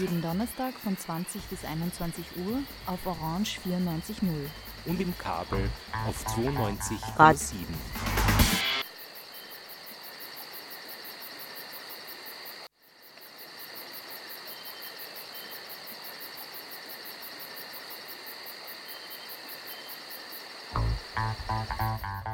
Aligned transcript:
Jeden 0.00 0.22
Donnerstag 0.22 0.72
von 0.82 0.96
20 0.96 1.42
bis 1.42 1.64
21 1.64 2.24
Uhr 2.36 2.58
auf 2.86 3.06
Orange 3.06 3.58
94.0. 3.60 4.30
und 4.86 5.00
im 5.00 5.16
Kabel 5.18 5.68
auf 6.06 6.26
92,7. 6.26 7.66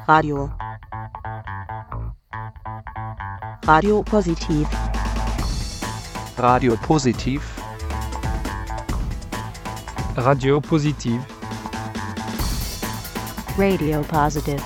Radio. 0.07 0.51
Radio 3.67 4.03
Positiv. 4.03 4.88
Radio 6.39 6.77
Positiv. 6.77 7.43
Radio 10.15 10.61
Positiv. 10.61 11.21
Radio 13.59 14.03
Positive. 14.03 14.63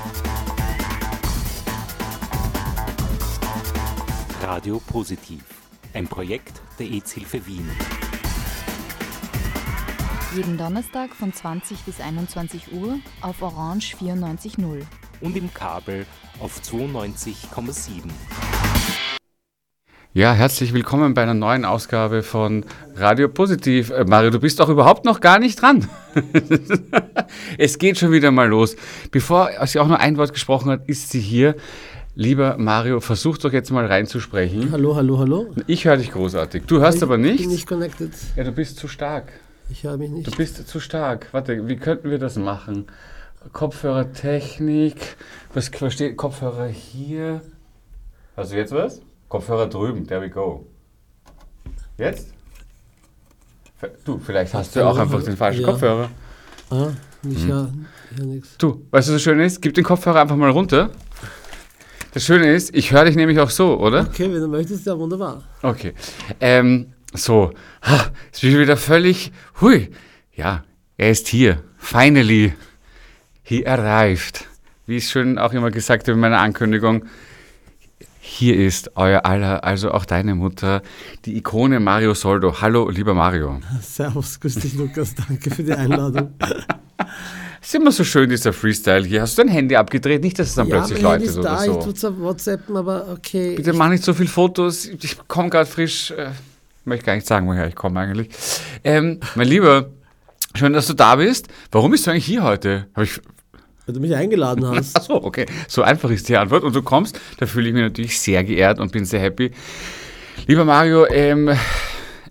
Radio 4.42 4.78
Positiv. 4.80 5.42
Ein 5.94 6.06
Projekt 6.06 6.60
der 6.78 6.90
EZ-Hilfe 6.90 7.46
Wien. 7.46 7.70
Jeden 10.36 10.58
Donnerstag 10.58 11.14
von 11.14 11.32
20 11.32 11.84
bis 11.84 12.00
21 12.02 12.74
Uhr 12.74 12.98
auf 13.22 13.40
Orange 13.40 13.96
94.0. 13.96 14.82
und 15.22 15.36
im 15.38 15.54
Kabel 15.54 16.04
auf 16.38 16.60
92,7. 16.60 18.10
Ja, 20.14 20.34
herzlich 20.34 20.74
willkommen 20.74 21.14
bei 21.14 21.22
einer 21.22 21.32
neuen 21.32 21.64
Ausgabe 21.64 22.22
von 22.22 22.66
Radio 22.96 23.30
Positiv. 23.30 23.88
Äh, 23.88 24.04
Mario, 24.04 24.28
du 24.28 24.40
bist 24.40 24.60
auch 24.60 24.68
überhaupt 24.68 25.06
noch 25.06 25.20
gar 25.20 25.38
nicht 25.38 25.62
dran. 25.62 25.88
es 27.58 27.78
geht 27.78 27.96
schon 27.96 28.12
wieder 28.12 28.30
mal 28.30 28.46
los. 28.46 28.76
Bevor 29.10 29.48
sie 29.64 29.78
auch 29.78 29.88
nur 29.88 30.00
ein 30.00 30.18
Wort 30.18 30.34
gesprochen 30.34 30.70
hat, 30.70 30.86
ist 30.86 31.08
sie 31.08 31.20
hier. 31.20 31.56
Lieber 32.14 32.58
Mario, 32.58 33.00
versuch 33.00 33.38
doch 33.38 33.54
jetzt 33.54 33.70
mal 33.70 33.86
reinzusprechen. 33.86 34.70
Hallo, 34.70 34.96
hallo, 34.96 35.18
hallo. 35.18 35.46
Ich 35.66 35.86
höre 35.86 35.96
dich 35.96 36.10
großartig. 36.10 36.64
Du 36.66 36.80
hörst 36.80 36.98
ich 36.98 37.04
aber 37.04 37.16
bin 37.16 37.32
nichts. 37.32 37.46
nicht 37.46 37.66
connected. 37.66 38.12
Ja, 38.36 38.44
du 38.44 38.52
bist 38.52 38.76
zu 38.76 38.88
stark. 38.88 39.32
Ich 39.70 39.84
höre 39.84 39.96
mich 39.96 40.10
nicht. 40.10 40.26
Du 40.26 40.36
bist 40.36 40.68
zu 40.68 40.78
stark. 40.78 41.28
Warte, 41.32 41.66
wie 41.68 41.76
könnten 41.76 42.10
wir 42.10 42.18
das 42.18 42.36
machen? 42.36 42.84
Kopfhörertechnik. 43.54 45.16
Was 45.54 45.68
versteht 45.68 46.18
Kopfhörer 46.18 46.66
hier? 46.66 47.40
Hast 48.36 48.52
du 48.52 48.56
jetzt 48.56 48.72
was? 48.72 49.00
Kopfhörer 49.32 49.66
drüben. 49.66 50.06
There 50.06 50.20
we 50.20 50.28
go. 50.28 50.66
Jetzt? 51.96 52.34
Du, 54.04 54.18
vielleicht 54.18 54.52
hast 54.52 54.76
du 54.76 54.86
auch 54.86 54.98
einfach 54.98 55.22
den 55.22 55.38
falschen 55.38 55.62
Ja. 55.62 55.68
Kopfhörer. 55.68 56.10
ah, 56.68 56.88
Hm. 57.22 57.32
ich 57.32 57.46
höre 57.46 57.72
hör 58.16 58.26
nichts. 58.26 58.58
Du, 58.58 58.86
weißt 58.90 59.08
du, 59.08 59.14
was 59.14 59.22
schön 59.22 59.40
ist? 59.40 59.62
Gib 59.62 59.72
den 59.72 59.84
Kopfhörer 59.84 60.20
einfach 60.20 60.36
mal 60.36 60.50
runter. 60.50 60.90
Das 62.12 62.26
Schöne 62.26 62.52
ist, 62.52 62.76
ich 62.76 62.92
höre 62.92 63.06
dich 63.06 63.16
nämlich 63.16 63.40
auch 63.40 63.48
so, 63.48 63.80
oder? 63.80 64.02
Okay, 64.02 64.24
wenn 64.30 64.38
du 64.42 64.48
möchtest, 64.48 64.84
ja 64.86 64.98
wunderbar. 64.98 65.42
Okay. 65.62 65.94
Ähm, 66.38 66.92
so. 67.14 67.52
Ha, 67.84 68.10
jetzt 68.26 68.42
bin 68.42 68.50
ich 68.50 68.58
wieder 68.58 68.76
völlig. 68.76 69.32
Hui. 69.62 69.88
Ja, 70.34 70.62
er 70.98 71.10
ist 71.10 71.26
hier. 71.28 71.62
Finally. 71.78 72.52
He 73.42 73.66
arrived. 73.66 74.44
Wie 74.84 74.98
ich 74.98 75.08
schön 75.08 75.38
auch 75.38 75.54
immer 75.54 75.70
gesagt 75.70 76.02
habe 76.02 76.12
in 76.16 76.20
meiner 76.20 76.38
Ankündigung. 76.40 77.06
Hier 78.24 78.56
ist 78.56 78.92
euer 78.94 79.26
aller, 79.26 79.64
also 79.64 79.90
auch 79.90 80.04
deine 80.04 80.36
Mutter, 80.36 80.82
die 81.24 81.36
Ikone 81.36 81.80
Mario 81.80 82.14
Soldo. 82.14 82.60
Hallo, 82.60 82.88
lieber 82.88 83.14
Mario. 83.14 83.58
Servus, 83.80 84.38
grüß 84.38 84.54
dich, 84.54 84.74
Lukas. 84.74 85.16
Danke 85.16 85.50
für 85.50 85.64
die 85.64 85.72
Einladung. 85.72 86.32
Ist 87.60 87.74
immer 87.74 87.90
so 87.90 88.04
schön, 88.04 88.30
dieser 88.30 88.52
Freestyle 88.52 89.04
hier. 89.04 89.22
Hast 89.22 89.36
du 89.36 89.42
dein 89.42 89.50
Handy 89.50 89.74
abgedreht? 89.74 90.22
Nicht, 90.22 90.38
dass 90.38 90.50
es 90.50 90.54
dann 90.54 90.68
ja, 90.68 90.78
plötzlich 90.78 91.02
läutet 91.02 91.26
ist 91.26 91.36
oder 91.36 91.50
da, 91.50 91.58
so. 91.64 91.78
ich 91.78 91.84
tue 91.84 91.94
zwar 91.94 92.20
WhatsAppen, 92.20 92.76
aber 92.76 93.08
okay. 93.08 93.56
Bitte 93.56 93.72
mach 93.72 93.88
nicht 93.88 94.04
so 94.04 94.14
viel 94.14 94.28
Fotos. 94.28 94.86
Ich 94.86 95.18
komme 95.26 95.50
gerade 95.50 95.68
frisch. 95.68 96.12
Äh, 96.12 96.30
möchte 96.84 97.06
gar 97.06 97.16
nicht 97.16 97.26
sagen, 97.26 97.48
woher 97.48 97.66
ich 97.66 97.74
komme 97.74 97.98
eigentlich. 97.98 98.30
Ähm, 98.84 99.18
mein 99.34 99.48
Lieber, 99.48 99.90
schön, 100.54 100.72
dass 100.72 100.86
du 100.86 100.94
da 100.94 101.16
bist. 101.16 101.48
Warum 101.72 101.90
bist 101.90 102.06
du 102.06 102.12
eigentlich 102.12 102.26
hier 102.26 102.44
heute? 102.44 102.86
Hab 102.94 103.02
ich, 103.02 103.20
Wenn 103.86 103.94
du 103.94 104.00
mich 104.00 104.14
eingeladen 104.14 104.66
hast. 104.76 104.96
ach 104.96 105.02
so, 105.02 105.22
okay. 105.22 105.46
So 105.68 105.82
einfach 105.82 106.10
ist 106.10 106.28
die 106.28 106.36
Antwort. 106.36 106.64
Und 106.64 106.74
du 106.74 106.82
kommst, 106.82 107.18
da 107.38 107.46
fühle 107.46 107.68
ich 107.68 107.74
mich 107.74 107.82
natürlich 107.82 108.18
sehr 108.20 108.44
geehrt 108.44 108.78
und 108.78 108.92
bin 108.92 109.04
sehr 109.04 109.20
happy. 109.20 109.50
Lieber 110.46 110.64
Mario, 110.64 111.06
ähm, 111.06 111.50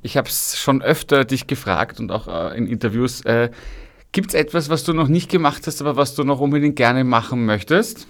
ich 0.01 0.17
habe 0.17 0.27
es 0.27 0.57
schon 0.57 0.81
öfter 0.81 1.25
dich 1.25 1.47
gefragt 1.47 1.99
und 1.99 2.11
auch 2.11 2.27
äh, 2.27 2.57
in 2.57 2.67
Interviews. 2.67 3.21
Äh, 3.21 3.49
Gibt 4.11 4.29
es 4.29 4.33
etwas, 4.33 4.69
was 4.69 4.83
du 4.83 4.93
noch 4.93 5.07
nicht 5.07 5.29
gemacht 5.29 5.67
hast, 5.67 5.81
aber 5.81 5.95
was 5.95 6.15
du 6.15 6.23
noch 6.23 6.39
unbedingt 6.41 6.75
gerne 6.75 7.03
machen 7.03 7.45
möchtest? 7.45 8.07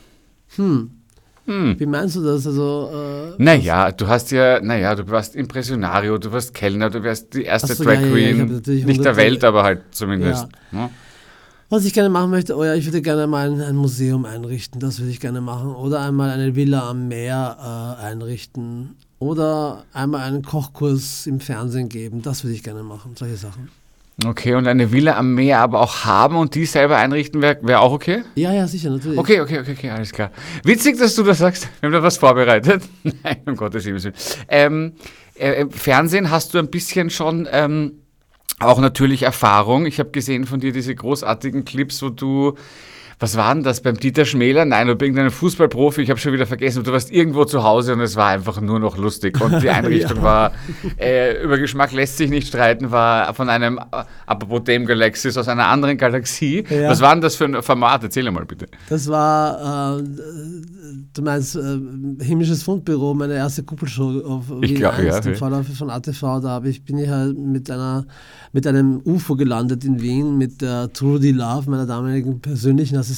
Wie 1.46 1.86
meinst 1.86 2.16
du 2.16 2.24
das? 2.24 2.48
Also, 2.48 2.90
äh, 3.38 3.44
Naja, 3.44 3.92
du 3.92 4.08
hast 4.08 4.32
ja, 4.32 4.62
naja, 4.62 4.96
du 4.96 5.10
warst 5.10 5.36
Impressionario, 5.36 6.18
du 6.18 6.32
warst 6.32 6.54
Kellner, 6.54 6.90
du 6.90 7.04
wärst 7.04 7.34
die 7.34 7.44
erste 7.44 7.76
so, 7.76 7.84
Drag 7.84 7.96
ja, 7.96 8.02
ja, 8.02 8.08
ja, 8.08 8.46
Queen, 8.46 8.86
nicht 8.86 9.04
der 9.04 9.16
Welt, 9.16 9.44
aber 9.44 9.64
halt 9.64 9.82
zumindest. 9.92 10.48
ne? 10.72 10.90
Was 11.72 11.86
ich 11.86 11.94
gerne 11.94 12.10
machen 12.10 12.32
möchte, 12.32 12.56
oh 12.58 12.66
ja, 12.66 12.76
ich 12.76 12.86
würde 12.86 13.02
gerne 13.02 13.28
mal 13.28 13.50
ein, 13.50 13.62
ein 13.62 13.78
Museum 13.78 14.26
einrichten, 14.26 14.82
das 14.82 15.00
würde 15.00 15.10
ich 15.10 15.22
gerne 15.22 15.40
machen. 15.40 15.74
Oder 15.74 16.02
einmal 16.02 16.30
eine 16.30 16.54
Villa 16.54 16.90
am 16.90 17.08
Meer 17.08 17.98
äh, 18.02 18.04
einrichten. 18.04 18.98
Oder 19.20 19.86
einmal 19.94 20.28
einen 20.28 20.44
Kochkurs 20.44 21.28
im 21.28 21.40
Fernsehen 21.40 21.88
geben, 21.88 22.22
das 22.22 22.44
würde 22.44 22.56
ich 22.56 22.64
gerne 22.64 22.84
machen, 22.84 23.14
solche 23.16 23.38
Sachen. 23.38 23.70
Okay, 24.26 24.54
und 24.54 24.68
eine 24.68 24.92
Villa 24.92 25.18
am 25.18 25.34
Meer 25.34 25.60
aber 25.60 25.80
auch 25.80 26.04
haben 26.04 26.36
und 26.36 26.56
die 26.56 26.66
selber 26.66 26.98
einrichten 26.98 27.42
wäre 27.42 27.60
wär 27.62 27.80
auch 27.80 27.94
okay? 27.94 28.24
Ja, 28.36 28.52
ja, 28.52 28.68
sicher, 28.68 28.90
natürlich. 28.90 29.18
Okay, 29.18 29.40
okay, 29.40 29.60
okay, 29.60 29.72
okay, 29.72 29.90
alles 29.92 30.12
klar. 30.12 30.32
Witzig, 30.66 30.98
dass 31.00 31.16
du 31.16 31.24
das 31.24 31.38
sagst. 31.38 31.70
Wir 31.80 31.88
haben 31.88 31.94
da 31.94 32.04
was 32.04 32.18
vorbereitet. 32.18 32.84
Nein, 33.24 33.38
um 33.46 33.56
Gottes 33.56 33.86
Willen. 33.86 34.14
Ähm, 34.50 34.94
äh, 35.36 35.66
Fernsehen 35.70 36.30
hast 36.30 36.54
du 36.54 36.60
ein 36.60 36.70
bisschen 36.70 37.10
schon 37.10 37.48
ähm, 37.50 38.01
auch 38.62 38.80
natürlich 38.80 39.24
Erfahrung. 39.24 39.86
Ich 39.86 40.00
habe 40.00 40.12
gesehen 40.12 40.46
von 40.46 40.60
dir 40.60 40.72
diese 40.72 40.94
großartigen 40.96 41.66
Clips, 41.66 42.02
wo 42.02 42.10
du, 42.10 42.56
was 43.22 43.38
war 43.38 43.54
denn 43.54 43.64
das, 43.64 43.82
beim 43.82 43.98
Dieter 43.98 44.26
Schmäler? 44.26 44.66
Nein, 44.66 44.90
oder 44.90 45.00
irgendeinem 45.00 45.30
Fußballprofi, 45.30 46.02
ich 46.02 46.10
habe 46.10 46.20
schon 46.20 46.34
wieder 46.34 46.48
vergessen, 46.48 46.84
du 46.84 46.92
warst 46.92 47.12
irgendwo 47.12 47.46
zu 47.46 47.62
Hause 47.64 47.94
und 47.94 48.00
es 48.00 48.16
war 48.16 48.30
einfach 48.30 48.60
nur 48.60 48.80
noch 48.80 48.98
lustig. 48.98 49.40
Und 49.40 49.62
die 49.62 49.70
Einrichtung 49.70 50.24
war, 50.24 50.54
äh, 51.00 51.44
über 51.44 51.60
Geschmack 51.60 51.92
lässt 51.92 52.18
sich 52.18 52.32
nicht 52.32 52.48
streiten, 52.48 52.90
war 52.90 53.32
von 53.36 53.48
einem, 53.50 53.78
äh, 53.78 54.04
apropos 54.26 54.64
Dame 54.64 54.86
Galaxis, 54.86 55.38
aus 55.38 55.48
einer 55.48 55.68
anderen 55.68 56.00
Galaxie. 56.00 56.64
Ja. 56.68 56.90
Was 56.90 57.00
war 57.00 57.14
denn 57.14 57.22
das 57.22 57.36
für 57.36 57.46
ein 57.46 57.62
Format? 57.62 58.02
Erzähl 58.02 58.30
mal 58.32 58.44
bitte. 58.44 58.66
Das 58.90 59.08
war, 59.08 60.00
äh, 60.00 60.04
du 61.14 61.22
meinst, 61.22 61.56
äh, 61.56 61.78
Himmlisches 62.22 62.64
Fundbüro, 62.64 63.14
meine 63.14 63.36
erste 63.36 63.62
Kuppelshow 63.62 64.20
auf 64.26 64.46
Ich 64.62 64.74
glaub, 64.74 64.98
1, 64.98 65.26
ja, 65.26 65.32
ja. 65.32 65.38
Vorläufer 65.38 65.74
von 65.74 65.92
ATV. 65.92 66.22
Da 66.42 66.50
hab 66.50 66.66
ich, 66.66 66.84
bin 66.84 66.98
ich 66.98 67.10
halt 67.10 67.38
mit, 67.38 67.70
einer, 67.70 68.04
mit 68.52 68.66
einem 68.66 69.00
UFO 69.06 69.36
gelandet 69.36 69.86
in 69.86 70.02
Wien, 70.02 70.40
mit 70.40 70.64
der 70.64 70.92
Trudy 70.92 71.30
Love, 71.30 71.70
meiner 71.70 71.86
damaligen 71.86 72.42
persönlichen 72.42 72.98
Assistentin. 72.98 73.11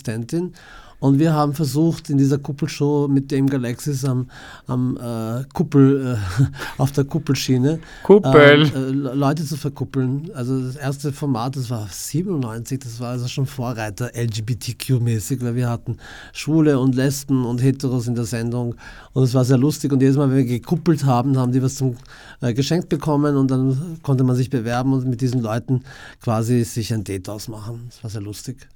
Und 0.99 1.19
wir 1.19 1.33
haben 1.33 1.53
versucht, 1.53 2.09
in 2.09 2.17
dieser 2.17 2.37
Kuppelshow 2.37 3.09
mit 3.09 3.29
dem 3.29 3.49
Galaxis 3.49 4.05
am, 4.05 4.29
am 4.67 4.95
äh, 4.95 5.43
Kuppel, 5.53 6.15
äh, 6.17 6.43
auf 6.81 6.93
der 6.93 7.03
Kuppelschiene 7.03 7.79
Kuppel. 8.03 8.31
ähm, 8.63 8.71
äh, 8.73 8.89
Le- 8.91 9.13
Leute 9.13 9.43
zu 9.43 9.57
verkuppeln. 9.57 10.31
Also 10.33 10.61
das 10.65 10.77
erste 10.77 11.11
Format, 11.11 11.57
das 11.57 11.69
war 11.69 11.89
97, 11.91 12.79
das 12.79 13.01
war 13.01 13.09
also 13.09 13.27
schon 13.27 13.45
Vorreiter 13.45 14.11
LGBTQ-mäßig, 14.15 15.41
weil 15.43 15.55
wir 15.55 15.69
hatten 15.69 15.97
Schwule 16.31 16.79
und 16.79 16.95
Lesben 16.95 17.43
und 17.43 17.61
Heteros 17.61 18.07
in 18.07 18.15
der 18.15 18.23
Sendung 18.23 18.75
und 19.11 19.23
es 19.23 19.33
war 19.33 19.43
sehr 19.43 19.57
lustig 19.57 19.91
und 19.91 20.01
jedes 20.01 20.15
Mal, 20.15 20.29
wenn 20.29 20.37
wir 20.37 20.45
gekuppelt 20.45 21.03
haben, 21.03 21.37
haben 21.37 21.51
die 21.51 21.61
was 21.61 21.75
zum 21.75 21.97
äh, 22.39 22.53
geschenkt 22.53 22.87
bekommen 22.87 23.35
und 23.35 23.51
dann 23.51 23.97
konnte 24.03 24.23
man 24.23 24.37
sich 24.37 24.49
bewerben 24.49 24.93
und 24.93 25.05
mit 25.05 25.19
diesen 25.19 25.41
Leuten 25.41 25.83
quasi 26.21 26.63
sich 26.63 26.93
ein 26.93 27.03
Date 27.03 27.27
ausmachen. 27.27 27.87
Das 27.89 28.03
war 28.03 28.09
sehr 28.09 28.21
lustig. 28.21 28.69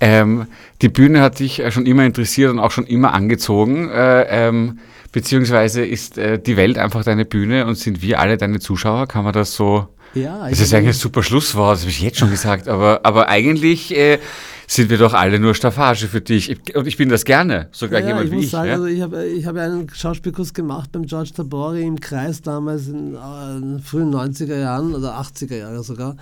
Ähm, 0.00 0.46
die 0.82 0.88
Bühne 0.88 1.20
hat 1.20 1.40
dich 1.40 1.60
äh, 1.60 1.70
schon 1.70 1.86
immer 1.86 2.04
interessiert 2.04 2.50
und 2.50 2.58
auch 2.58 2.70
schon 2.70 2.86
immer 2.86 3.12
angezogen. 3.12 3.88
Äh, 3.90 4.22
ähm, 4.48 4.78
beziehungsweise 5.12 5.84
ist 5.84 6.16
äh, 6.18 6.38
die 6.38 6.56
Welt 6.56 6.78
einfach 6.78 7.04
deine 7.04 7.24
Bühne 7.24 7.66
und 7.66 7.76
sind 7.76 8.00
wir 8.02 8.18
alle 8.20 8.36
deine 8.38 8.60
Zuschauer? 8.60 9.06
Kann 9.06 9.24
man 9.24 9.32
das 9.32 9.54
so. 9.54 9.88
Ja, 10.14 10.48
Das 10.48 10.58
ist 10.58 10.74
eigentlich 10.74 10.96
ein 10.96 11.00
super 11.00 11.22
Schlusswort, 11.22 11.74
das 11.74 11.80
habe 11.82 11.90
ich 11.90 12.00
jetzt 12.00 12.18
schon 12.18 12.30
gesagt, 12.30 12.66
aber, 12.66 13.00
aber 13.04 13.28
eigentlich 13.28 13.94
äh, 13.96 14.18
sind 14.66 14.90
wir 14.90 14.98
doch 14.98 15.14
alle 15.14 15.38
nur 15.38 15.54
Staffage 15.54 16.08
für 16.08 16.20
dich. 16.20 16.50
Ich, 16.50 16.74
und 16.74 16.88
ich 16.88 16.96
bin 16.96 17.08
das 17.08 17.24
gerne, 17.24 17.68
sogar 17.70 18.00
Ja, 18.00 18.08
jemand 18.08 18.24
ich 18.26 18.30
wie 18.32 18.34
muss 18.36 18.44
ich. 18.46 18.50
sagen, 18.50 18.68
ja? 18.68 18.74
also 18.74 18.86
ich 18.86 19.00
habe 19.02 19.24
ich 19.26 19.46
hab 19.46 19.56
einen 19.56 19.88
Schauspielkurs 19.88 20.52
gemacht 20.52 20.90
beim 20.90 21.06
George 21.06 21.30
Tabori 21.36 21.82
im 21.82 22.00
Kreis 22.00 22.42
damals 22.42 22.88
in, 22.88 23.14
äh, 23.14 23.56
in 23.56 23.76
den 23.76 23.80
frühen 23.84 24.12
90er 24.12 24.58
Jahren 24.58 24.96
oder 24.96 25.20
80er 25.20 25.56
Jahre 25.56 25.84
sogar. 25.84 26.16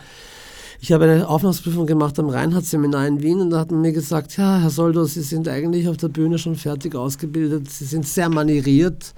Ich 0.81 0.93
habe 0.93 1.05
eine 1.05 1.29
Aufnahmeprüfung 1.29 1.87
gemacht 1.87 2.19
am 2.21 2.29
Reinhardt-Seminar 2.29 3.07
in 3.09 3.21
Wien 3.21 3.41
und 3.41 3.51
da 3.51 3.59
hat 3.59 3.73
man 3.73 3.81
mir 3.81 3.93
gesagt, 3.93 4.37
ja, 4.37 4.61
Herr 4.61 4.71
Soldo, 4.71 5.05
Sie 5.05 5.23
sind 5.23 5.49
eigentlich 5.49 5.89
auf 5.89 5.97
der 5.97 6.09
Bühne 6.09 6.39
schon 6.39 6.55
fertig 6.55 6.95
ausgebildet, 6.95 7.69
Sie 7.69 7.85
sind 7.85 8.07
sehr 8.07 8.29
manieriert 8.29 9.13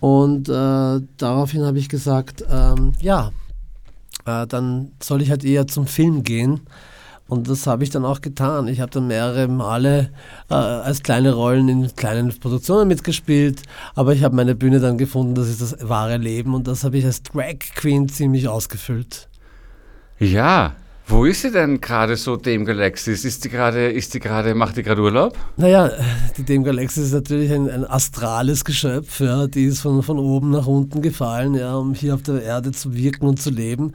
Und 0.00 0.48
äh, 0.48 1.00
daraufhin 1.16 1.62
habe 1.64 1.78
ich 1.78 1.88
gesagt, 1.88 2.44
ähm, 2.50 2.92
ja, 3.00 3.30
äh, 4.24 4.48
dann 4.48 4.90
soll 5.00 5.22
ich 5.22 5.30
halt 5.30 5.44
eher 5.44 5.68
zum 5.68 5.86
Film 5.86 6.24
gehen. 6.24 6.60
Und 7.28 7.48
das 7.48 7.66
habe 7.66 7.84
ich 7.84 7.90
dann 7.90 8.04
auch 8.04 8.20
getan. 8.20 8.68
Ich 8.68 8.80
habe 8.80 8.90
dann 8.90 9.06
mehrere 9.06 9.48
Male 9.48 10.10
äh, 10.50 10.54
als 10.54 11.02
kleine 11.02 11.32
Rollen 11.34 11.68
in 11.68 11.94
kleinen 11.96 12.36
Produktionen 12.38 12.88
mitgespielt, 12.88 13.62
aber 13.94 14.12
ich 14.12 14.22
habe 14.22 14.36
meine 14.36 14.54
Bühne 14.54 14.80
dann 14.80 14.98
gefunden, 14.98 15.34
das 15.34 15.48
ist 15.48 15.60
das 15.62 15.76
wahre 15.88 16.18
Leben 16.18 16.54
und 16.54 16.68
das 16.68 16.84
habe 16.84 16.98
ich 16.98 17.04
als 17.04 17.22
Drag 17.22 17.58
Queen 17.74 18.08
ziemlich 18.08 18.48
ausgefüllt. 18.48 19.28
Ja, 20.18 20.74
wo 21.08 21.24
ist 21.24 21.42
sie 21.42 21.52
denn 21.52 21.80
gerade 21.80 22.16
so, 22.16 22.36
Dame 22.36 22.64
Galaxis? 22.64 23.24
Ist 23.24 23.44
die 23.44 23.48
gerade, 23.48 23.90
ist 23.92 24.12
die 24.14 24.18
gerade, 24.18 24.54
macht 24.54 24.76
die 24.76 24.82
gerade 24.82 25.00
Urlaub? 25.00 25.38
Naja, 25.56 25.90
die 26.36 26.44
Dame 26.44 26.64
Galaxis 26.64 27.06
ist 27.06 27.12
natürlich 27.12 27.52
ein, 27.52 27.70
ein 27.70 27.84
astrales 27.84 28.64
Geschöpf, 28.64 29.20
ja, 29.20 29.46
die 29.46 29.66
ist 29.66 29.80
von, 29.80 30.02
von 30.02 30.18
oben 30.18 30.50
nach 30.50 30.66
unten 30.66 31.02
gefallen, 31.02 31.54
ja, 31.54 31.76
um 31.76 31.94
hier 31.94 32.14
auf 32.14 32.22
der 32.22 32.42
Erde 32.42 32.72
zu 32.72 32.94
wirken 32.94 33.26
und 33.26 33.40
zu 33.40 33.50
leben. 33.50 33.92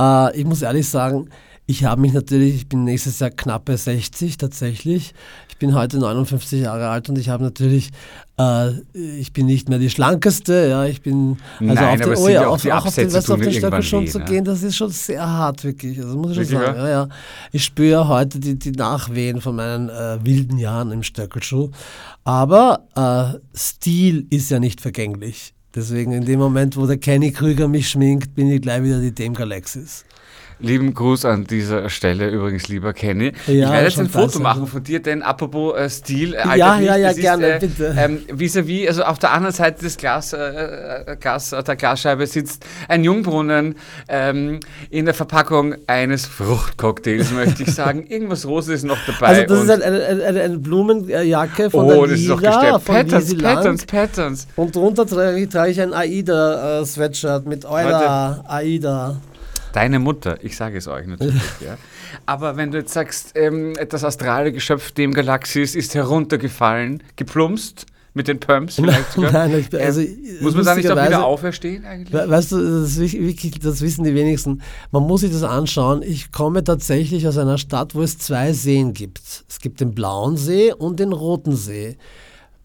Äh, 0.00 0.38
ich 0.38 0.46
muss 0.46 0.62
ehrlich 0.62 0.88
sagen, 0.88 1.28
ich 1.66 1.84
habe 1.84 2.00
mich 2.00 2.12
natürlich, 2.12 2.54
ich 2.54 2.68
bin 2.68 2.84
nächstes 2.84 3.20
Jahr 3.20 3.30
knappe 3.30 3.76
60 3.76 4.36
tatsächlich. 4.36 5.14
Ich 5.48 5.56
bin 5.56 5.74
heute 5.74 5.98
59 5.98 6.60
Jahre 6.60 6.88
alt 6.88 7.08
und 7.08 7.16
ich 7.16 7.30
habe 7.30 7.42
natürlich, 7.42 7.90
äh, 8.38 8.72
ich 8.92 9.32
bin 9.32 9.46
nicht 9.46 9.68
mehr 9.70 9.78
die 9.78 9.88
schlankeste, 9.88 10.68
ja, 10.68 10.84
ich 10.84 11.00
bin, 11.00 11.38
also 11.60 11.74
Nein, 11.74 12.02
auf 12.02 12.08
den, 12.08 12.16
oh 12.16 12.28
ja, 12.28 12.46
auch 12.48 12.52
auf, 12.54 12.62
die 12.62 12.72
auch 12.72 12.84
auf 12.84 12.94
den, 12.94 13.10
weißt 13.10 13.30
auf 13.30 13.40
den 13.40 13.52
Stöckel 13.52 13.82
schon 13.82 14.06
zu 14.08 14.20
gehen, 14.20 14.44
das 14.44 14.62
ist 14.62 14.76
schon 14.76 14.90
sehr 14.90 15.26
hart, 15.26 15.64
wirklich. 15.64 15.98
Also 15.98 16.18
muss 16.18 16.32
ich 16.32 16.36
schon 16.36 16.48
Wirklich, 16.48 16.66
sagen, 16.66 16.78
ja, 16.78 16.88
ja. 16.88 17.08
Ich 17.52 17.64
spüre 17.64 18.08
heute 18.08 18.40
die, 18.40 18.58
die 18.58 18.72
Nachwehen 18.72 19.40
von 19.40 19.56
meinen 19.56 19.88
äh, 19.88 20.18
wilden 20.22 20.58
Jahren 20.58 20.92
im 20.92 21.02
Stöckelschuh. 21.02 21.70
Aber 22.24 22.86
äh, 22.94 23.38
Stil 23.56 24.26
ist 24.28 24.50
ja 24.50 24.58
nicht 24.58 24.82
vergänglich. 24.82 25.54
Deswegen 25.74 26.12
in 26.12 26.24
dem 26.24 26.38
Moment, 26.38 26.76
wo 26.76 26.86
der 26.86 26.98
Kenny 26.98 27.32
Krüger 27.32 27.68
mich 27.68 27.88
schminkt, 27.88 28.34
bin 28.34 28.50
ich 28.50 28.60
gleich 28.60 28.82
wieder 28.82 29.00
die 29.00 29.14
Dame 29.14 29.32
Galaxis. 29.32 30.04
Lieben 30.60 30.94
Gruß 30.94 31.24
an 31.24 31.44
dieser 31.44 31.88
Stelle 31.90 32.28
übrigens, 32.28 32.68
lieber 32.68 32.92
Kenny. 32.92 33.32
ich 33.46 33.54
Ja, 33.54 33.72
werde 33.72 33.86
jetzt 33.86 33.98
ein 33.98 34.08
Foto 34.08 34.26
das, 34.26 34.38
machen 34.38 34.60
also. 34.62 34.72
von 34.72 34.84
dir, 34.84 35.00
denn 35.02 35.22
apropos 35.22 35.76
äh, 35.76 35.90
Stil, 35.90 36.34
äh, 36.34 36.56
Ja, 36.56 36.78
ja, 36.78 36.96
ja, 36.96 37.12
gerne, 37.12 37.56
ist, 37.56 37.62
äh, 37.62 37.66
bitte. 37.66 37.96
Ähm, 37.98 38.20
vis-à-vis, 38.32 38.88
also 38.88 39.02
auf 39.04 39.18
der 39.18 39.32
anderen 39.32 39.54
Seite 39.54 39.82
des 39.82 39.96
Glas, 39.96 40.32
äh, 40.32 40.38
äh, 40.38 41.16
Glas, 41.16 41.52
äh, 41.52 41.62
der 41.62 41.76
Glasscheibe 41.76 42.26
sitzt 42.26 42.64
ein 42.88 43.04
Jungbrunnen 43.04 43.74
ähm, 44.08 44.60
in 44.90 45.04
der 45.04 45.14
Verpackung 45.14 45.74
eines 45.86 46.26
Fruchtcocktails, 46.26 47.32
möchte 47.32 47.64
ich 47.64 47.74
sagen. 47.74 48.06
Irgendwas 48.08 48.46
Roses 48.46 48.76
ist 48.76 48.84
noch 48.84 48.98
dabei. 49.06 49.26
Also 49.26 49.54
das 49.54 49.64
ist 49.64 49.70
eine, 49.70 49.84
eine, 49.84 50.24
eine, 50.24 50.40
eine 50.42 50.58
Blumenjacke 50.58 51.70
von 51.70 51.86
oh, 51.86 52.06
der 52.06 52.10
das 52.12 52.20
ist 52.20 52.30
doch 52.30 52.40
gestellt. 52.42 52.82
von 52.82 52.94
Patterns. 52.94 53.38
Patterns, 53.38 53.86
Patterns. 53.86 54.46
Und 54.56 54.76
drunter 54.76 55.06
trage 55.06 55.38
ich, 55.38 55.48
ich 55.54 55.80
ein 55.80 55.92
AIDA-Sweatshirt 55.92 57.46
mit 57.46 57.64
Euler, 57.64 58.44
AIDA. 58.46 59.16
Deine 59.74 59.98
Mutter, 59.98 60.38
ich 60.44 60.56
sage 60.56 60.78
es 60.78 60.86
euch 60.88 61.06
natürlich, 61.06 61.34
ja. 61.60 61.76
Aber 62.26 62.56
wenn 62.56 62.70
du 62.70 62.78
jetzt 62.78 62.92
sagst, 62.92 63.32
ähm, 63.34 63.74
das 63.88 64.04
astrale 64.04 64.52
Geschöpf 64.52 64.92
dem 64.92 65.12
Galaxis 65.12 65.74
ist 65.74 65.94
heruntergefallen, 65.94 67.02
geplumpst 67.16 67.86
mit 68.16 68.28
den 68.28 68.38
Pumps 68.38 68.76
vielleicht. 68.76 69.18
Nein, 69.18 69.58
ich, 69.58 69.80
also, 69.80 70.00
Ähm, 70.00 70.16
muss 70.40 70.54
man 70.54 70.64
da 70.64 70.76
nicht 70.76 70.88
auch 70.88 70.94
wieder 71.04 71.24
auferstehen 71.24 71.84
eigentlich? 71.84 72.12
We- 72.12 72.30
Weißt 72.30 72.52
du, 72.52 72.80
das, 72.82 72.96
wirklich, 73.00 73.58
das 73.58 73.80
wissen 73.82 74.04
die 74.04 74.14
wenigsten. 74.14 74.62
Man 74.92 75.02
muss 75.02 75.22
sich 75.22 75.32
das 75.32 75.42
anschauen. 75.42 76.02
Ich 76.02 76.30
komme 76.30 76.62
tatsächlich 76.62 77.26
aus 77.26 77.36
einer 77.36 77.58
Stadt, 77.58 77.96
wo 77.96 78.02
es 78.02 78.16
zwei 78.16 78.52
Seen 78.52 78.92
gibt. 78.94 79.44
Es 79.48 79.58
gibt 79.58 79.80
den 79.80 79.92
blauen 79.92 80.36
See 80.36 80.72
und 80.72 81.00
den 81.00 81.12
roten 81.12 81.56
See. 81.56 81.96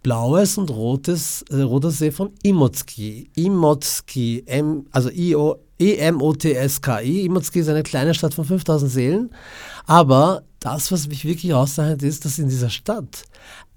Blaues 0.03 0.59
und 0.59 0.69
rotes, 0.69 1.44
äh, 1.50 1.61
roter 1.61 1.89
See 1.89 2.11
von 2.11 2.29
Imotski. 2.44 3.31
Imotski, 3.35 4.44
M, 4.45 4.85
also 4.91 5.09
I-O- 5.09 5.56
E 5.56 5.69
E-M-O-T-S-K-I. 5.79 7.25
Imotski 7.25 7.59
ist 7.59 7.69
eine 7.69 7.83
kleine 7.83 8.13
Stadt 8.13 8.33
von 8.33 8.45
5000 8.45 8.91
Seelen. 8.91 9.29
Aber 9.85 10.43
das, 10.59 10.91
was 10.91 11.07
mich 11.07 11.25
wirklich 11.25 11.53
auszeichnet, 11.53 12.03
ist, 12.03 12.25
dass 12.25 12.37
in 12.37 12.49
dieser 12.49 12.69
Stadt 12.69 13.23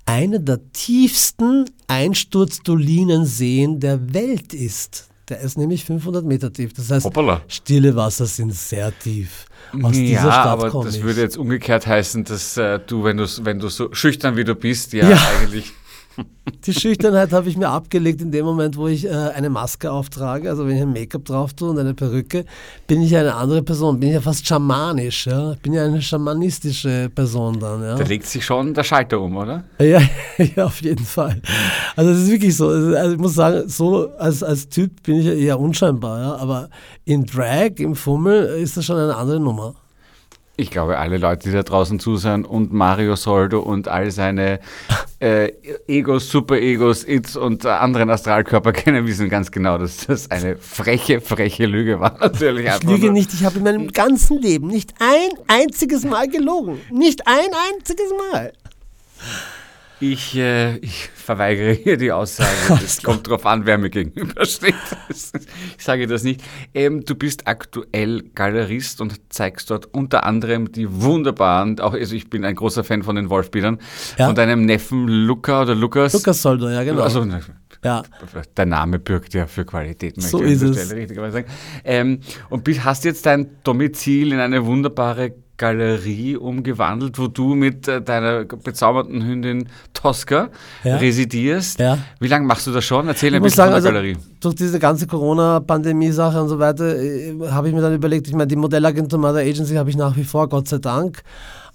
eine 0.04 0.40
der 0.40 0.58
tiefsten 0.72 1.66
Einsturdolinen-Seen 1.86 3.80
der 3.80 4.12
Welt 4.14 4.52
ist. 4.54 5.08
Der 5.28 5.40
ist 5.40 5.56
nämlich 5.56 5.84
500 5.84 6.24
Meter 6.24 6.52
tief. 6.52 6.72
Das 6.74 6.90
heißt, 6.90 7.06
Hoppala. 7.06 7.42
stille 7.46 7.94
Wasser 7.94 8.26
sind 8.26 8.52
sehr 8.52 8.96
tief. 8.98 9.46
Aus 9.80 9.92
dieser 9.92 10.12
ja, 10.12 10.20
Stadt 10.32 10.46
aber 10.46 10.84
das 10.84 10.96
ich. 10.96 11.02
würde 11.02 11.20
jetzt 11.22 11.38
umgekehrt 11.38 11.86
heißen, 11.86 12.24
dass 12.24 12.56
äh, 12.56 12.80
du, 12.84 13.04
wenn 13.04 13.16
du, 13.16 13.26
wenn 13.42 13.58
du 13.60 13.68
so 13.68 13.94
schüchtern 13.94 14.36
wie 14.36 14.44
du 14.44 14.54
bist, 14.54 14.92
ja, 14.92 15.08
Ja. 15.08 15.18
eigentlich. 15.40 15.72
Die 16.66 16.72
Schüchternheit 16.72 17.32
habe 17.32 17.48
ich 17.48 17.56
mir 17.56 17.68
abgelegt 17.68 18.20
in 18.20 18.30
dem 18.30 18.44
Moment, 18.44 18.76
wo 18.76 18.86
ich 18.88 19.04
äh, 19.04 19.10
eine 19.10 19.50
Maske 19.50 19.90
auftrage. 19.90 20.48
Also 20.48 20.66
wenn 20.66 20.76
ich 20.76 20.82
ein 20.82 20.92
Make-up 20.92 21.24
drauf 21.24 21.54
tue 21.54 21.70
und 21.70 21.78
eine 21.78 21.94
Perücke, 21.94 22.44
bin 22.86 23.02
ich 23.02 23.16
eine 23.16 23.34
andere 23.34 23.62
Person. 23.62 23.98
Bin 24.00 24.10
ich 24.10 24.14
ja 24.14 24.20
fast 24.20 24.46
schamanisch. 24.46 25.26
Ja? 25.26 25.54
Bin 25.62 25.72
ja 25.72 25.84
eine 25.84 26.02
schamanistische 26.02 27.10
Person 27.14 27.58
dann. 27.58 27.82
Ja? 27.82 27.96
Da 27.96 28.04
legt 28.04 28.26
sich 28.26 28.44
schon 28.44 28.74
der 28.74 28.84
Schalter 28.84 29.20
um, 29.20 29.36
oder? 29.36 29.64
Ja, 29.82 30.00
ja, 30.38 30.66
auf 30.66 30.80
jeden 30.80 31.04
Fall. 31.04 31.42
Also 31.96 32.12
es 32.12 32.22
ist 32.22 32.30
wirklich 32.30 32.56
so. 32.56 32.68
Also 32.68 33.12
ich 33.12 33.18
muss 33.18 33.34
sagen, 33.34 33.68
so 33.68 34.10
als, 34.16 34.42
als 34.42 34.68
Typ 34.68 35.02
bin 35.02 35.16
ich 35.16 35.26
ja 35.26 35.32
eher 35.32 35.60
unscheinbar, 35.60 36.20
ja. 36.20 36.36
Aber 36.36 36.68
in 37.04 37.26
Drag, 37.26 37.72
im 37.78 37.94
Fummel, 37.94 38.44
ist 38.62 38.76
das 38.76 38.84
schon 38.84 38.96
eine 38.96 39.16
andere 39.16 39.40
Nummer. 39.40 39.74
Ich 40.56 40.70
glaube, 40.70 40.98
alle 40.98 41.16
Leute, 41.16 41.48
die 41.48 41.54
da 41.54 41.62
draußen 41.62 41.98
zusehen 41.98 42.44
und 42.44 42.72
Mario 42.72 43.16
Soldo 43.16 43.60
und 43.60 43.88
all 43.88 44.10
seine 44.10 44.60
äh, 45.18 45.50
Egos, 45.88 46.28
Super-Egos, 46.30 47.04
Its 47.04 47.36
und 47.36 47.64
äh, 47.64 47.68
anderen 47.68 48.10
Astralkörper 48.10 48.72
kennen, 48.72 49.06
wissen 49.06 49.30
ganz 49.30 49.50
genau, 49.50 49.78
dass 49.78 50.06
das 50.06 50.30
eine 50.30 50.56
freche, 50.56 51.22
freche 51.22 51.64
Lüge 51.64 52.00
war. 52.00 52.18
Natürlich 52.20 52.66
Ich 52.66 52.82
lüge 52.82 53.06
nur. 53.06 53.12
nicht, 53.12 53.32
ich 53.32 53.44
habe 53.44 53.58
in 53.58 53.64
meinem 53.64 53.88
ganzen 53.92 54.40
Leben 54.42 54.66
nicht 54.66 54.92
ein 54.98 55.30
einziges 55.46 56.04
Mal 56.04 56.28
gelogen. 56.28 56.80
Nicht 56.90 57.26
ein 57.26 57.48
einziges 57.72 58.10
Mal. 58.32 58.52
Ich, 60.04 60.36
äh, 60.36 60.78
ich 60.78 61.10
verweigere 61.14 61.70
hier 61.74 61.96
die 61.96 62.10
Aussage. 62.10 62.50
Es 62.84 63.04
kommt 63.04 63.28
drauf 63.28 63.46
an, 63.46 63.66
wer 63.66 63.78
mir 63.78 63.88
gegenübersteht. 63.88 64.74
Ich 65.78 65.84
sage 65.84 66.06
das 66.08 66.24
nicht. 66.24 66.42
Ähm, 66.74 67.04
du 67.04 67.14
bist 67.14 67.46
aktuell 67.46 68.22
Galerist 68.34 69.00
und 69.00 69.20
zeigst 69.32 69.70
dort 69.70 69.86
unter 69.94 70.24
anderem 70.24 70.72
die 70.72 70.88
wunderbaren, 71.02 71.78
auch 71.80 71.92
also 71.92 72.16
ich 72.16 72.28
bin 72.30 72.44
ein 72.44 72.54
großer 72.56 72.82
Fan 72.82 73.02
von 73.04 73.14
den 73.14 73.30
Wolfbildern, 73.30 73.78
Ja. 74.18 74.26
von 74.26 74.34
deinem 74.34 74.64
Neffen 74.64 75.06
Luca 75.06 75.62
oder 75.62 75.74
Lukas. 75.76 76.12
Lukas 76.14 76.42
Soldo, 76.42 76.68
ja 76.68 76.82
genau. 76.82 77.02
Also, 77.02 77.24
ne, 77.24 77.40
ja. 77.84 78.02
der 78.56 78.66
Name 78.66 78.98
bürgt 78.98 79.34
ja 79.34 79.46
für 79.46 79.64
Qualität, 79.64 80.16
möchte 80.16 80.30
So 80.30 80.38
ich 80.42 80.46
an 80.46 80.52
ist 80.52 80.62
der 80.62 80.70
es. 80.70 80.84
Stelle 80.86 81.00
richtigerweise 81.00 81.32
sagen. 81.34 81.48
Ähm, 81.84 82.20
und 82.50 82.84
hast 82.84 83.04
jetzt 83.04 83.26
dein 83.26 83.50
Domizil 83.64 84.32
in 84.32 84.38
eine 84.40 84.64
wunderbare 84.66 85.32
Galerie 85.62 86.36
umgewandelt, 86.36 87.18
wo 87.20 87.28
du 87.28 87.54
mit 87.54 87.86
äh, 87.86 88.02
deiner 88.02 88.44
bezaubernden 88.44 89.24
Hündin 89.24 89.68
Tosca 89.94 90.48
Ja. 90.82 90.96
residierst. 90.96 91.78
Ja. 91.78 91.98
Wie 92.18 92.26
lange 92.26 92.46
machst 92.46 92.66
du 92.66 92.72
das 92.72 92.84
schon? 92.84 93.06
Erzähl 93.06 93.28
Ich 93.30 93.36
ein 93.36 93.42
bisschen 93.42 93.56
sagen, 93.58 93.68
von 93.70 93.74
also 93.76 93.88
der 93.88 93.94
Galerie. 93.94 94.16
durch 94.40 94.56
diese 94.56 94.78
ganze 94.80 95.06
Corona-Pandemie-Sache 95.06 96.42
und 96.42 96.48
so 96.48 96.58
weiter, 96.58 96.96
äh, 97.00 97.34
habe 97.50 97.68
ich 97.68 97.74
mir 97.74 97.80
dann 97.80 97.94
überlegt, 97.94 98.26
ich 98.26 98.34
meine, 98.34 98.48
die 98.48 98.56
Modellagentur 98.56 99.18
Mother 99.20 99.38
Agency 99.40 99.74
habe 99.76 99.88
ich 99.90 99.96
nach 99.96 100.16
wie 100.16 100.24
vor, 100.24 100.48
Gott 100.48 100.66
sei 100.66 100.78
Dank. 100.78 101.22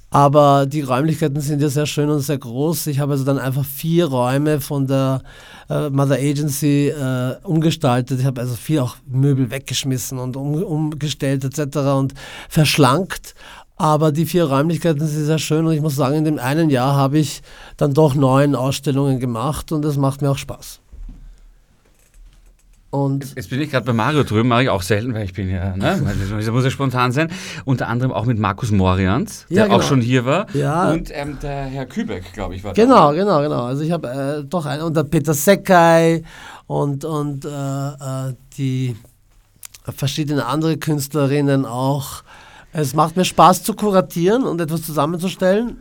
Aber 0.09 0.65
die 0.65 0.81
Räumlichkeiten 0.81 1.41
sind 1.41 1.61
ja 1.61 1.67
sehr 1.67 1.85
schön 1.85 2.09
und 2.09 2.21
sehr 2.21 2.37
groß. 2.37 2.87
Ich 2.87 2.99
habe 3.01 3.11
also 3.11 3.25
dann 3.25 3.37
einfach 3.39 3.65
vier 3.65 4.05
Räume 4.05 4.61
von 4.61 4.87
der 4.87 5.21
äh, 5.69 5.89
Mother 5.89 6.15
Agency 6.15 6.87
äh, 6.87 7.35
umgestaltet. 7.43 8.17
Ich 8.21 8.25
habe 8.25 8.39
also 8.39 8.55
vier 8.55 8.83
auch 8.85 8.95
Möbel 9.05 9.51
weggeschmissen 9.51 10.17
und 10.17 10.37
um, 10.37 10.53
umgestellt 10.63 11.43
etc. 11.43 11.77
und 12.01 12.13
verschlankt. 12.47 13.35
Aber 13.77 14.11
die 14.11 14.25
vier 14.25 14.45
Räumlichkeiten 14.45 15.05
sind 15.05 15.25
sehr 15.25 15.37
schön 15.37 15.65
und 15.65 15.73
ich 15.73 15.81
muss 15.81 15.95
sagen, 15.95 16.15
in 16.15 16.25
dem 16.25 16.39
einen 16.39 16.69
Jahr 16.69 16.95
habe 16.95 17.19
ich 17.19 17.43
dann 17.77 17.93
doch 17.93 18.15
neun 18.15 18.55
Ausstellungen 18.55 19.19
gemacht 19.19 19.71
und 19.71 19.83
das 19.83 19.97
macht 19.97 20.21
mir 20.21 20.31
auch 20.31 20.37
Spaß. 20.37 20.79
Und 22.89 23.35
Jetzt 23.35 23.49
bin 23.49 23.61
ich 23.61 23.69
gerade 23.69 23.85
bei 23.85 23.93
Mario 23.93 24.23
drüben, 24.23 24.47
mache 24.47 24.63
ich 24.63 24.69
auch 24.69 24.81
selten, 24.81 25.13
weil 25.13 25.25
ich 25.25 25.33
bin 25.33 25.49
ja, 25.49 25.75
ne, 25.75 26.01
das 26.39 26.49
muss 26.49 26.63
ja 26.63 26.71
spontan 26.71 27.11
sein. 27.11 27.29
Unter 27.65 27.87
anderem 27.89 28.11
auch 28.13 28.25
mit 28.25 28.39
Markus 28.39 28.71
Morians, 28.71 29.45
der 29.49 29.57
Ja, 29.57 29.63
genau. 29.65 29.77
auch 29.77 29.83
schon 29.83 30.01
hier 30.01 30.25
war. 30.25 30.47
Ja. 30.55 30.91
Und 30.91 31.11
ähm, 31.13 31.37
der 31.41 31.65
Herr 31.65 31.85
Kübeck, 31.85 32.33
glaube 32.33 32.55
ich, 32.55 32.63
war 32.63 32.73
da. 32.73 32.81
Genau, 32.81 33.11
genau, 33.11 33.41
genau. 33.41 33.65
Also 33.65 33.83
ich 33.83 33.91
habe 33.91 34.07
äh, 34.07 34.43
doch 34.43 34.65
einen 34.65 34.83
und 34.83 34.95
der 34.95 35.03
Peter 35.03 35.33
Seckei 35.33 36.23
und, 36.65 37.03
und 37.03 37.43
äh, 37.45 37.49
äh, 37.49 38.33
die 38.57 38.95
verschiedene 39.95 40.45
andere 40.45 40.77
Künstlerinnen 40.77 41.65
auch. 41.65 42.23
Es 42.73 42.93
macht 42.93 43.15
mir 43.15 43.25
Spaß 43.25 43.63
zu 43.63 43.73
kuratieren 43.73 44.43
und 44.43 44.61
etwas 44.61 44.83
zusammenzustellen. 44.83 45.77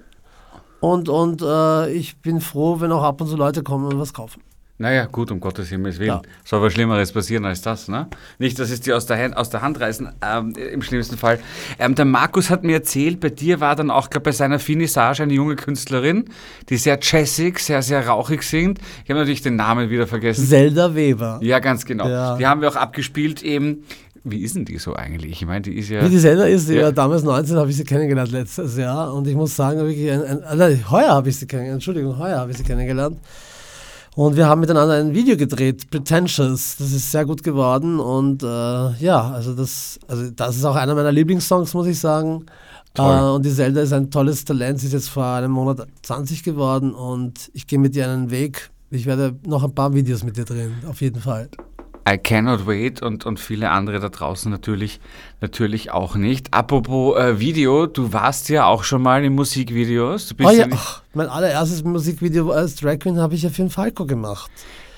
Und, 0.80 1.08
und 1.08 1.42
äh, 1.42 1.90
ich 1.92 2.18
bin 2.18 2.40
froh, 2.40 2.80
wenn 2.80 2.92
auch 2.92 3.02
ab 3.02 3.20
und 3.20 3.28
zu 3.28 3.36
Leute 3.36 3.62
kommen 3.62 3.86
und 3.86 3.98
was 3.98 4.12
kaufen. 4.12 4.42
Naja, 4.78 5.06
gut, 5.06 5.30
um 5.30 5.40
Gottes 5.40 5.70
Himmels 5.70 5.98
Willen. 5.98 6.08
Ja. 6.08 6.22
Soll 6.44 6.60
was 6.60 6.74
Schlimmeres 6.74 7.10
passieren 7.10 7.46
als 7.46 7.62
das, 7.62 7.88
ne? 7.88 8.08
Nicht, 8.38 8.58
dass 8.58 8.70
es 8.70 8.82
dir 8.82 8.94
aus 8.94 9.06
der 9.06 9.16
Hand, 9.16 9.34
aus 9.34 9.48
der 9.48 9.62
Hand 9.62 9.80
reißen, 9.80 10.12
ähm, 10.22 10.52
im 10.52 10.82
schlimmsten 10.82 11.16
Fall. 11.16 11.38
Ähm, 11.78 11.94
der 11.94 12.04
Markus 12.04 12.50
hat 12.50 12.62
mir 12.62 12.74
erzählt, 12.74 13.20
bei 13.20 13.30
dir 13.30 13.60
war 13.60 13.74
dann 13.74 13.90
auch, 13.90 14.10
glaube 14.10 14.24
bei 14.24 14.32
seiner 14.32 14.58
Finissage 14.58 15.22
eine 15.22 15.32
junge 15.32 15.56
Künstlerin, 15.56 16.26
die 16.68 16.76
sehr 16.76 16.98
jazzig, 17.00 17.58
sehr, 17.58 17.80
sehr 17.80 18.06
rauchig 18.06 18.42
singt. 18.42 18.78
Ich 19.04 19.10
habe 19.10 19.20
natürlich 19.20 19.40
den 19.40 19.56
Namen 19.56 19.88
wieder 19.88 20.06
vergessen. 20.06 20.46
Zelda 20.46 20.94
Weber. 20.94 21.38
Ja, 21.40 21.58
ganz 21.58 21.86
genau. 21.86 22.06
Ja. 22.06 22.36
Die 22.36 22.46
haben 22.46 22.60
wir 22.60 22.68
auch 22.68 22.76
abgespielt 22.76 23.42
eben. 23.42 23.84
Wie 24.28 24.40
ist 24.40 24.56
denn 24.56 24.64
die 24.64 24.78
so 24.78 24.94
eigentlich? 24.94 25.40
Ich 25.40 25.46
meine, 25.46 25.62
die 25.62 25.78
ist 25.78 25.88
ja... 25.88 26.04
Wie 26.04 26.08
die 26.08 26.18
Zelda 26.18 26.44
ist, 26.46 26.68
ja. 26.68 26.90
Damals 26.90 27.22
19 27.22 27.56
habe 27.56 27.70
ich 27.70 27.76
sie 27.76 27.84
kennengelernt 27.84 28.32
letztes 28.32 28.76
Jahr 28.76 29.14
und 29.14 29.28
ich 29.28 29.36
muss 29.36 29.54
sagen, 29.54 29.78
wirklich 29.78 30.10
ein, 30.10 30.42
ein, 30.42 30.58
nein, 30.58 30.84
heuer 30.90 31.10
habe 31.10 31.28
ich 31.28 31.36
sie 31.36 31.46
kennengelernt, 31.46 31.76
Entschuldigung, 31.76 32.18
heuer 32.18 32.38
habe 32.38 32.50
ich 32.50 32.56
sie 32.56 32.64
kennengelernt. 32.64 33.18
Und 34.16 34.34
wir 34.34 34.48
haben 34.48 34.62
miteinander 34.62 34.94
ein 34.94 35.14
Video 35.14 35.36
gedreht, 35.36 35.88
Pretentious. 35.90 36.76
Das 36.78 36.90
ist 36.90 37.12
sehr 37.12 37.24
gut 37.24 37.44
geworden 37.44 38.00
und 38.00 38.42
äh, 38.42 38.46
ja, 38.46 39.30
also 39.30 39.54
das, 39.54 40.00
also 40.08 40.30
das 40.30 40.56
ist 40.56 40.64
auch 40.64 40.74
einer 40.74 40.96
meiner 40.96 41.12
Lieblingssongs, 41.12 41.72
muss 41.74 41.86
ich 41.86 42.00
sagen. 42.00 42.46
Äh, 42.98 43.02
und 43.02 43.44
die 43.44 43.52
Zelda 43.52 43.82
ist 43.82 43.92
ein 43.92 44.10
tolles 44.10 44.44
Talent. 44.44 44.80
Sie 44.80 44.86
ist 44.86 44.94
jetzt 44.94 45.08
vor 45.08 45.24
einem 45.24 45.52
Monat 45.52 45.86
20 46.02 46.42
geworden 46.42 46.94
und 46.94 47.50
ich 47.52 47.66
gehe 47.66 47.78
mit 47.78 47.94
ihr 47.94 48.08
einen 48.08 48.30
Weg. 48.30 48.70
Ich 48.90 49.06
werde 49.06 49.36
noch 49.46 49.62
ein 49.62 49.74
paar 49.74 49.94
Videos 49.94 50.24
mit 50.24 50.36
dir 50.36 50.46
drehen, 50.46 50.72
auf 50.88 51.00
jeden 51.00 51.20
Fall. 51.20 51.48
I 52.08 52.18
Cannot 52.18 52.66
Wait 52.66 53.02
und, 53.02 53.26
und 53.26 53.40
viele 53.40 53.70
andere 53.70 53.98
da 53.98 54.08
draußen 54.08 54.50
natürlich, 54.50 55.00
natürlich 55.40 55.90
auch 55.90 56.14
nicht. 56.14 56.54
Apropos 56.54 57.18
äh, 57.18 57.40
Video, 57.40 57.86
du 57.86 58.12
warst 58.12 58.48
ja 58.48 58.66
auch 58.66 58.84
schon 58.84 59.02
mal 59.02 59.24
in 59.24 59.34
Musikvideos. 59.34 60.34
Oh 60.38 60.44
ja 60.44 60.52
ja, 60.52 60.66
ach, 60.70 61.02
mein 61.14 61.28
allererstes 61.28 61.82
Musikvideo 61.82 62.50
als 62.50 62.76
Drag 62.76 63.00
Queen 63.00 63.18
habe 63.18 63.34
ich 63.34 63.42
ja 63.42 63.50
für 63.50 63.62
den 63.62 63.70
Falco 63.70 64.06
gemacht. 64.06 64.50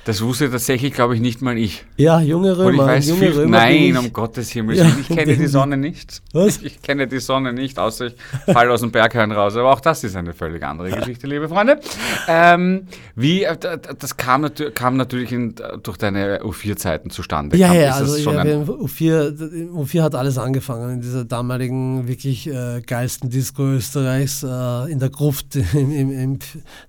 Das 0.09 0.23
wusste 0.23 0.51
tatsächlich, 0.51 0.95
glaube 0.95 1.15
ich, 1.15 1.21
nicht 1.21 1.43
mal 1.43 1.59
ich. 1.59 1.85
Ja, 1.99 2.19
junge 2.23 2.53
Und 2.55 2.61
ich 2.61 2.81
Römer. 2.81 2.87
weiß 2.87 3.09
junge 3.09 3.21
viel, 3.21 3.33
Römer 3.33 3.59
nein, 3.59 3.95
um 3.99 4.11
Gottes 4.11 4.49
Himmels 4.49 4.79
Ja, 4.79 4.87
ich 4.99 5.07
kenne 5.07 5.37
die. 5.37 5.47
Sonne 5.47 5.77
nicht. 5.77 6.23
Was? 6.33 6.63
Ich 6.63 6.81
kenne 6.81 7.07
die 7.07 7.19
Sonne 7.19 7.53
nicht, 7.53 7.79
außer 7.79 8.07
ich 8.07 8.15
falle 8.51 8.73
aus 8.73 8.81
dem 8.81 8.91
Berghain 8.91 9.31
raus. 9.33 9.55
Aber 9.55 9.71
auch 9.71 9.81
das 9.81 10.03
ist 10.05 10.17
eine 10.17 10.33
völlig 10.33 10.63
andere 10.63 10.91
Geschichte, 10.91 11.27
liebe 11.27 11.47
Freunde. 11.47 11.79
Ähm, 12.27 12.87
wie, 13.17 13.43
äh, 13.45 13.55
das 13.99 14.17
kam, 14.17 14.47
natür- 14.47 14.71
kam 14.71 14.97
natürlich 14.97 15.31
in, 15.31 15.55
durch 15.83 15.99
deine 15.99 16.41
U4-Zeiten 16.41 17.11
zustande. 17.11 17.59
Ja, 17.59 17.69
kam, 17.69 17.77
ja, 17.77 17.91
also 17.93 18.17
in 18.17 18.65
U4, 18.67 19.53
in 19.53 19.71
U4 19.73 20.01
hat 20.03 20.15
alles 20.15 20.39
angefangen, 20.39 20.95
in 20.95 21.01
dieser 21.03 21.27
damaligen 21.27 22.09
wirklich 22.09 22.47
äh, 22.49 22.81
geilsten 22.81 23.29
Disco 23.29 23.63
Österreichs, 23.63 24.43
äh, 24.43 24.91
in 24.91 25.01
der 25.01 25.11
Gruft 25.11 25.55
im, 25.55 25.93
im, 25.93 26.11
im, 26.11 26.39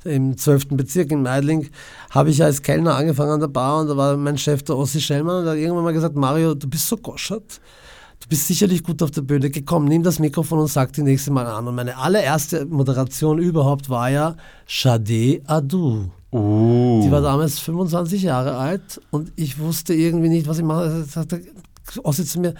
im 0.06 0.38
12. 0.38 0.70
Bezirk 0.70 1.12
in 1.12 1.22
Meidling, 1.24 1.68
habe 2.12 2.30
ich 2.30 2.42
als 2.42 2.62
Kellner 2.62 2.96
angefangen 2.96 3.09
an 3.18 3.40
der 3.40 3.48
Bar 3.48 3.82
und 3.82 3.88
da 3.88 3.98
war 3.98 4.18
mein 4.18 4.38
Chef 4.38 4.62
der 4.64 4.78
Ossi 4.78 5.00
Schellmann 5.02 5.38
und 5.40 5.44
der 5.46 5.54
hat 5.54 5.60
irgendwann 5.60 5.86
mal 5.86 5.94
gesagt, 5.94 6.16
Mario, 6.16 6.54
du 6.54 6.68
bist 6.68 6.88
so 6.88 6.98
goschert, 6.98 7.60
du 8.20 8.28
bist 8.28 8.48
sicherlich 8.48 8.84
gut 8.84 9.02
auf 9.02 9.12
der 9.12 9.22
Bühne, 9.22 9.50
Geh, 9.50 9.62
komm, 9.62 9.86
nimm 9.86 10.04
das 10.04 10.20
Mikrofon 10.20 10.60
und 10.60 10.68
sag 10.68 10.94
die 10.94 11.04
nächste 11.04 11.32
Mal 11.32 11.48
an. 11.48 11.68
Und 11.68 11.76
meine 11.76 11.98
allererste 11.98 12.66
Moderation 12.66 13.40
überhaupt 13.40 13.90
war 13.90 14.10
ja 14.10 14.36
Shade 14.66 15.42
Adu. 15.48 16.10
uh, 16.32 17.02
Die 17.04 17.12
war 17.12 17.22
damals 17.22 17.60
25 17.60 18.24
Jahre 18.24 18.58
alt 18.58 19.02
und 19.12 19.32
ich 19.36 19.58
wusste 19.60 19.94
irgendwie 19.94 20.30
nicht, 20.30 20.48
was 20.48 20.58
ich 20.60 20.64
mache. 20.66 20.82
Also 20.82 21.04
sagte 21.04 21.42
Ossi 22.04 22.26
zu 22.26 22.40
mir, 22.40 22.54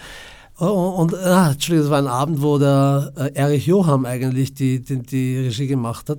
und, 0.66 1.14
ah, 1.14 1.52
Entschuldigung, 1.52 1.90
das 1.90 1.90
war 1.90 1.98
ein 1.98 2.06
Abend, 2.06 2.42
wo 2.42 2.58
der 2.58 3.12
äh, 3.16 3.32
Erich 3.32 3.66
Johann 3.66 4.04
eigentlich 4.04 4.52
die, 4.52 4.80
die, 4.80 5.00
die 5.00 5.38
Regie 5.38 5.66
gemacht 5.66 6.10
hat 6.10 6.18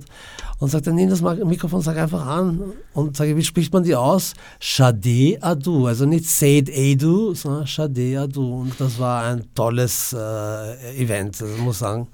und 0.58 0.68
sagte, 0.68 0.92
nimm 0.92 1.10
das 1.10 1.22
Mikrofon, 1.22 1.80
sag 1.80 1.96
einfach 1.96 2.26
an 2.26 2.72
und 2.92 3.16
sage, 3.16 3.36
wie 3.36 3.44
spricht 3.44 3.72
man 3.72 3.84
die 3.84 3.94
aus? 3.94 4.34
Shade 4.58 5.38
Adu, 5.40 5.86
also 5.86 6.06
nicht 6.06 6.28
Said 6.28 6.70
Adu, 6.76 7.34
sondern 7.34 7.66
Shade 7.66 8.20
Adu 8.20 8.62
und 8.62 8.80
das 8.80 8.98
war 8.98 9.24
ein 9.24 9.44
tolles 9.54 10.12
äh, 10.12 11.00
Event, 11.00 11.40
also 11.40 11.62
muss 11.62 11.78
sagen. 11.78 12.08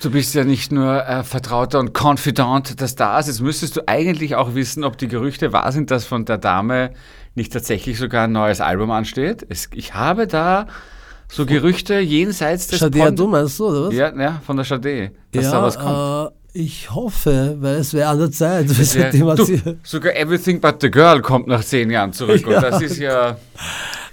Du 0.00 0.10
bist 0.10 0.34
ja 0.34 0.44
nicht 0.44 0.72
nur 0.72 1.04
äh, 1.06 1.22
Vertrauter 1.24 1.80
und 1.80 1.92
Confidant 1.92 2.80
des 2.80 2.92
Stars. 2.92 3.26
Jetzt 3.26 3.40
müsstest 3.40 3.76
du 3.76 3.88
eigentlich 3.88 4.36
auch 4.36 4.54
wissen, 4.54 4.84
ob 4.84 4.96
die 4.96 5.08
Gerüchte 5.08 5.52
wahr 5.52 5.72
sind, 5.72 5.90
dass 5.90 6.04
von 6.04 6.24
der 6.24 6.38
Dame 6.38 6.92
nicht 7.34 7.52
tatsächlich 7.52 7.98
sogar 7.98 8.24
ein 8.24 8.32
neues 8.32 8.60
Album 8.60 8.90
ansteht. 8.90 9.44
Es, 9.48 9.68
ich 9.74 9.94
habe 9.94 10.26
da 10.26 10.66
so 11.30 11.44
Gerüchte 11.46 11.98
jenseits 12.00 12.66
des 12.68 12.78
Shade 12.78 12.98
Pond- 12.98 13.10
Adu 13.12 13.26
meinst 13.28 13.58
du, 13.58 13.66
oder 13.68 13.88
was? 13.88 13.94
Ja, 13.94 14.14
ja, 14.18 14.40
von 14.44 14.56
der 14.56 14.64
Chade, 14.64 15.12
dass 15.32 15.50
da 15.50 15.62
was 15.62 15.78
kommt. 15.78 16.32
Äh, 16.32 16.38
ich 16.60 16.90
hoffe, 16.92 17.56
weil 17.60 17.76
es 17.76 17.92
wäre 17.94 18.08
an 18.08 18.18
der 18.18 18.30
Zeit. 18.32 18.68
Das 18.70 18.94
wär- 18.96 19.12
du, 19.12 19.76
sogar 19.82 20.16
Everything 20.16 20.60
But 20.60 20.76
the 20.80 20.90
Girl 20.90 21.20
kommt 21.20 21.46
nach 21.46 21.62
zehn 21.62 21.90
Jahren 21.90 22.12
zurück. 22.12 22.40
Ja. 22.48 22.56
Und 22.56 22.62
das 22.62 22.82
ist 22.82 22.98
ja, 22.98 23.36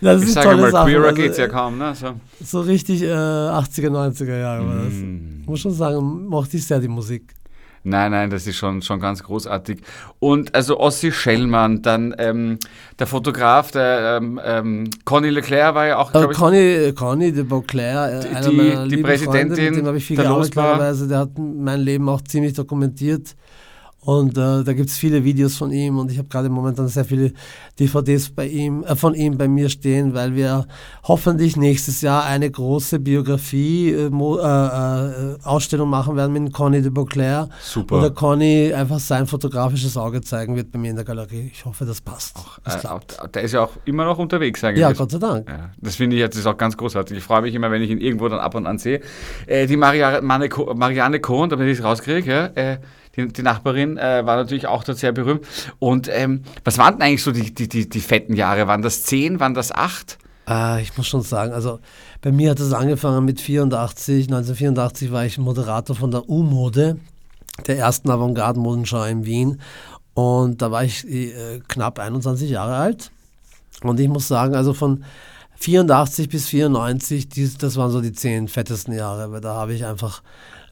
das 0.01 0.21
ich 0.21 0.27
ist 0.27 0.33
sage 0.33 0.57
mal, 0.57 0.69
Sache. 0.71 0.85
queerer 0.89 1.05
Also, 1.05 1.15
geht's 1.21 1.37
ja 1.37 1.47
kaum. 1.47 1.77
Ne? 1.77 1.95
So. 1.95 2.07
So 2.43 2.61
richtig 2.61 3.01
äh, 3.01 3.05
80er, 3.07 3.89
90er 3.89 4.37
Jahre 4.37 4.67
war 4.67 4.75
das. 4.75 4.93
Mm. 4.93 5.43
Muss 5.45 5.61
schon 5.61 5.73
sagen, 5.73 6.27
mochte 6.27 6.57
ich 6.57 6.67
sehr 6.67 6.79
die 6.79 6.87
Musik. 6.89 7.33
Nein, 7.87 8.11
nein, 8.11 8.31
das 8.31 8.47
ist 8.47 8.57
schon, 8.57 8.81
schon 8.81 8.99
ganz 8.99 9.21
großartig. 9.21 9.79
Und 10.19 10.55
also 10.55 10.79
Ossi 10.79 11.11
Schellmann, 11.11 11.83
dann 11.83 12.15
ähm, 12.17 12.57
der 12.97 13.05
Fotograf, 13.05 13.69
der 13.69 14.17
ähm, 14.21 14.39
ähm, 14.43 14.89
Conny 15.05 15.29
Leclerc 15.29 15.75
war 15.75 15.85
ja 15.85 15.97
auch, 15.99 16.09
Äh, 16.09 16.17
glaube 16.17 16.33
ich, 16.33 16.39
Conny, 16.39 16.93
Conny 16.95 17.31
de 17.31 17.43
Beauclair, 17.43 18.21
äh, 18.21 18.21
Die- 18.21 18.35
einer 18.35 18.49
die- 18.49 18.55
meiner 18.55 18.83
die 18.85 18.89
lieben 18.89 19.03
Präsidentin 19.03 19.47
Freunde, 19.55 19.69
mit 19.71 19.79
dem 19.81 19.85
habe 19.87 19.97
ich 19.97 20.05
viel 20.05 20.17
gearbeitet. 20.17 21.11
Der 21.11 21.19
hat 21.19 21.29
mein 21.37 21.79
Leben 21.81 22.09
auch 22.09 22.21
ziemlich 22.23 22.53
dokumentiert. 22.53 23.35
Und 24.05 24.37
äh, 24.37 24.63
da 24.63 24.73
gibt 24.73 24.91
es 24.91 24.97
viele 24.97 25.23
Videos 25.23 25.57
von 25.57 25.71
ihm 25.71 25.97
und 25.97 26.11
ich 26.11 26.19
habe 26.19 26.27
gerade 26.27 26.47
momentan 26.47 26.87
sehr 26.87 27.05
viele 27.05 27.33
DVDs 27.79 28.29
bei 28.29 28.45
ihm, 28.45 28.83
äh, 28.83 28.95
von 28.95 29.15
ihm 29.15 29.35
bei 29.35 29.47
mir 29.47 29.67
stehen, 29.67 30.13
weil 30.13 30.35
wir 30.35 30.67
hoffentlich 31.03 31.57
nächstes 31.57 32.01
Jahr 32.01 32.23
eine 32.23 32.51
große 32.51 32.99
Biografie 32.99 33.89
äh, 33.89 34.05
äh, 34.05 34.09
äh, 34.09 35.37
Ausstellung 35.43 35.89
machen 35.89 36.15
werden 36.15 36.33
mit 36.33 36.53
Conny 36.53 36.83
de 36.83 36.91
Beauclair. 36.91 37.49
Super. 37.59 37.95
Wo 37.95 38.01
der 38.01 38.11
Conny 38.11 38.71
einfach 38.75 38.99
sein 38.99 39.25
fotografisches 39.25 39.97
Auge 39.97 40.21
zeigen 40.21 40.55
wird 40.55 40.71
bei 40.71 40.77
mir 40.77 40.91
in 40.91 40.97
der 40.97 41.05
Galerie. 41.05 41.49
Ich 41.51 41.65
hoffe, 41.65 41.83
das 41.85 41.99
passt. 41.99 42.37
Das 42.63 42.75
äh, 42.75 42.79
klappt. 42.81 43.17
der 43.33 43.41
ist 43.41 43.53
ja 43.53 43.63
auch 43.63 43.71
immer 43.85 44.05
noch 44.05 44.19
unterwegs 44.19 44.63
eigentlich. 44.63 44.81
Ja, 44.81 44.91
Gott 44.91 45.09
sei 45.09 45.17
Dank. 45.17 45.49
Ja, 45.49 45.71
das 45.81 45.95
finde 45.95 46.15
ich 46.15 46.19
jetzt 46.19 46.37
ist 46.37 46.45
auch 46.45 46.57
ganz 46.57 46.77
großartig. 46.77 47.17
Ich 47.17 47.23
freue 47.23 47.41
mich 47.41 47.55
immer, 47.55 47.71
wenn 47.71 47.81
ich 47.81 47.89
ihn 47.89 47.97
irgendwo 47.97 48.29
dann 48.29 48.39
ab 48.39 48.53
und 48.53 48.67
an 48.67 48.77
sehe. 48.77 49.01
Die 49.49 49.77
Maria, 49.77 50.21
Marianne, 50.21 50.75
Marianne 50.75 51.19
Kohn, 51.19 51.49
damit 51.49 51.69
ich 51.69 51.79
es 51.79 51.83
rauskriege, 51.83 52.51
ja, 52.55 52.77
die, 53.15 53.27
die 53.27 53.41
Nachbarin 53.41 53.97
äh, 53.97 54.25
war 54.25 54.35
natürlich 54.35 54.67
auch 54.67 54.83
dort 54.83 54.97
sehr 54.97 55.11
berühmt. 55.11 55.45
Und 55.79 56.09
ähm, 56.11 56.43
was 56.63 56.77
waren 56.77 56.95
denn 56.95 57.01
eigentlich 57.01 57.23
so 57.23 57.31
die, 57.31 57.53
die, 57.53 57.67
die, 57.67 57.89
die 57.89 57.99
fetten 57.99 58.35
Jahre? 58.35 58.67
Waren 58.67 58.81
das 58.81 59.03
zehn, 59.03 59.39
waren 59.39 59.53
das 59.53 59.71
acht? 59.71 60.17
Ah, 60.45 60.77
ich 60.79 60.95
muss 60.95 61.07
schon 61.07 61.21
sagen, 61.21 61.53
also 61.53 61.79
bei 62.21 62.31
mir 62.31 62.51
hat 62.51 62.59
es 62.59 62.71
angefangen 62.73 63.25
mit 63.25 63.41
84. 63.41 64.25
1984 64.25 65.11
war 65.11 65.25
ich 65.25 65.37
Moderator 65.37 65.95
von 65.95 66.11
der 66.11 66.29
U-Mode, 66.29 66.97
der 67.65 67.77
ersten 67.77 68.09
Avantgarde-Modenschau 68.09 69.03
in 69.05 69.25
Wien. 69.25 69.59
Und 70.13 70.61
da 70.61 70.71
war 70.71 70.83
ich 70.83 71.07
äh, 71.07 71.61
knapp 71.67 71.99
21 71.99 72.49
Jahre 72.49 72.75
alt. 72.75 73.11
Und 73.81 73.99
ich 73.99 74.07
muss 74.07 74.27
sagen, 74.27 74.55
also 74.55 74.73
von 74.73 75.03
84 75.57 76.29
bis 76.29 76.47
94, 76.47 77.29
dies, 77.29 77.57
das 77.57 77.75
waren 77.75 77.91
so 77.91 78.01
die 78.01 78.13
zehn 78.13 78.47
fettesten 78.47 78.93
Jahre, 78.93 79.31
weil 79.31 79.41
da 79.41 79.55
habe 79.55 79.73
ich 79.73 79.85
einfach 79.85 80.21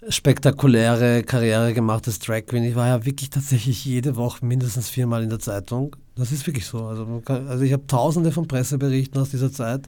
spektakuläre 0.10 1.24
Karriere 1.24 1.74
gemacht 1.74 2.07
als 2.07 2.19
Drag 2.19 2.45
Queen. 2.45 2.63
Ich 2.63 2.75
war 2.75 2.88
ja 2.88 3.05
wirklich 3.05 3.29
tatsächlich 3.29 3.86
jede 3.86 4.15
Woche 4.15 4.45
mindestens 4.45 4.89
viermal 4.89 5.24
in 5.24 5.29
der 5.29 5.39
Zeitung. 5.39 5.95
Das 6.15 6.31
ist 6.31 6.45
wirklich 6.48 6.65
so. 6.65 6.86
Also, 6.86 7.22
kann, 7.25 7.48
also 7.48 7.63
ich 7.63 7.74
habe 7.74 7.86
tausende 7.88 8.31
von 8.31 8.48
Presseberichten 8.48 9.19
aus 9.22 9.29
dieser 9.29 9.51
Zeit. 9.51 9.81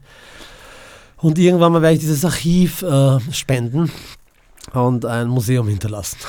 Und 1.18 1.38
irgendwann 1.40 1.72
mal 1.72 1.82
werde 1.82 1.96
ich 1.96 2.02
dieses 2.02 2.26
Archiv 2.26 2.82
äh, 2.82 3.20
spenden 3.32 3.92
und 4.74 5.06
ein 5.06 5.28
Museum 5.28 5.68
hinterlassen. 5.68 6.18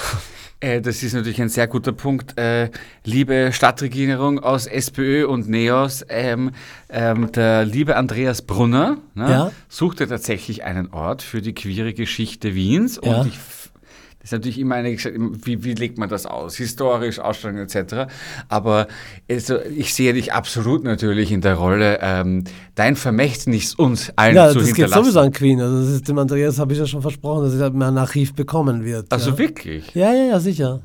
Äh, 0.59 0.81
das 0.81 1.03
ist 1.03 1.13
natürlich 1.13 1.43
ein 1.43 1.51
sehr 1.51 1.67
guter 1.67 1.93
Punkt. 1.93 2.39
Äh, 2.39 2.71
liebe 3.05 3.51
Stadtregierung 3.53 4.39
aus 4.39 4.67
SPÖ 4.67 5.27
und 5.27 5.51
NEOS, 5.51 6.07
ähm, 6.09 6.53
ähm, 6.89 7.31
der 7.33 7.67
liebe 7.67 7.95
Andreas 7.95 8.41
Brunner 8.41 8.97
ne, 9.15 9.31
Ja. 9.31 9.53
suchte 9.69 10.09
tatsächlich 10.09 10.65
einen 10.65 10.91
Ort 10.95 11.21
für 11.21 11.43
die 11.43 11.53
queere 11.53 11.93
Geschichte 11.93 12.55
Wiens. 12.55 12.97
Und 12.97 13.07
Ja. 13.11 13.21
ich, 13.27 13.35
f- 13.35 13.66
das 13.66 13.66
ist 14.27 14.33
natürlich 14.33 14.59
immer 14.59 14.75
eine, 14.75 14.97
wie, 14.97 15.63
wie 15.63 15.75
legt 15.75 15.99
man 15.99 16.09
das 16.09 16.27
aus? 16.27 16.57
Historisch, 16.57 17.21
Ausstellungen 17.21 17.69
etc. 17.69 18.13
Aber 18.49 18.89
also, 19.31 19.61
ich 19.61 19.95
sehe 19.95 20.13
dich 20.15 20.33
absolut 20.33 20.83
natürlich 20.83 21.31
in 21.31 21.43
der 21.43 21.55
Rolle, 21.55 22.01
ähm, 22.03 22.43
dein 22.75 22.97
Vermächtnis 22.97 23.77
uns 23.77 24.13
allen 24.17 24.35
Ja, 24.35 24.49
zu 24.49 24.59
das 24.59 24.67
geht 24.67 24.77
hinterlassen. 24.79 25.05
sowieso 25.05 25.21
an 25.21 25.31
Queen. 25.31 25.61
Also 25.61 25.79
das 25.79 25.91
ist, 25.91 26.09
dem 26.09 26.19
Andreas 26.19 26.59
habe 26.59 26.73
ich 26.73 26.79
ja 26.81 26.87
schon 26.87 27.03
versprochen, 27.03 27.45
dass 27.45 27.55
er 27.55 27.71
mein 27.71 27.97
Archiv 27.97 28.35
bekommen 28.35 28.85
wird. 28.85 29.13
Also 29.13 29.31
ja. 29.31 29.39
wirklich? 29.39 29.95
Ja, 29.95 30.13
ja, 30.13 30.25
ja, 30.25 30.41
sicher. 30.41 30.83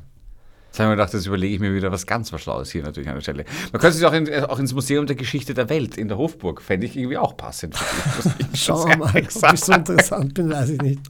Jetzt 0.68 0.78
haben 0.78 0.90
wir 0.90 0.96
gedacht, 0.96 1.12
das 1.12 1.26
überlege 1.26 1.54
ich 1.54 1.60
mir 1.60 1.74
wieder 1.74 1.90
was 1.90 2.06
ganz 2.06 2.32
was 2.32 2.42
Schlaues 2.42 2.70
hier 2.70 2.84
natürlich 2.84 3.08
an 3.08 3.16
der 3.16 3.22
Stelle. 3.22 3.44
Man 3.72 3.80
könnte 3.80 3.96
sich 3.96 4.06
auch, 4.06 4.12
in, 4.12 4.32
auch 4.44 4.60
ins 4.60 4.72
Museum 4.72 5.06
der 5.06 5.16
Geschichte 5.16 5.52
der 5.52 5.68
Welt 5.68 5.98
in 5.98 6.06
der 6.06 6.16
Hofburg, 6.16 6.62
fände 6.62 6.86
ich 6.86 6.96
irgendwie 6.96 7.18
auch 7.18 7.36
passend. 7.36 7.74
ich 8.52 8.62
Schauen 8.62 8.88
wir 8.88 8.96
mal, 8.98 9.08
ob 9.08 9.16
ich 9.16 9.60
so 9.60 9.72
interessant 9.72 10.32
bin, 10.32 10.48
weiß 10.48 10.70
ich 10.70 10.80
nicht. 10.80 11.00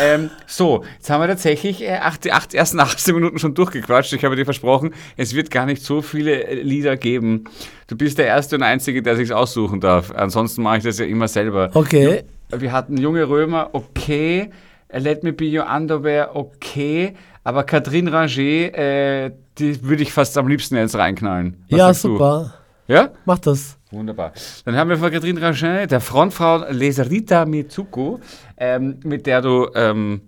Ähm, 0.00 0.30
so, 0.46 0.84
jetzt 0.94 1.10
haben 1.10 1.20
wir 1.20 1.28
tatsächlich 1.28 1.82
äh, 1.82 1.96
acht, 1.96 2.24
die 2.24 2.32
acht, 2.32 2.54
ersten 2.54 2.80
18 2.80 3.14
Minuten 3.14 3.38
schon 3.38 3.54
durchgequatscht. 3.54 4.12
Ich 4.12 4.24
habe 4.24 4.36
dir 4.36 4.44
versprochen, 4.44 4.94
es 5.16 5.34
wird 5.34 5.50
gar 5.50 5.66
nicht 5.66 5.82
so 5.82 6.02
viele 6.02 6.44
äh, 6.44 6.62
Lieder 6.62 6.96
geben. 6.96 7.44
Du 7.86 7.96
bist 7.96 8.18
der 8.18 8.26
Erste 8.26 8.56
und 8.56 8.62
Einzige, 8.62 9.02
der 9.02 9.16
sich 9.16 9.32
aussuchen 9.32 9.80
darf. 9.80 10.12
Ansonsten 10.12 10.62
mache 10.62 10.78
ich 10.78 10.84
das 10.84 10.98
ja 10.98 11.06
immer 11.06 11.28
selber. 11.28 11.70
Okay. 11.74 12.24
Wir 12.50 12.72
hatten 12.72 12.96
junge 12.96 13.28
Römer, 13.28 13.70
okay. 13.72 14.50
Let 14.90 15.22
me 15.22 15.32
be 15.32 15.46
your 15.46 15.66
underwear, 15.70 16.34
okay. 16.34 17.14
Aber 17.44 17.64
Catherine 17.64 18.12
Ranger, 18.12 18.78
äh, 18.78 19.32
die 19.58 19.82
würde 19.82 20.02
ich 20.02 20.12
fast 20.12 20.36
am 20.38 20.48
liebsten 20.48 20.76
jetzt 20.76 20.94
reinknallen. 20.94 21.64
Was 21.70 21.78
ja, 21.78 21.86
sagst 21.86 22.04
du? 22.04 22.08
super. 22.08 22.54
Ja? 22.86 23.10
Mach 23.24 23.38
das. 23.38 23.77
Wunderbar. 23.90 24.32
Dann 24.64 24.76
haben 24.76 24.90
wir 24.90 24.98
von 24.98 25.10
Catherine 25.10 25.40
Ranger, 25.40 25.86
der 25.86 26.00
Frontfrau 26.00 26.64
Leserita 26.70 27.46
Mitsuko, 27.46 28.20
ähm, 28.56 28.98
mit 29.04 29.26
der 29.26 29.40
du, 29.40 29.68
ähm, 29.74 30.20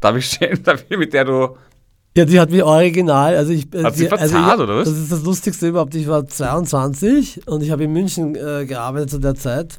darf 0.00 0.16
ich 0.16 0.26
stehen, 0.26 0.62
darf 0.64 0.84
ich, 0.88 0.98
mit 0.98 1.12
der 1.12 1.24
du, 1.24 1.56
Ja, 2.16 2.24
die 2.24 2.40
hat 2.40 2.50
mich 2.50 2.62
original, 2.64 3.36
also 3.36 3.52
ich... 3.52 3.68
Hat 3.82 3.94
sie 3.94 4.06
die- 4.06 4.10
also 4.12 4.26
verzahlt, 4.34 4.56
ich, 4.58 4.62
oder 4.64 4.76
was? 4.78 4.88
Das 4.88 4.98
ist 4.98 5.12
das 5.12 5.22
Lustigste 5.22 5.68
überhaupt. 5.68 5.94
Ich 5.94 6.08
war 6.08 6.26
22 6.26 7.46
und 7.46 7.62
ich 7.62 7.70
habe 7.70 7.84
in 7.84 7.92
München 7.92 8.34
äh, 8.34 8.66
gearbeitet 8.66 9.10
zu 9.10 9.18
der 9.18 9.36
Zeit 9.36 9.78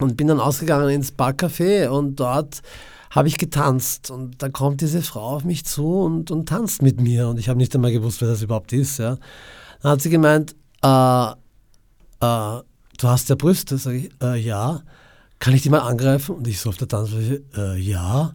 und 0.00 0.16
bin 0.16 0.28
dann 0.28 0.40
ausgegangen 0.40 0.88
ins 0.88 1.12
Barcafé 1.12 1.88
und 1.88 2.16
dort 2.16 2.62
habe 3.10 3.28
ich 3.28 3.36
getanzt 3.38 4.10
und 4.10 4.42
da 4.42 4.48
kommt 4.48 4.80
diese 4.80 5.02
Frau 5.02 5.36
auf 5.36 5.44
mich 5.44 5.64
zu 5.66 6.00
und, 6.00 6.30
und 6.30 6.48
tanzt 6.48 6.80
mit 6.82 7.00
mir 7.00 7.28
und 7.28 7.38
ich 7.38 7.48
habe 7.48 7.58
nicht 7.58 7.74
einmal 7.74 7.92
gewusst, 7.92 8.20
wer 8.22 8.28
das 8.28 8.42
überhaupt 8.42 8.72
ist. 8.72 8.98
Ja. 8.98 9.16
Dann 9.82 9.92
hat 9.92 10.00
sie 10.02 10.10
gemeint, 10.10 10.54
äh, 10.82 11.26
äh, 12.20 12.62
du 12.98 13.08
hast 13.08 13.28
ja 13.28 13.34
Brüste, 13.34 13.78
sage 13.78 13.96
ich, 13.96 14.10
äh, 14.22 14.36
ja. 14.36 14.82
Kann 15.38 15.54
ich 15.54 15.62
die 15.62 15.70
mal 15.70 15.80
angreifen? 15.80 16.36
Und 16.36 16.48
ich 16.48 16.60
so 16.60 16.70
auf 16.70 16.76
der 16.76 16.88
Tanzfläche, 16.88 17.42
äh, 17.56 17.78
ja. 17.78 18.34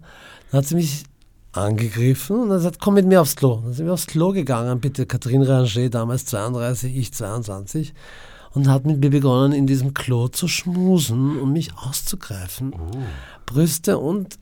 Dann 0.51 0.57
hat 0.59 0.67
sie 0.67 0.75
mich 0.75 1.03
angegriffen 1.51 2.41
und 2.41 2.49
dann 2.49 2.57
gesagt, 2.57 2.79
komm 2.79 2.95
mit 2.95 3.05
mir 3.05 3.21
aufs 3.21 3.35
Klo. 3.35 3.61
Dann 3.63 3.73
sind 3.73 3.85
wir 3.85 3.93
aufs 3.93 4.07
Klo 4.07 4.31
gegangen, 4.31 4.79
bitte 4.79 5.05
Catherine 5.05 5.47
Ranger, 5.47 5.89
damals 5.89 6.25
32, 6.25 6.95
ich 6.95 7.13
22. 7.13 7.93
Und 8.51 8.69
hat 8.69 8.85
mit 8.85 8.99
mir 8.99 9.09
begonnen, 9.09 9.51
in 9.51 9.65
diesem 9.65 9.93
Klo 9.93 10.27
zu 10.27 10.47
schmusen 10.47 11.39
und 11.39 11.51
mich 11.51 11.75
auszugreifen. 11.75 12.73
Brüste 13.45 13.97
und 13.97 14.37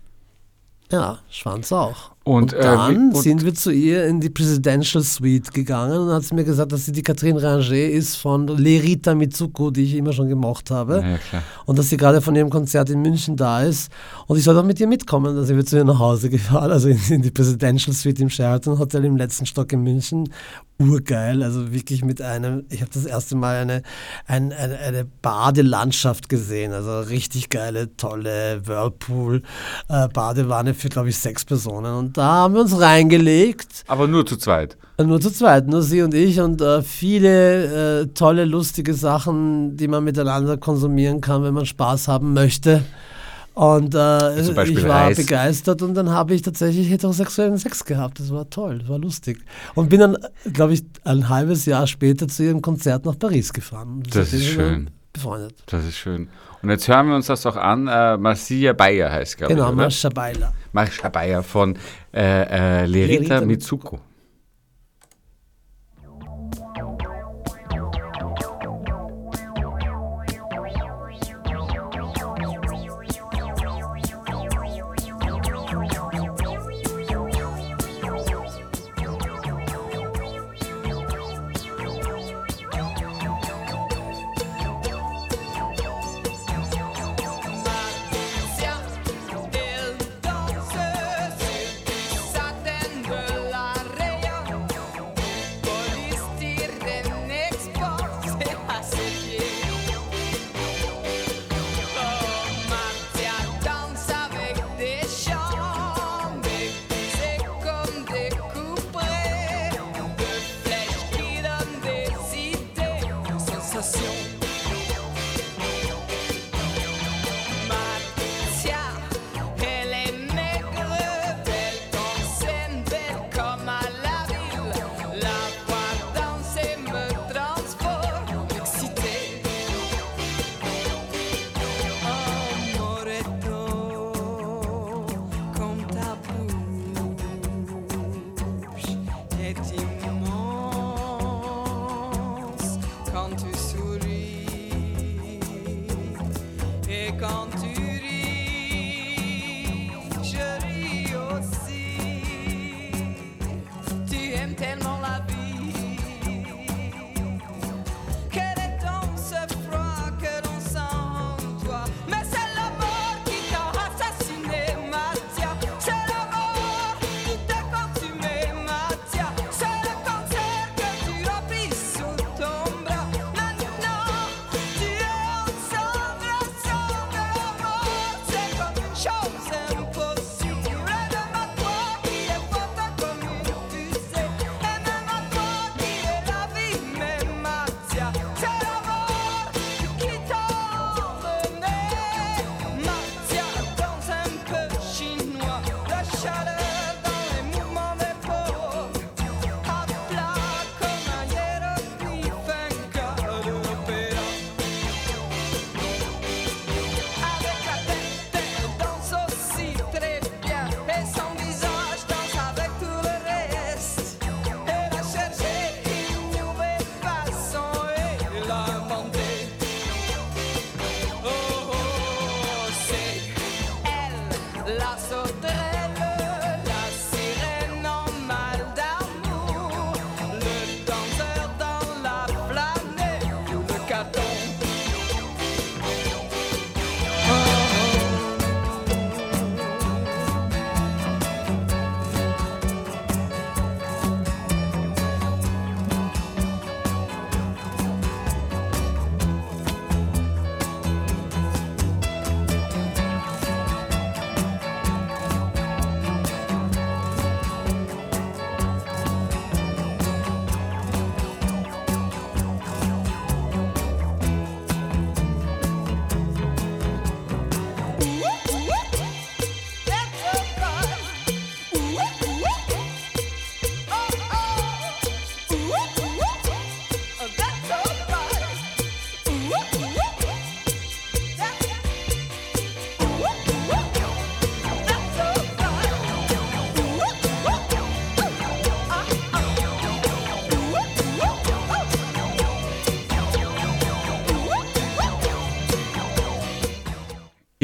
ja, 0.91 1.19
Schwanz 1.29 1.71
auch. 1.71 2.11
Und, 2.23 2.53
Und, 2.53 2.55
äh, 2.59 2.61
dann 2.61 2.91
wie- 2.91 3.15
und- 3.15 3.17
sind 3.17 3.43
wir 3.43 3.55
zu 3.55 3.71
ihr 3.71 4.05
in 4.05 4.19
die 4.19 4.29
Presidential 4.29 5.03
Suite 5.03 5.51
gegangen 5.51 5.97
und 5.97 6.11
hat 6.11 6.21
sie 6.23 6.35
mir 6.35 6.43
gesagt, 6.43 6.71
dass 6.71 6.85
sie 6.85 6.91
die 6.91 7.01
Catherine 7.01 7.41
Ranger 7.41 7.89
ist 7.89 8.15
von 8.17 8.45
Lerita 8.47 9.15
Mitsuko, 9.15 9.71
die 9.71 9.85
ich 9.85 9.95
immer 9.95 10.13
schon 10.13 10.29
gemocht 10.29 10.69
habe. 10.69 11.03
Ja. 11.31 11.41
Und 11.65 11.79
dass 11.79 11.89
sie 11.89 11.97
gerade 11.97 12.21
von 12.21 12.35
ihrem 12.35 12.51
Konzert 12.51 12.91
in 12.91 13.01
München 13.01 13.35
da 13.37 13.63
ist. 13.63 13.91
Und 14.27 14.37
ich 14.37 14.43
soll 14.43 14.53
doch 14.53 14.63
mit 14.63 14.79
ihr 14.79 14.85
mitkommen. 14.87 15.35
Da 15.35 15.43
sind 15.43 15.57
wir 15.57 15.65
zu 15.65 15.77
ihr 15.77 15.83
nach 15.83 15.97
Hause 15.97 16.29
gefahren, 16.29 16.69
also 16.71 16.89
in, 16.89 16.99
in 17.09 17.23
die 17.23 17.31
Presidential 17.31 17.95
Suite 17.95 18.19
im 18.19 18.29
Sheraton 18.29 18.77
Hotel 18.77 19.03
im 19.05 19.17
letzten 19.17 19.47
Stock 19.47 19.73
in 19.73 19.81
München. 19.81 20.29
Urgeil, 20.77 21.41
also 21.43 21.71
wirklich 21.71 22.03
mit 22.03 22.21
einem, 22.23 22.65
ich 22.69 22.81
habe 22.81 22.89
das 22.91 23.05
erste 23.05 23.35
Mal 23.35 23.57
eine, 23.57 23.83
ein, 24.25 24.51
eine, 24.51 24.79
eine 24.79 25.05
Badelandschaft 25.21 26.27
gesehen. 26.27 26.73
Also 26.73 27.01
richtig 27.01 27.49
geile, 27.49 27.95
tolle 27.97 28.61
Whirlpool-Badewanne 28.65 30.73
für, 30.73 30.89
glaube 30.89 31.09
ich, 31.09 31.17
sechs 31.17 31.45
Personen. 31.45 31.93
Und 31.95 32.10
da 32.17 32.23
haben 32.23 32.53
wir 32.53 32.61
uns 32.61 32.79
reingelegt. 32.79 33.83
aber 33.87 34.07
nur 34.07 34.25
zu 34.25 34.37
zweit. 34.37 34.77
Nur 34.97 35.19
zu 35.19 35.31
zweit, 35.31 35.67
nur 35.67 35.81
sie 35.81 36.01
und 36.03 36.13
ich 36.13 36.39
und 36.39 36.61
äh, 36.61 36.83
viele 36.83 38.01
äh, 38.01 38.07
tolle, 38.13 38.45
lustige 38.45 38.93
Sachen, 38.93 39.75
die 39.75 39.87
man 39.87 40.03
miteinander 40.03 40.57
konsumieren 40.57 41.21
kann, 41.21 41.43
wenn 41.43 41.53
man 41.53 41.65
Spaß 41.65 42.07
haben 42.07 42.33
möchte. 42.33 42.83
Und 43.53 43.95
äh, 43.95 44.39
ich 44.39 44.55
war 44.55 45.07
Reis. 45.07 45.17
begeistert 45.17 45.81
und 45.81 45.93
dann 45.93 46.09
habe 46.09 46.33
ich 46.33 46.41
tatsächlich 46.41 46.89
heterosexuellen 46.89 47.57
Sex 47.57 47.83
gehabt. 47.83 48.19
Das 48.19 48.31
war 48.31 48.49
toll, 48.49 48.79
das 48.79 48.89
war 48.89 48.99
lustig. 48.99 49.39
Und 49.75 49.89
bin 49.89 49.99
dann, 49.99 50.17
glaube 50.53 50.73
ich, 50.73 50.83
ein 51.03 51.27
halbes 51.27 51.65
Jahr 51.65 51.85
später 51.85 52.27
zu 52.27 52.43
ihrem 52.43 52.61
Konzert 52.61 53.05
nach 53.05 53.19
Paris 53.19 53.51
gefahren. 53.51 54.03
Das 54.09 54.31
ist 54.31 54.45
schön. 54.45 54.89
Befreundet. 55.11 55.55
Das 55.65 55.83
ist 55.85 55.97
schön. 55.97 56.29
Und 56.61 56.69
jetzt 56.69 56.87
hören 56.87 57.07
wir 57.07 57.15
uns 57.15 57.27
das 57.27 57.45
auch 57.45 57.55
an. 57.55 57.87
Äh, 57.87 58.17
Marcia 58.17 58.73
Bayer 58.73 59.11
heißt, 59.11 59.37
glaube 59.37 59.53
Genau, 59.53 59.67
ich, 59.67 59.73
oder? 59.73 59.83
Mascha 59.83 60.09
Beiler. 60.09 60.53
Marcia 60.73 61.09
Bayer 61.09 61.43
von 61.43 61.75
äh, 62.13 62.21
äh, 62.21 62.85
Lerita 62.85 63.35
Lerita 63.35 63.41
Mitsuko. 63.41 63.99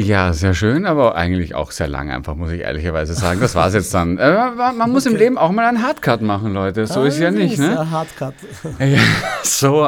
Ja, 0.08 0.32
sehr 0.32 0.54
schön, 0.54 0.86
aber 0.86 1.16
eigentlich 1.16 1.54
auch 1.54 1.70
sehr 1.70 1.86
lang 1.86 2.10
einfach, 2.10 2.34
muss 2.34 2.50
ich 2.50 2.62
ehrlicherweise 2.62 3.12
sagen. 3.12 3.40
Das 3.40 3.54
war's 3.54 3.74
jetzt 3.74 3.92
dann. 3.92 4.16
Äh, 4.16 4.52
man 4.56 4.78
man 4.78 4.90
muss 4.90 5.04
im 5.04 5.14
Leben 5.14 5.36
auch 5.36 5.50
mal 5.50 5.66
einen 5.66 5.82
Hardcut 5.82 6.22
machen, 6.22 6.54
Leute. 6.54 6.86
So 6.86 7.04
ist 7.04 7.18
ja 7.18 7.30
nicht, 7.30 7.58
ne? 7.58 7.74
Ja, 7.74 7.90
Hardcut. 7.90 8.32
Ja, 8.78 9.00
so. 9.42 9.86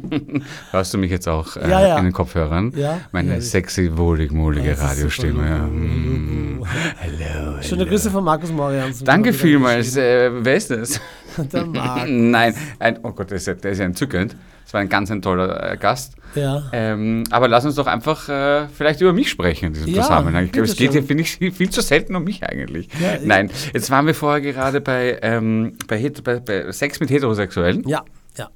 Hörst 0.70 0.94
du 0.94 0.98
mich 0.98 1.10
jetzt 1.10 1.28
auch 1.28 1.54
äh, 1.58 1.68
Ja, 1.68 1.86
ja. 1.86 1.98
in 1.98 2.04
den 2.04 2.14
Kopfhörern? 2.14 2.72
Ja. 2.74 3.00
Meine 3.12 3.42
sexy, 3.42 3.90
wohlig-mohlige 3.94 4.70
ist 4.70 4.80
Radiostimme. 4.80 5.42
Mm. 5.42 6.64
Hello. 6.96 7.60
Schöne 7.60 7.84
Grüße 7.84 8.10
von 8.10 8.24
Markus 8.24 8.50
Morians. 8.50 9.04
Danke 9.04 9.34
vielmals. 9.34 9.98
Äh, 9.98 10.30
wer 10.32 10.56
ist 10.56 10.70
das? 10.70 10.98
Der 11.36 11.66
Marc. 11.66 12.08
Nein, 12.08 12.54
ein, 12.78 13.00
oh 13.02 13.12
Gott, 13.12 13.28
der 13.28 13.36
ist, 13.36 13.46
ja, 13.46 13.52
der 13.52 13.72
ist 13.72 13.78
ja 13.78 13.84
entzückend. 13.84 14.34
Das 14.72 14.76
war 14.76 14.80
ein 14.80 14.88
ganz 14.88 15.10
ein 15.10 15.20
toller 15.20 15.72
äh, 15.72 15.76
Gast. 15.76 16.14
Ja. 16.34 16.62
Ähm, 16.72 17.24
aber 17.30 17.46
lass 17.46 17.66
uns 17.66 17.74
doch 17.74 17.86
einfach 17.86 18.26
äh, 18.30 18.68
vielleicht 18.68 19.02
über 19.02 19.12
mich 19.12 19.28
sprechen 19.28 19.66
in 19.66 19.72
diesem 19.74 19.92
Ja, 19.92 20.00
Zusammenhang. 20.00 20.46
Ich 20.46 20.52
glaube, 20.52 20.66
es 20.66 20.76
geht 20.76 20.92
hier, 20.92 21.02
finde 21.02 21.24
ich, 21.24 21.32
viel 21.54 21.68
zu 21.68 21.82
selten 21.82 22.16
um 22.16 22.24
mich 22.24 22.42
eigentlich. 22.42 22.88
Ja, 22.98 23.18
Nein, 23.22 23.50
jetzt 23.74 23.90
waren 23.90 24.06
wir 24.06 24.14
vorher 24.14 24.40
gerade 24.40 24.80
bei, 24.80 25.18
ähm, 25.20 25.74
bei, 25.88 26.10
bei, 26.24 26.40
bei 26.40 26.72
Sex 26.72 27.00
mit 27.00 27.10
Heterosexuellen. 27.10 27.86
Ja, 27.86 28.02
ja. 28.38 28.48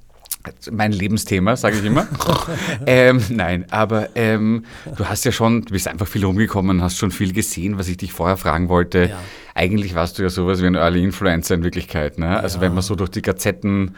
Mein 0.71 0.91
Lebensthema, 0.91 1.55
sage 1.55 1.77
ich 1.77 1.85
immer. 1.85 2.07
ähm, 2.87 3.21
nein, 3.29 3.65
aber 3.69 4.09
ähm, 4.15 4.65
du 4.95 5.05
hast 5.05 5.23
ja 5.23 5.31
schon, 5.31 5.65
du 5.65 5.73
bist 5.73 5.87
einfach 5.87 6.07
viel 6.07 6.25
rumgekommen, 6.25 6.81
hast 6.81 6.97
schon 6.97 7.11
viel 7.11 7.31
gesehen, 7.31 7.77
was 7.77 7.89
ich 7.89 7.97
dich 7.97 8.11
vorher 8.11 8.37
fragen 8.37 8.69
wollte. 8.69 9.09
Ja. 9.11 9.19
Eigentlich 9.53 9.93
warst 9.93 10.17
du 10.17 10.23
ja 10.23 10.29
sowas 10.29 10.63
wie 10.63 10.65
ein 10.65 10.73
Early 10.73 11.03
Influencer 11.03 11.53
in 11.53 11.63
Wirklichkeit. 11.63 12.17
Ne? 12.17 12.39
Also 12.39 12.59
wenn 12.59 12.73
man 12.73 12.81
so 12.81 12.95
durch 12.95 13.11
die 13.11 13.21
Gazetten 13.21 13.95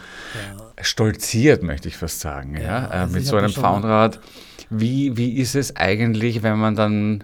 stolziert, 0.81 1.63
möchte 1.63 1.87
ich 1.87 1.97
fast 1.97 2.19
sagen, 2.19 2.55
ja, 2.55 2.85
äh, 2.85 2.89
also 2.89 3.13
mit 3.13 3.25
so 3.25 3.35
einem 3.35 3.49
ja 3.49 3.59
Frauenrad. 3.59 4.19
Wie, 4.69 5.17
wie 5.17 5.37
ist 5.37 5.55
es 5.55 5.75
eigentlich, 5.75 6.43
wenn 6.43 6.59
man 6.59 6.75
dann 6.75 7.23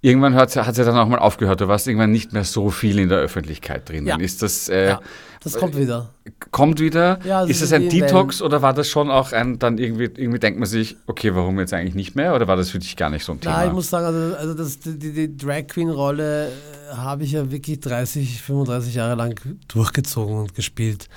Irgendwann 0.00 0.36
hat 0.36 0.54
es 0.54 0.54
ja 0.54 0.84
dann 0.84 0.96
auch 0.96 1.08
mal 1.08 1.18
aufgehört, 1.18 1.60
du 1.60 1.66
warst 1.66 1.88
irgendwann 1.88 2.12
nicht 2.12 2.32
mehr 2.32 2.44
so 2.44 2.70
viel 2.70 3.00
in 3.00 3.08
der 3.08 3.18
Öffentlichkeit 3.18 3.88
drin. 3.88 4.06
Ja. 4.06 4.16
Ist 4.16 4.42
das, 4.42 4.68
äh, 4.68 4.90
ja. 4.90 5.00
Das 5.42 5.54
kommt 5.54 5.76
wieder. 5.76 6.10
kommt 6.52 6.78
wieder? 6.78 7.18
Ja, 7.24 7.40
das 7.40 7.50
ist 7.50 7.62
es 7.62 7.72
ein 7.72 7.88
Detox 7.88 8.40
oder 8.40 8.62
war 8.62 8.72
das 8.72 8.88
schon 8.88 9.10
auch 9.10 9.32
ein, 9.32 9.58
dann 9.58 9.78
irgendwie, 9.78 10.04
irgendwie 10.04 10.38
denkt 10.38 10.60
man 10.60 10.68
sich, 10.68 10.96
okay, 11.08 11.34
warum 11.34 11.58
jetzt 11.58 11.74
eigentlich 11.74 11.96
nicht 11.96 12.14
mehr? 12.14 12.34
Oder 12.36 12.46
war 12.46 12.56
das 12.56 12.70
für 12.70 12.78
dich 12.78 12.96
gar 12.96 13.10
nicht 13.10 13.24
so 13.24 13.32
ein 13.32 13.40
Thema? 13.40 13.56
Nein, 13.56 13.68
ich 13.68 13.74
muss 13.74 13.90
sagen, 13.90 14.06
also, 14.06 14.36
also 14.36 14.54
das, 14.54 14.78
die, 14.78 14.98
die, 14.98 15.36
Drag 15.36 15.66
Queen-Rolle 15.66 16.46
äh, 16.46 16.94
habe 16.94 17.24
ich 17.24 17.32
ja 17.32 17.50
wirklich 17.50 17.80
30, 17.80 18.40
35 18.40 18.94
Jahre 18.94 19.16
lang 19.16 19.40
durchgezogen 19.66 20.36
und 20.36 20.54
gespielt. 20.54 21.08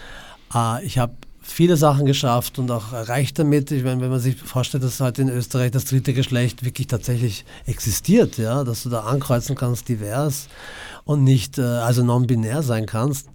Äh, 0.56 0.84
ich 0.84 0.98
habe 0.98 1.13
viele 1.41 1.75
Sachen 1.75 2.06
geschafft 2.06 2.60
und 2.60 2.69
auch 2.71 2.93
erreicht 2.93 3.39
damit. 3.39 3.71
Ich 3.71 3.84
meine, 3.84 4.01
wenn 4.01 4.10
man 4.10 4.19
sich 4.19 4.36
vorstellt, 4.38 4.84
dass 4.84 4.99
heute 4.99 5.23
in 5.23 5.30
Österreich 5.30 5.71
das 5.71 5.86
dritte 5.86 6.13
Geschlecht 6.13 6.63
wirklich 6.63 6.88
tatsächlich 6.88 7.45
existiert, 7.65 8.38
ja, 8.38 8.63
dass 8.63 8.84
du 8.84 8.89
da 8.89 9.01
ankreuzen 9.01 9.56
kannst, 9.56 9.89
divers 9.89 10.47
und 11.04 11.23
nicht, 11.23 11.58
äh, 11.58 11.62
also 11.62 12.04
non-binär 12.04 12.62
sein 12.63 12.86
kannst, 12.86 13.27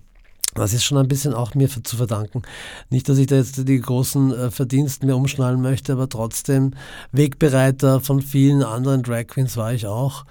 das 0.55 0.73
ist 0.73 0.85
schon 0.85 0.97
ein 0.97 1.09
bisschen 1.09 1.35
auch 1.35 1.55
mir 1.55 1.69
zu 1.69 1.97
verdanken. 1.97 2.43
Nicht, 2.89 3.09
dass 3.09 3.19
ich 3.19 3.27
da 3.27 3.37
jetzt 3.37 3.69
die 3.69 3.81
großen 3.81 4.33
äh, 4.33 4.51
Verdienste 4.51 5.05
mir 5.05 5.17
umschnallen 5.17 5.61
möchte, 5.61 5.93
aber 5.93 6.09
trotzdem 6.09 6.73
Wegbereiter 7.13 8.01
von 8.01 8.23
vielen 8.23 8.63
anderen 8.63 9.03
Drag 9.03 9.27
Queens 9.27 9.57
war 9.57 9.75
ich 9.75 9.87
auch. 9.87 10.25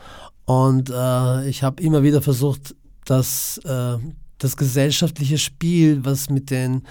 Und 0.45 0.89
äh, 0.89 1.47
ich 1.47 1.61
habe 1.61 1.81
immer 1.81 2.01
wieder 2.01 2.21
versucht, 2.21 2.75
dass 3.05 3.59
äh, 3.65 3.97
das 4.37 4.57
gesellschaftliche 4.57 5.37
Spiel, 5.37 6.03
was 6.03 6.29
mit 6.29 6.49
den 6.49 6.83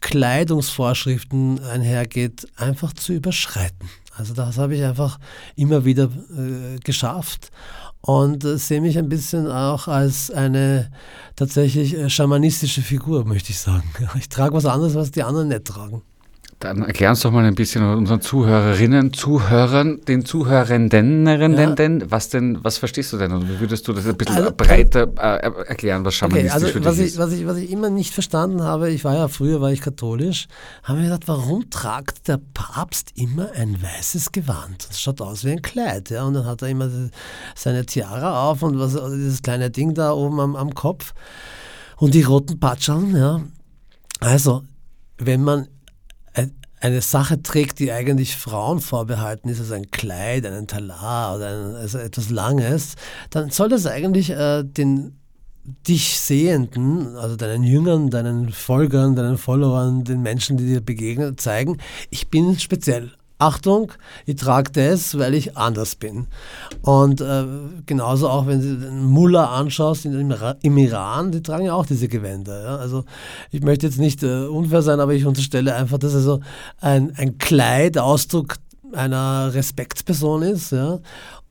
Kleidungsvorschriften 0.00 1.62
einhergeht, 1.64 2.46
einfach 2.56 2.92
zu 2.92 3.12
überschreiten. 3.12 3.88
Also 4.14 4.34
das 4.34 4.58
habe 4.58 4.76
ich 4.76 4.84
einfach 4.84 5.18
immer 5.56 5.84
wieder 5.84 6.04
äh, 6.04 6.78
geschafft 6.84 7.50
und 8.02 8.44
äh, 8.44 8.58
sehe 8.58 8.80
mich 8.80 8.98
ein 8.98 9.08
bisschen 9.08 9.50
auch 9.50 9.88
als 9.88 10.30
eine 10.30 10.90
tatsächlich 11.34 11.94
äh, 11.94 12.10
schamanistische 12.10 12.82
Figur, 12.82 13.24
möchte 13.24 13.50
ich 13.50 13.58
sagen. 13.58 13.90
Ich 14.18 14.28
trage 14.28 14.54
was 14.54 14.66
anderes, 14.66 14.94
was 14.94 15.12
die 15.12 15.22
anderen 15.22 15.48
nicht 15.48 15.64
tragen. 15.64 16.02
Dann 16.62 16.82
erklär 16.82 17.10
uns 17.10 17.20
doch 17.20 17.32
mal 17.32 17.44
ein 17.44 17.56
bisschen 17.56 17.82
unseren 17.82 18.20
Zuhörerinnen, 18.20 19.12
Zuhörern, 19.12 20.00
den 20.06 20.24
Zuhörenden, 20.24 21.26
Ja. 21.26 21.70
denn, 21.74 22.04
was 22.08 22.28
denn, 22.28 22.62
was 22.62 22.78
verstehst 22.78 23.12
du 23.12 23.18
denn? 23.18 23.32
Und 23.32 23.48
wie 23.48 23.58
würdest 23.58 23.88
du 23.88 23.92
das 23.92 24.06
ein 24.06 24.16
bisschen 24.16 24.36
Also, 24.36 24.52
breiter 24.56 25.08
äh, 25.16 25.50
erklären, 25.66 26.04
was 26.04 26.14
Okay, 26.22 26.30
schamanistisch 26.48 26.52
also 26.54 26.66
für 26.68 26.78
dich 26.80 26.86
was 26.88 26.98
ich, 26.98 27.06
ist? 27.06 27.18
was, 27.18 27.32
ich, 27.32 27.46
was 27.46 27.56
ich 27.56 27.70
immer 27.72 27.90
nicht 27.90 28.14
verstanden 28.14 28.62
habe, 28.62 28.90
ich 28.90 29.02
war 29.04 29.16
ja 29.16 29.26
früher, 29.26 29.60
war 29.60 29.72
ich 29.72 29.80
katholisch, 29.80 30.46
habe 30.84 30.98
mir 31.00 31.06
gedacht, 31.06 31.26
warum 31.26 31.68
tragt 31.68 32.28
der 32.28 32.40
Papst 32.54 33.10
immer 33.16 33.50
ein 33.56 33.82
weißes 33.82 34.30
Gewand? 34.30 34.86
Das 34.88 35.00
schaut 35.00 35.20
aus 35.20 35.44
wie 35.44 35.50
ein 35.50 35.62
Kleid, 35.62 36.10
ja, 36.10 36.22
und 36.22 36.34
dann 36.34 36.46
hat 36.46 36.62
er 36.62 36.68
immer 36.68 36.88
seine 37.56 37.84
Tiara 37.86 38.48
auf 38.48 38.62
und 38.62 38.78
was, 38.78 38.92
dieses 38.92 39.42
kleine 39.42 39.70
Ding 39.70 39.94
da 39.94 40.12
oben 40.12 40.38
am, 40.38 40.54
am 40.54 40.72
Kopf 40.74 41.12
und 41.96 42.14
die 42.14 42.22
roten 42.22 42.60
Patscheln, 42.60 43.16
ja. 43.16 43.40
Also, 44.20 44.62
wenn 45.18 45.42
man 45.42 45.66
eine 46.82 47.00
Sache 47.00 47.40
trägt, 47.42 47.78
die 47.78 47.92
eigentlich 47.92 48.36
Frauen 48.36 48.80
vorbehalten 48.80 49.48
ist, 49.48 49.60
also 49.60 49.74
ein 49.74 49.90
Kleid, 49.92 50.44
einen 50.44 50.66
Talar 50.66 51.36
oder 51.36 51.48
ein, 51.48 51.74
also 51.76 51.98
etwas 51.98 52.28
Langes, 52.28 52.96
dann 53.30 53.50
soll 53.50 53.68
das 53.68 53.86
eigentlich 53.86 54.30
äh, 54.30 54.64
den 54.64 55.16
dich 55.86 56.18
Sehenden, 56.18 57.16
also 57.16 57.36
deinen 57.36 57.62
Jüngern, 57.62 58.10
deinen 58.10 58.50
Folgern, 58.50 59.14
deinen 59.14 59.38
Followern, 59.38 60.02
den 60.02 60.20
Menschen, 60.20 60.56
die 60.56 60.66
dir 60.66 60.80
begegnen, 60.80 61.38
zeigen, 61.38 61.78
ich 62.10 62.28
bin 62.30 62.58
speziell. 62.58 63.12
Achtung, 63.42 63.92
ich 64.26 64.36
trage 64.36 64.70
das, 64.72 65.18
weil 65.18 65.34
ich 65.34 65.56
anders 65.56 65.96
bin. 65.96 66.26
Und 66.82 67.20
äh, 67.20 67.44
genauso 67.86 68.28
auch, 68.28 68.46
wenn 68.46 68.60
du 68.60 68.76
den 68.86 69.04
Mullah 69.04 69.56
anschaust 69.56 70.04
im, 70.04 70.32
im 70.62 70.78
Iran, 70.78 71.32
die 71.32 71.42
tragen 71.42 71.66
ja 71.66 71.74
auch 71.74 71.86
diese 71.86 72.08
Gewänder. 72.08 72.62
Ja? 72.62 72.76
Also 72.76 73.04
ich 73.50 73.62
möchte 73.62 73.86
jetzt 73.86 73.98
nicht 73.98 74.22
äh, 74.22 74.46
unfair 74.46 74.82
sein, 74.82 75.00
aber 75.00 75.14
ich 75.14 75.26
unterstelle 75.26 75.74
einfach, 75.74 75.98
dass 75.98 76.14
also 76.14 76.40
ein, 76.80 77.12
ein 77.16 77.38
Kleid 77.38 77.98
Ausdruck 77.98 78.56
einer 78.92 79.52
Respektsperson 79.54 80.42
ist, 80.42 80.72
ja. 80.72 81.00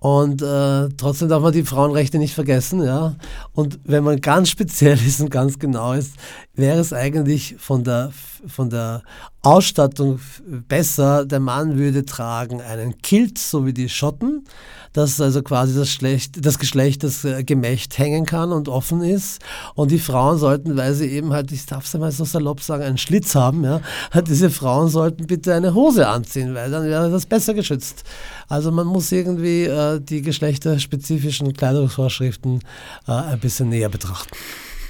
Und 0.04 0.42
äh, 0.42 0.90
trotzdem 0.98 1.30
darf 1.30 1.44
man 1.44 1.54
die 1.54 1.64
Frauenrechte 1.64 2.18
nicht 2.18 2.34
vergessen, 2.34 2.84
ja. 2.84 3.14
Und 3.54 3.80
wenn 3.84 4.04
man 4.04 4.20
ganz 4.20 4.50
speziell 4.50 4.98
ist 4.98 5.22
und 5.22 5.30
ganz 5.30 5.60
genau 5.60 5.94
ist, 5.94 6.16
wäre 6.56 6.80
es 6.80 6.92
eigentlich 6.92 7.56
von 7.60 7.84
der, 7.84 8.12
von 8.48 8.72
der 8.72 9.04
Ausstattung 9.44 10.20
besser, 10.68 11.24
der 11.28 11.40
Mann 11.40 11.78
würde 11.78 12.04
tragen 12.04 12.62
einen 12.62 12.98
Kilt, 13.04 13.38
so 13.38 13.68
wie 13.68 13.74
die 13.74 13.90
Schotten, 13.90 14.44
dass 14.94 15.22
also 15.22 15.42
quasi 15.42 15.76
das, 15.76 15.90
Schlecht, 15.90 16.46
das 16.46 16.60
Geschlecht, 16.60 17.04
das 17.04 17.24
äh, 17.24 17.44
Gemächt 17.44 17.98
hängen 17.98 18.26
kann 18.26 18.52
und 18.52 18.70
offen 18.70 19.02
ist. 19.02 19.42
Und 19.76 19.92
die 19.92 20.00
Frauen 20.00 20.38
sollten, 20.38 20.76
weil 20.78 20.94
sie 20.94 21.08
eben 21.08 21.34
halt, 21.34 21.52
ich 21.52 21.66
darf 21.66 21.86
es 21.86 21.94
mal 21.94 22.12
so 22.12 22.26
salopp 22.26 22.62
sagen, 22.62 22.84
einen 22.84 22.98
Schlitz 22.98 23.36
haben, 23.36 23.64
ja, 23.64 23.82
diese 24.28 24.50
Frauen 24.50 24.90
sollten 24.90 25.28
bitte 25.28 25.54
eine 25.54 25.74
Hose 25.74 26.08
anziehen, 26.08 26.54
weil 26.54 26.72
dann 26.72 26.86
wäre 26.86 27.10
das 27.10 27.26
besser 27.26 27.54
geschützt. 27.54 28.04
Also 28.48 28.72
man 28.72 28.88
muss 28.88 29.12
irgendwie 29.12 29.64
äh, 29.64 30.00
die 30.00 30.22
geschlechterspezifischen 30.22 31.54
Kleidungsvorschriften 31.54 32.60
äh, 33.08 33.12
ein 33.12 33.40
bisschen 33.40 33.70
näher 33.70 33.90
betrachten. 33.90 34.36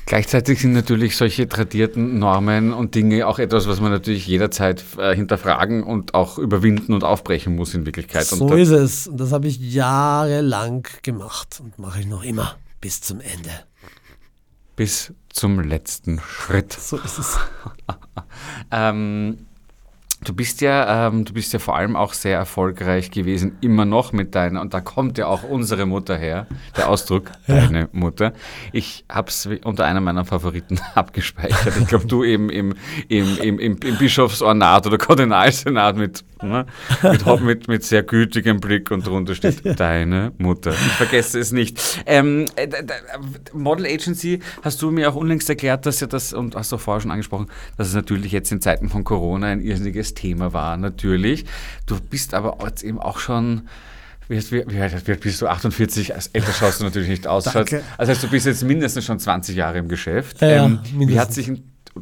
Gleichzeitig 0.05 0.59
sind 0.59 0.73
natürlich 0.73 1.15
solche 1.15 1.47
tradierten 1.47 2.19
Normen 2.19 2.73
und 2.73 2.95
Dinge 2.95 3.27
auch 3.27 3.39
etwas, 3.39 3.67
was 3.67 3.79
man 3.79 3.91
natürlich 3.91 4.27
jederzeit 4.27 4.83
äh, 4.97 5.15
hinterfragen 5.15 5.83
und 5.83 6.13
auch 6.13 6.37
überwinden 6.37 6.93
und 6.93 7.03
aufbrechen 7.03 7.55
muss 7.55 7.73
in 7.73 7.85
Wirklichkeit. 7.85 8.25
So 8.25 8.49
da, 8.49 8.55
ist 8.55 8.69
es. 8.69 9.07
Und 9.07 9.19
das 9.19 9.31
habe 9.31 9.47
ich 9.47 9.59
jahrelang 9.59 10.85
gemacht 11.01 11.61
und 11.63 11.79
mache 11.79 12.01
ich 12.01 12.07
noch 12.07 12.23
immer 12.23 12.57
bis 12.81 13.01
zum 13.01 13.21
Ende. 13.21 13.51
bis 14.75 15.13
zum 15.29 15.59
letzten 15.61 16.19
Schritt. 16.19 16.73
So 16.73 16.97
ist 16.97 17.19
es. 17.19 17.37
Ähm, 18.71 19.47
du 20.23 20.33
bist 20.33 20.61
ja, 20.61 21.07
ähm, 21.07 21.25
du 21.25 21.33
bist 21.33 21.51
ja 21.53 21.59
vor 21.59 21.75
allem 21.75 21.95
auch 21.95 22.13
sehr 22.13 22.37
erfolgreich 22.37 23.11
gewesen, 23.11 23.57
immer 23.61 23.85
noch 23.85 24.13
mit 24.13 24.35
deiner, 24.35 24.61
und 24.61 24.73
da 24.73 24.81
kommt 24.81 25.17
ja 25.17 25.27
auch 25.27 25.43
unsere 25.43 25.85
Mutter 25.85 26.17
her, 26.17 26.47
der 26.77 26.89
Ausdruck, 26.89 27.31
deine 27.47 27.89
Mutter. 27.91 28.33
Ich 28.71 29.03
habe 29.09 29.29
es 29.29 29.49
unter 29.63 29.85
einer 29.85 30.01
meiner 30.01 30.25
Favoriten 30.25 30.79
abgespeichert. 30.95 31.73
Ich 31.79 31.87
glaube, 31.87 32.05
du 32.05 32.23
eben 32.23 32.49
im, 32.49 32.75
im, 33.07 33.37
im, 33.37 33.59
im, 33.59 33.77
im 33.77 33.97
Bischofsornat 33.97 34.85
oder 34.85 34.97
Kardinalsenat 34.97 35.97
mit, 35.97 36.23
ne, 36.43 36.65
mit, 37.03 37.41
mit, 37.41 37.67
mit 37.67 37.83
sehr 37.83 38.03
gütigem 38.03 38.59
Blick 38.59 38.91
und 38.91 39.07
drunter 39.07 39.33
steht 39.33 39.61
deine 39.79 40.33
Mutter. 40.37 40.71
Ich 40.71 40.93
vergesse 40.93 41.39
es 41.39 41.51
nicht. 41.51 41.79
Ähm, 42.05 42.45
äh, 42.55 42.67
Model 43.53 43.87
Agency 43.87 44.39
hast 44.61 44.81
du 44.81 44.91
mir 44.91 45.09
auch 45.09 45.15
unlängst 45.15 45.49
erklärt, 45.49 45.85
dass 45.85 45.99
ja 45.99 46.07
das, 46.07 46.31
und 46.31 46.55
hast 46.55 46.71
du 46.71 46.75
auch 46.75 46.79
vorher 46.79 47.01
schon 47.01 47.11
angesprochen, 47.11 47.47
dass 47.77 47.87
es 47.87 47.95
natürlich 47.95 48.31
jetzt 48.31 48.51
in 48.51 48.61
Zeiten 48.61 48.89
von 48.89 49.03
Corona 49.03 49.47
ein 49.47 49.61
irrsinniges 49.61 50.10
Thema 50.13 50.53
war, 50.53 50.77
natürlich. 50.77 51.45
Du 51.85 51.99
bist 51.99 52.33
aber 52.33 52.57
jetzt 52.65 52.83
eben 52.83 52.99
auch 52.99 53.19
schon, 53.19 53.67
wie, 54.27 54.35
alt- 54.35 55.21
bist 55.21 55.41
du? 55.41 55.47
48? 55.47 56.15
Als 56.15 56.27
älter 56.27 56.53
schaust 56.53 56.79
du 56.79 56.83
natürlich 56.85 57.09
nicht 57.09 57.27
aus. 57.27 57.43
Danke. 57.53 57.83
Also 57.97 58.11
heißt, 58.11 58.23
du 58.23 58.29
bist 58.29 58.45
jetzt 58.45 58.63
mindestens 58.63 59.05
schon 59.05 59.19
20 59.19 59.55
Jahre 59.55 59.77
im 59.79 59.87
Geschäft. 59.87 60.41
Ja, 60.41 60.65
Ähm, 60.65 60.79
wie 60.93 61.19
hat 61.19 61.33
sich 61.33 61.51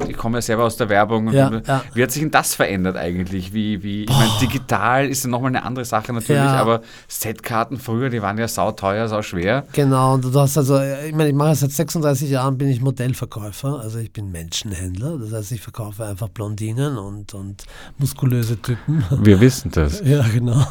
ich 0.08 0.16
komme 0.16 0.38
ja 0.38 0.42
selber 0.42 0.64
aus 0.64 0.76
der 0.76 0.88
Werbung. 0.88 1.26
und 1.28 1.32
Ja, 1.34 1.50
ja. 1.66 1.82
Wie 1.94 2.02
hat 2.02 2.10
sich 2.10 2.22
denn 2.22 2.30
das 2.30 2.54
verändert 2.54 2.96
eigentlich? 2.96 3.52
Wie, 3.52 3.82
wie, 3.82 4.04
ich 4.04 4.10
meine, 4.10 4.30
digital 4.40 5.08
ist 5.08 5.24
ja 5.24 5.30
nochmal 5.30 5.48
eine 5.48 5.64
andere 5.64 5.84
Sache 5.84 6.12
natürlich, 6.12 6.42
Ja. 6.42 6.60
aber 6.60 6.82
Setkarten 7.08 7.78
früher, 7.78 8.08
die 8.10 8.22
waren 8.22 8.38
ja 8.38 8.46
sauteuer, 8.48 9.08
sau 9.08 9.22
schwer. 9.22 9.64
Genau, 9.72 10.14
und 10.14 10.24
du 10.24 10.32
hast 10.38 10.56
also, 10.58 10.80
ich 10.80 11.14
meine, 11.14 11.30
ich 11.30 11.34
mache 11.34 11.54
seit 11.54 11.72
36 11.72 12.30
Jahren, 12.30 12.56
bin 12.56 12.68
ich 12.68 12.80
Modellverkäufer, 12.80 13.80
also 13.80 13.98
ich 13.98 14.12
bin 14.12 14.30
Menschenhändler, 14.30 15.18
das 15.18 15.32
heißt, 15.32 15.52
ich 15.52 15.60
verkaufe 15.60 16.04
einfach 16.04 16.28
Blondinen 16.28 16.96
und, 16.96 17.34
und 17.34 17.64
muskulöse 17.98 18.60
Typen. 18.62 19.04
Wir 19.22 19.40
wissen 19.40 19.70
das. 19.72 20.00
Ja, 20.10 20.24
genau. 20.32 20.64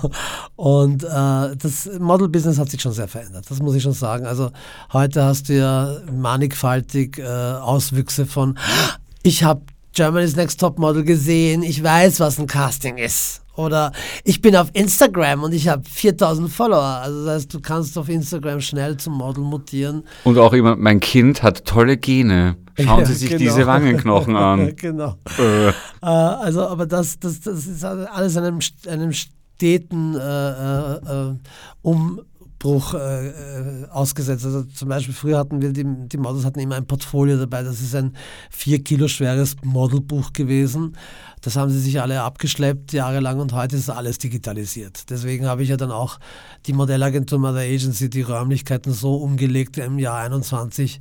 Und 0.55 1.03
äh, 1.03 1.08
das 1.55 1.89
Model-Business 1.99 2.58
hat 2.60 2.69
sich 2.69 2.82
schon 2.82 2.91
sehr 2.93 3.08
verändert, 3.08 3.45
das 3.49 3.60
muss 3.60 3.75
ich 3.75 3.84
schon 3.84 3.93
sagen. 3.93 4.25
Also 4.25 4.51
heute 4.91 5.23
hast 5.23 5.49
du 5.49 5.53
ja 5.58 5.97
mannigfaltig 6.12 7.17
äh, 7.19 7.23
Auswüchse 7.23 8.25
von, 8.25 8.58
ich 9.23 9.43
habe 9.43 9.62
Germany's 9.93 10.36
Next 10.36 10.60
Top 10.60 10.79
Model 10.79 11.03
gesehen, 11.03 11.63
ich 11.63 11.84
weiß, 11.84 12.19
was 12.19 12.39
ein 12.39 12.47
Casting 12.47 12.97
ist. 12.97 13.41
Oder 13.55 13.91
ich 14.23 14.41
bin 14.41 14.55
auf 14.55 14.69
Instagram 14.71 15.43
und 15.43 15.53
ich 15.53 15.67
habe 15.67 15.84
4000 15.84 16.49
Follower. 16.49 16.82
Also 16.82 17.25
das 17.25 17.36
heißt, 17.36 17.53
du 17.53 17.60
kannst 17.60 17.97
auf 17.97 18.08
Instagram 18.08 18.62
schnell 18.62 18.95
zum 18.95 19.15
Model 19.17 19.43
mutieren. 19.43 20.03
Und 20.23 20.38
auch 20.38 20.53
immer, 20.53 20.77
mein 20.77 21.01
Kind 21.01 21.43
hat 21.43 21.65
tolle 21.65 21.97
Gene. 21.97 22.55
Schauen 22.77 22.99
Ja, 22.99 23.05
Sie 23.05 23.13
sich 23.15 23.29
genau. 23.32 23.39
diese 23.39 23.67
Wangenknochen 23.67 24.38
an. 24.38 24.73
genau. 24.77 25.15
Äh, 25.38 25.69
Äh, 25.69 25.73
also, 26.01 26.65
aber 26.65 26.86
das, 26.86 27.19
das, 27.19 27.41
das 27.41 27.67
ist 27.67 27.84
alles 27.84 28.38
einem, 28.38 28.60
einem 28.88 29.12
steten 29.12 30.15
äh, 30.15 30.19
äh, 30.19 31.32
äh, 31.32 31.36
Umbruch 32.62 32.93
äh, 32.93 33.28
äh, 33.28 33.88
ausgesetzt. 33.89 34.45
Also 34.45 34.63
zum 34.63 34.89
Beispiel 34.89 35.13
früher 35.13 35.38
hatten 35.38 35.62
wir, 35.62 35.72
die, 35.72 35.86
die 35.86 36.17
Models 36.17 36.45
hatten 36.45 36.60
immer 36.60 36.76
ein 36.76 36.86
Portfolio 36.86 37.38
dabei. 37.38 37.63
Das 37.63 37.82
ist 37.82 37.95
ein 37.95 38.13
vier 38.50 38.84
Kilo 38.84 39.08
schweres 39.08 39.56
Modelbuch 39.63 40.34
gewesen. 40.34 40.98
Das 41.41 41.56
haben 41.56 41.72
sie 41.72 41.80
sich 41.80 42.02
alle 42.02 42.22
abgeschleppt 42.22 42.91
jahrelang 42.91 43.39
und 43.39 43.54
heute 43.54 43.78
ist 43.78 43.89
alles 43.89 44.17
digitalisiert. 44.17 45.10
Deswegen 45.10 45.45
habe 45.45 45.63
ich 45.63 45.69
ja 45.69 45.78
dann 45.78 45.91
auch 45.91 46.19
die 46.65 46.74
Modellagentur 46.74 47.39
Mother 47.39 47.62
Agency, 47.62 48.10
die 48.10 48.24
Räumlichkeiten 48.24 48.91
so 48.91 49.15
umgelegt 49.15 49.78
im 49.78 49.98
Jahr 49.98 50.19
21, 50.19 51.00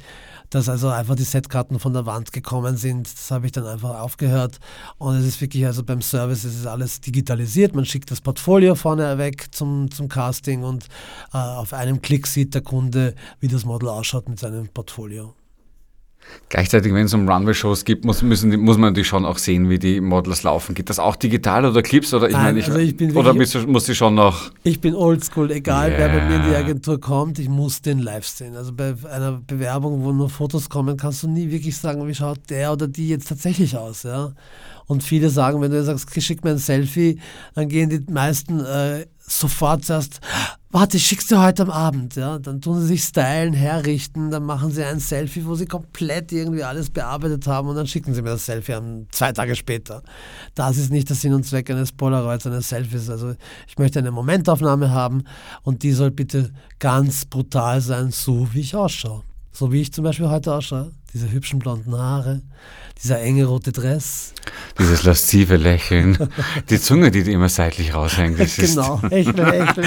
dass 0.50 0.68
also 0.68 0.88
einfach 0.88 1.14
die 1.14 1.24
Setkarten 1.24 1.78
von 1.78 1.92
der 1.92 2.06
Wand 2.06 2.32
gekommen 2.32 2.76
sind. 2.76 3.12
Das 3.12 3.30
habe 3.30 3.46
ich 3.46 3.52
dann 3.52 3.66
einfach 3.66 4.00
aufgehört. 4.00 4.58
Und 4.98 5.16
es 5.16 5.24
ist 5.24 5.40
wirklich, 5.40 5.66
also 5.66 5.82
beim 5.82 6.02
Service 6.02 6.44
es 6.44 6.56
ist 6.56 6.66
alles 6.66 7.00
digitalisiert. 7.00 7.74
Man 7.74 7.84
schickt 7.84 8.11
das 8.11 8.20
Portfolio 8.20 8.74
vorne 8.74 9.18
weg 9.18 9.48
zum, 9.52 9.90
zum 9.90 10.08
Casting 10.08 10.64
und 10.64 10.87
äh, 11.32 11.38
auf 11.38 11.72
einem 11.72 12.02
Klick 12.02 12.26
sieht 12.26 12.54
der 12.54 12.62
Kunde, 12.62 13.14
wie 13.40 13.48
das 13.48 13.64
Model 13.64 13.88
ausschaut 13.88 14.28
mit 14.28 14.38
seinem 14.38 14.68
Portfolio. 14.68 15.38
Gleichzeitig, 16.50 16.94
wenn 16.94 17.04
es 17.04 17.12
um 17.12 17.28
Runway-Shows 17.28 17.84
gibt, 17.84 18.06
muss, 18.06 18.22
müssen, 18.22 18.48
muss 18.60 18.78
man 18.78 18.90
natürlich 18.90 19.08
schon 19.08 19.26
auch 19.26 19.36
sehen, 19.36 19.68
wie 19.68 19.78
die 19.78 20.00
Models 20.00 20.42
laufen. 20.44 20.74
Geht 20.74 20.88
das 20.88 20.98
auch 20.98 21.14
digital 21.16 21.66
oder 21.66 21.82
Clips? 21.82 22.14
Oder, 22.14 22.28
ich 22.28 22.32
Nein, 22.32 22.44
meine, 22.44 22.58
ich, 22.60 22.66
also 22.68 22.78
ich 22.78 22.96
bin 22.96 23.10
oder 23.14 23.34
wirklich- 23.34 23.66
muss, 23.66 23.84
sie 23.84 23.94
schon 23.94 24.14
noch. 24.14 24.50
Ich 24.62 24.80
bin 24.80 24.94
oldschool, 24.94 25.50
egal 25.50 25.92
wer 25.94 26.08
bei 26.08 26.24
mir 26.26 26.36
in 26.36 26.42
die. 26.50 26.56
Agentur 26.56 26.98
kommt, 27.00 27.38
ich 27.38 27.50
muss 27.50 27.82
den 27.82 27.98
live 27.98 28.26
sehen. 28.26 28.56
Also 28.56 28.72
bei 28.72 28.94
einer 29.12 29.40
Bewerbung, 29.46 30.02
wo 30.04 30.12
nur 30.12 30.30
Fotos 30.30 30.70
kommen, 30.70 30.96
kannst 30.96 31.22
du 31.22 31.28
nie 31.28 31.50
wirklich 31.50 31.76
sagen, 31.76 32.06
wie 32.08 32.14
schaut 32.14 32.40
der 32.48 32.72
oder 32.72 32.88
die 32.88 33.08
jetzt 33.08 33.28
tatsächlich 33.28 33.76
aus. 33.76 34.04
Ja? 34.04 34.32
Und 34.86 35.02
viele 35.02 35.28
sagen, 35.28 35.60
wenn 35.60 35.70
du 35.70 35.84
sagst, 35.84 36.08
schick 36.22 36.44
mir 36.44 36.52
ein 36.52 36.58
Selfie, 36.58 37.20
dann 37.54 37.68
gehen 37.68 37.90
die 37.90 38.02
meisten 38.10 38.60
äh, 38.60 39.04
sofort 39.18 39.84
zuerst, 39.84 40.20
warte, 40.70 40.96
ich 40.96 41.07
schick's 41.07 41.26
dir 41.26 41.40
heute 41.42 41.62
am 41.62 41.70
Abend. 41.70 42.16
Ja? 42.16 42.38
Dann 42.38 42.61
tun 42.61 42.81
sie 42.81 42.87
sich 42.88 43.04
stylen, 43.04 43.54
herrichten, 43.54 44.31
dann 44.31 44.44
machen 44.44 44.70
sie 44.70 44.85
ein 44.85 45.00
Selfie, 45.00 45.44
wo 45.44 45.54
sie 45.54 45.66
komplett 45.66 46.33
irgendwie 46.33 46.64
alles 46.64 46.90
bearbeitet 46.90 47.46
haben 47.46 47.68
und 47.68 47.76
dann 47.76 47.87
schicken 47.87 48.14
sie 48.14 48.22
mir 48.22 48.31
das 48.31 48.46
Selfie 48.46 48.74
an, 48.74 49.07
zwei 49.11 49.33
Tage 49.33 49.57
später. 49.57 50.02
Das 50.54 50.76
ist 50.76 50.90
nicht 50.90 51.09
der 51.09 51.16
Sinn 51.16 51.35
und 51.35 51.44
Zweck 51.44 51.70
eines 51.70 51.92
Polaroids, 51.92 52.46
eines 52.46 52.68
Selfies. 52.68 53.09
Also 53.09 53.35
ich 53.66 53.78
möchte 53.78 53.98
eine 53.98 54.11
Momentaufnahme 54.11 54.90
haben 54.90 55.24
und 55.62 55.83
die 55.83 55.92
soll 55.92 56.11
bitte 56.11 56.52
ganz 56.78 57.24
brutal 57.24 57.81
sein, 57.81 58.11
so 58.11 58.48
wie 58.52 58.61
ich 58.61 58.74
ausschaue. 58.74 59.22
So 59.52 59.72
wie 59.72 59.81
ich 59.81 59.92
zum 59.92 60.04
Beispiel 60.04 60.28
heute 60.28 60.54
ausschaue. 60.54 60.92
Diese 61.14 61.31
hübschen 61.33 61.59
blonden 61.59 61.97
Haare, 61.97 62.42
dieser 63.03 63.21
enge 63.21 63.47
rote 63.47 63.73
Dress. 63.73 64.35
Dieses 64.79 65.05
laszive 65.05 65.57
Lächeln, 65.57 66.18
die 66.68 66.79
Zunge, 66.81 67.11
die 67.11 67.23
dir 67.23 67.33
immer 67.33 67.49
seitlich 67.49 67.94
raushängt. 67.94 68.38
Genau, 68.59 69.01
echt, 69.11 69.29
echt. 69.38 69.79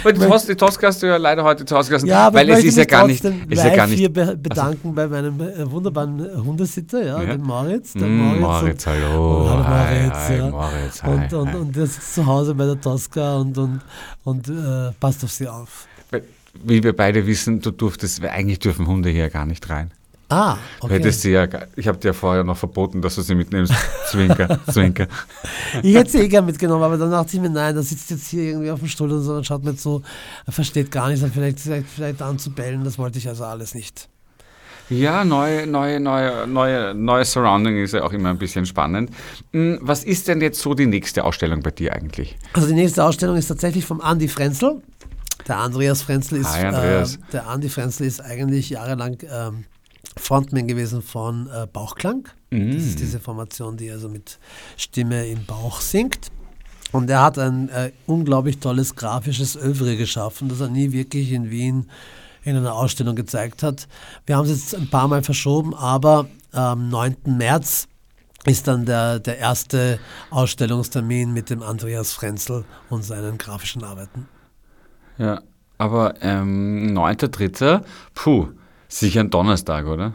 Aber 0.00 0.12
die, 0.12 0.20
Tos 0.20 0.46
die 0.46 0.54
Toska 0.54 0.86
hast 0.86 1.02
du 1.02 1.06
ja 1.08 1.16
leider 1.16 1.42
heute 1.42 1.64
zu 1.64 1.76
Hause 1.76 1.88
gelassen, 1.90 2.06
Ja, 2.06 2.28
aber 2.28 2.38
weil 2.38 2.48
ich 2.50 2.54
es 2.54 2.56
möchte 2.64 2.68
ist 2.68 2.76
ja 2.76 2.82
mich 2.82 2.88
gar 2.88 3.06
nicht. 3.08 3.22
trotzdem 3.22 3.50
Ist 3.50 3.58
ja 3.58 3.68
gar 3.70 3.76
live 3.78 3.90
nicht 3.90 3.98
hier 3.98 4.12
be 4.12 4.36
bedanken 4.36 4.94
bei 4.94 5.08
meinem 5.08 5.40
äh, 5.40 5.68
wunderbaren 5.70 6.44
Hundesitter, 6.44 7.04
ja, 7.04 7.20
Ja. 7.22 7.32
dem 7.32 7.42
Moritz. 7.42 7.92
Der 7.94 8.06
Mm, 8.06 8.18
Moritz, 8.40 8.40
Moritz, 8.40 8.86
und, 8.86 8.92
hallo. 8.92 9.42
Oh, 9.44 9.50
hallo 9.50 9.64
Hi, 9.66 10.00
Moritz, 10.00 10.16
hi, 10.28 10.36
ja. 10.36 10.50
Moritz, 10.50 11.02
hi, 11.02 11.10
und, 11.10 11.32
und, 11.32 11.48
hi. 11.48 11.56
und 11.56 11.76
der 11.76 11.86
sitzt 11.86 12.14
zu 12.14 12.24
Hause 12.26 12.54
bei 12.54 12.64
der 12.66 12.80
Tosca 12.80 13.36
und, 13.36 13.58
und, 13.58 13.80
und 14.24 14.48
äh, 14.48 14.92
passt 15.00 15.24
auf 15.24 15.32
sie 15.32 15.48
auf. 15.48 15.86
Wie 16.54 16.82
wir 16.82 16.94
beide 16.94 17.26
wissen, 17.26 17.60
du 17.60 17.70
durftest, 17.70 18.24
eigentlich 18.24 18.58
dürfen 18.58 18.86
Hunde 18.86 19.10
hier 19.10 19.30
gar 19.30 19.46
nicht 19.46 19.68
rein. 19.68 19.92
Ah, 20.30 20.58
okay. 20.80 20.94
hättest 20.94 21.22
sie 21.22 21.30
ja, 21.30 21.46
ich 21.74 21.88
habe 21.88 21.96
dir 21.96 22.12
vorher 22.12 22.44
noch 22.44 22.56
verboten, 22.58 23.00
dass 23.00 23.14
du 23.14 23.22
sie 23.22 23.34
mitnimmst. 23.34 23.72
Zwinker, 24.10 24.60
Zwinker. 24.70 25.06
Ich 25.82 25.94
hätte 25.94 26.10
sie 26.10 26.18
eh 26.18 26.28
gern 26.28 26.44
mitgenommen, 26.44 26.82
aber 26.82 26.98
dann 26.98 27.10
dachte 27.10 27.34
ich 27.34 27.40
mir, 27.40 27.48
nein, 27.48 27.74
der 27.74 27.82
sitzt 27.82 28.10
jetzt 28.10 28.28
hier 28.28 28.42
irgendwie 28.42 28.70
auf 28.70 28.80
dem 28.80 28.88
Stuhl 28.88 29.10
und 29.10 29.22
so 29.22 29.36
und 29.36 29.46
schaut 29.46 29.64
mir 29.64 29.72
so, 29.72 30.02
er 30.44 30.52
versteht 30.52 30.90
gar 30.90 31.08
nichts, 31.08 31.22
dann 31.22 31.32
vielleicht, 31.32 31.60
vielleicht, 31.60 31.88
vielleicht 31.88 32.20
anzubellen, 32.20 32.84
das 32.84 32.98
wollte 32.98 33.18
ich 33.18 33.26
also 33.26 33.44
alles 33.44 33.74
nicht. 33.74 34.08
Ja, 34.90 35.24
neue, 35.24 35.66
neue, 35.66 36.00
neue, 36.00 36.46
neue, 36.46 36.94
neue 36.94 37.24
Surrounding 37.24 37.82
ist 37.82 37.92
ja 37.92 38.02
auch 38.04 38.12
immer 38.12 38.30
ein 38.30 38.38
bisschen 38.38 38.64
spannend. 38.64 39.10
Hm, 39.52 39.78
Was 39.82 40.04
ist 40.04 40.28
denn 40.28 40.40
jetzt 40.40 40.60
so 40.60 40.74
die 40.74 40.86
nächste 40.86 41.24
Ausstellung 41.24 41.62
bei 41.62 41.70
dir 41.70 41.92
eigentlich? 41.92 42.36
Also 42.54 42.68
die 42.68 42.74
nächste 42.74 43.04
Ausstellung 43.04 43.36
ist 43.36 43.48
tatsächlich 43.48 43.84
vom 43.84 44.00
Andi 44.00 44.28
Frenzel. 44.28 44.82
Der 45.48 45.58
Andreas 45.58 46.02
Frenzel 46.02 46.38
ist, 46.38 46.52
Hi, 46.52 46.66
Andreas. 46.66 47.16
Äh, 47.16 47.18
der 47.32 47.48
Andi 47.48 47.68
Frenzel 47.70 48.06
ist 48.06 48.20
eigentlich 48.20 48.70
jahrelang 48.70 49.16
ähm, 49.30 49.64
Frontman 50.16 50.66
gewesen 50.68 51.02
von 51.02 51.48
äh, 51.48 51.66
Bauchklang. 51.66 52.28
Das 52.50 52.82
ist 52.82 53.00
diese 53.00 53.20
Formation, 53.20 53.76
die 53.76 53.90
also 53.90 54.08
mit 54.08 54.38
Stimme 54.76 55.26
im 55.26 55.44
Bauch 55.44 55.80
singt. 55.80 56.30
Und 56.92 57.10
er 57.10 57.22
hat 57.22 57.38
ein 57.38 57.68
äh, 57.68 57.92
unglaublich 58.06 58.58
tolles 58.58 58.94
grafisches 58.94 59.56
Övre 59.56 59.96
geschaffen, 59.96 60.48
das 60.48 60.60
er 60.60 60.68
nie 60.68 60.92
wirklich 60.92 61.32
in 61.32 61.50
Wien 61.50 61.90
in 62.44 62.56
einer 62.56 62.74
Ausstellung 62.74 63.16
gezeigt 63.16 63.62
hat. 63.62 63.88
Wir 64.24 64.36
haben 64.36 64.46
es 64.46 64.50
jetzt 64.50 64.74
ein 64.74 64.88
paar 64.88 65.08
Mal 65.08 65.22
verschoben, 65.22 65.74
aber 65.74 66.28
am 66.52 66.88
9. 66.88 67.16
März 67.26 67.88
ist 68.46 68.66
dann 68.66 68.86
der, 68.86 69.18
der 69.18 69.38
erste 69.38 69.98
Ausstellungstermin 70.30 71.32
mit 71.32 71.50
dem 71.50 71.62
Andreas 71.62 72.12
Frenzel 72.12 72.64
und 72.88 73.02
seinen 73.02 73.36
grafischen 73.36 73.84
Arbeiten. 73.84 74.28
Ja, 75.18 75.42
aber 75.78 76.14
ähm, 76.22 76.96
9.3., 76.96 77.82
puh, 78.14 78.48
sicher 78.88 79.20
ein 79.20 79.30
Donnerstag, 79.30 79.86
oder? 79.86 80.12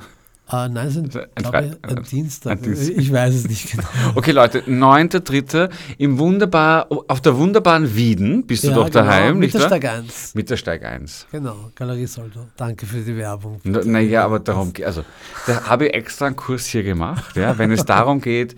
Äh, 0.54 0.70
nein, 0.70 0.88
es 0.88 0.96
ist 0.98 1.16
Ein 1.18 1.24
ein, 1.36 1.44
Fre- 1.46 1.50
glaube 1.50 1.68
ein 1.82 2.04
Dienstag. 2.04 2.52
ein 2.52 2.62
Dienstag. 2.62 2.98
Ich 2.98 3.12
weiß 3.12 3.34
es 3.34 3.48
nicht 3.50 3.72
genau. 3.72 3.84
Okay, 4.16 4.32
Leute, 4.32 4.60
9.3. 4.62 5.70
im 5.98 6.20
wunderbar, 6.20 6.88
auf 7.08 7.22
der 7.22 7.36
wunderbaren 7.38 7.96
Wieden 7.96 8.46
bist 8.46 8.64
du 8.64 8.68
Ja, 8.70 8.76
doch 8.76 8.90
daheim, 8.90 9.28
genau, 9.36 9.40
nicht 9.40 9.54
wahr? 9.56 9.62
Mittelsteig 9.64 9.86
1. 9.92 10.36
Mittersteig 10.36 10.86
1. 10.86 11.28
Genau, 11.32 11.56
Galerie 11.74 12.06
Soldo. 12.06 12.42
Danke 12.56 12.86
für 12.86 13.00
die 13.02 13.18
Werbung. 13.18 13.60
Naja, 13.64 14.26
aber 14.26 14.40
darum 14.40 14.74
geht, 14.74 14.86
also 14.86 15.04
da 15.48 15.64
habe 15.68 15.88
ich 15.88 15.94
extra 15.96 16.28
einen 16.28 16.36
Kurs 16.36 16.68
hier 16.68 16.84
gemacht, 16.84 17.36
ja, 17.36 17.58
wenn 17.58 17.72
es 17.72 17.86
darum 17.86 18.22
geht, 18.22 18.56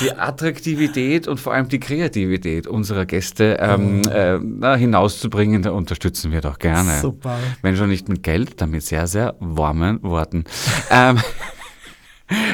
die 0.00 0.12
Attraktivität 0.12 1.28
und 1.28 1.38
vor 1.38 1.54
allem 1.54 1.68
die 1.68 1.78
Kreativität 1.78 2.66
unserer 2.66 3.06
Gäste 3.06 3.56
ähm, 3.60 4.02
äh, 4.12 4.38
na, 4.42 4.74
hinauszubringen, 4.74 5.62
da 5.62 5.70
unterstützen 5.70 6.32
wir 6.32 6.40
doch 6.40 6.58
gerne. 6.58 6.98
Super. 7.00 7.38
Wenn 7.62 7.76
schon 7.76 7.88
nicht 7.88 8.08
mit 8.08 8.22
Geld, 8.24 8.60
dann 8.60 8.72
mit 8.72 8.82
sehr, 8.82 9.06
sehr 9.06 9.36
warmen 9.38 10.02
Worten. 10.02 10.44
ähm, 10.90 11.18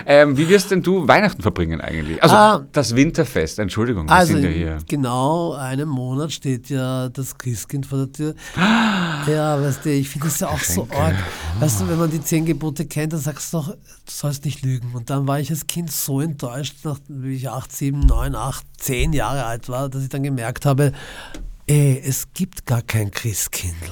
ähm, 0.06 0.36
wie 0.36 0.48
wirst 0.48 0.70
denn 0.70 0.82
du 0.82 1.08
Weihnachten 1.08 1.40
verbringen 1.42 1.80
eigentlich? 1.80 2.22
Also 2.22 2.34
Ah. 2.34 2.66
das 2.72 2.94
Winterfest, 2.94 3.58
Entschuldigung, 3.58 4.06
wir 4.06 4.12
Also 4.14 4.34
sind 4.34 4.44
ja 4.44 4.50
hier. 4.50 4.78
genau 4.88 5.52
einem 5.54 5.88
Monat 5.88 6.32
steht 6.32 6.68
ja 6.70 7.08
das 7.08 7.38
Christkind 7.38 7.86
vor 7.86 7.98
der 8.06 8.12
Tür. 8.12 8.34
Ja, 8.56 9.60
weißt 9.60 9.84
du, 9.84 9.90
ich 9.90 10.08
finde 10.08 10.28
das 10.28 10.40
ja 10.40 10.48
auch 10.48 10.58
so 10.58 10.86
arg. 10.90 11.14
Weißt 11.60 11.80
du, 11.80 11.88
wenn 11.88 11.98
man 11.98 12.10
die 12.10 12.20
zehn 12.20 12.44
Gebote 12.44 12.84
kennt, 12.86 13.12
dann 13.12 13.20
sagst 13.20 13.52
du 13.52 13.58
doch, 13.58 13.68
du 13.70 13.76
sollst 14.06 14.44
nicht 14.44 14.62
lügen. 14.62 14.90
Und 14.94 15.08
dann 15.10 15.26
war 15.26 15.40
ich 15.40 15.50
als 15.50 15.66
Kind 15.66 15.90
so 15.90 16.20
enttäuscht, 16.20 16.76
nachdem 16.84 17.24
ich 17.30 17.48
acht, 17.48 17.72
sieben, 17.72 18.00
neun, 18.00 18.34
acht, 18.34 18.64
zehn 18.78 19.12
Jahre 19.12 19.44
alt 19.46 19.68
war, 19.68 19.88
dass 19.88 20.02
ich 20.02 20.08
dann 20.08 20.22
gemerkt 20.22 20.66
habe, 20.66 20.92
ey, 21.66 22.02
es 22.04 22.26
gibt 22.34 22.66
gar 22.66 22.82
kein 22.82 23.10
Christkindl. 23.10 23.90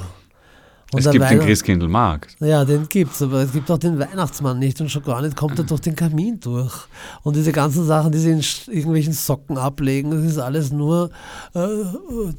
Und 0.92 0.98
Es 0.98 1.04
gibt 1.10 1.14
den 1.24 1.38
Weihnacht- 1.38 1.46
Christkindlmarkt. 1.46 2.36
ja, 2.40 2.64
den 2.64 2.88
gibt's, 2.88 3.22
aber 3.22 3.42
es 3.42 3.52
gibt 3.52 3.70
auch 3.70 3.78
den 3.78 3.98
Weihnachtsmann 3.98 4.58
nicht 4.58 4.80
und 4.80 4.90
schon 4.90 5.04
gar 5.04 5.22
nicht 5.22 5.36
kommt 5.36 5.56
er 5.58 5.64
durch 5.64 5.80
den 5.82 5.94
Kamin 5.94 6.40
durch. 6.40 6.72
Und 7.22 7.36
diese 7.36 7.52
ganzen 7.52 7.84
Sachen, 7.86 8.10
die 8.10 8.18
sie 8.18 8.30
in 8.32 8.40
irgendwelchen 8.74 9.12
Socken 9.12 9.56
ablegen, 9.56 10.10
das 10.10 10.24
ist 10.24 10.38
alles 10.38 10.72
nur 10.72 11.10
äh, 11.54 11.60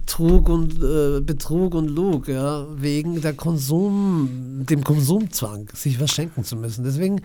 Trug 0.05 0.49
und 0.49 0.83
äh, 0.83 1.21
Betrug 1.21 1.75
und 1.75 1.87
Lug, 1.89 2.27
ja, 2.27 2.65
wegen 2.75 3.21
der 3.21 3.33
Konsum, 3.33 4.65
dem 4.69 4.83
Konsumzwang, 4.83 5.69
sich 5.73 5.99
was 6.01 6.11
schenken 6.11 6.43
zu 6.43 6.55
müssen. 6.57 6.83
Deswegen 6.83 7.21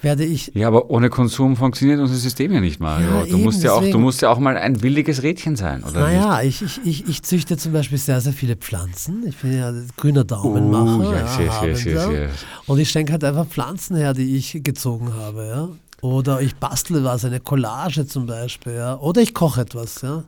werde 0.00 0.24
ich 0.24 0.50
Ja, 0.54 0.68
aber 0.68 0.90
ohne 0.90 1.10
Konsum 1.10 1.56
funktioniert 1.56 2.00
unser 2.00 2.14
System 2.14 2.52
ja 2.52 2.60
nicht, 2.60 2.80
Mario. 2.80 3.08
Ja, 3.08 3.20
du, 3.22 3.26
eben, 3.26 3.42
musst 3.42 3.62
ja 3.62 3.72
auch, 3.72 3.82
du 3.84 3.98
musst 3.98 4.22
ja 4.22 4.30
auch 4.30 4.38
mal 4.38 4.56
ein 4.56 4.82
williges 4.82 5.22
Rädchen 5.22 5.56
sein, 5.56 5.84
oder? 5.84 6.00
Naja, 6.00 6.42
ich, 6.42 6.62
ich, 6.62 6.80
ich, 6.84 7.08
ich 7.08 7.22
züchte 7.22 7.56
zum 7.56 7.72
Beispiel 7.72 7.98
sehr, 7.98 8.20
sehr 8.20 8.32
viele 8.32 8.56
Pflanzen. 8.56 9.24
Ich 9.26 9.36
bin 9.36 9.56
ja 9.58 9.72
grüner 9.96 10.24
Daumenmacher. 10.24 11.08
Oh, 11.08 11.12
yes, 11.12 11.38
yes, 11.38 11.84
yes, 11.84 11.84
yes, 11.84 12.10
yes. 12.12 12.30
Und 12.66 12.78
ich 12.78 12.90
schenke 12.90 13.12
halt 13.12 13.24
einfach 13.24 13.46
Pflanzen 13.46 13.96
her, 13.96 14.14
die 14.14 14.36
ich 14.36 14.60
gezogen 14.62 15.14
habe. 15.14 15.46
Ja? 15.46 15.68
Oder 16.00 16.40
ich 16.40 16.56
bastle 16.56 17.04
was, 17.04 17.24
eine 17.24 17.40
Collage 17.40 18.06
zum 18.06 18.26
Beispiel. 18.26 18.74
Ja? 18.74 18.98
Oder 18.98 19.20
ich 19.22 19.34
koche 19.34 19.60
etwas. 19.60 20.02
Ja? 20.02 20.24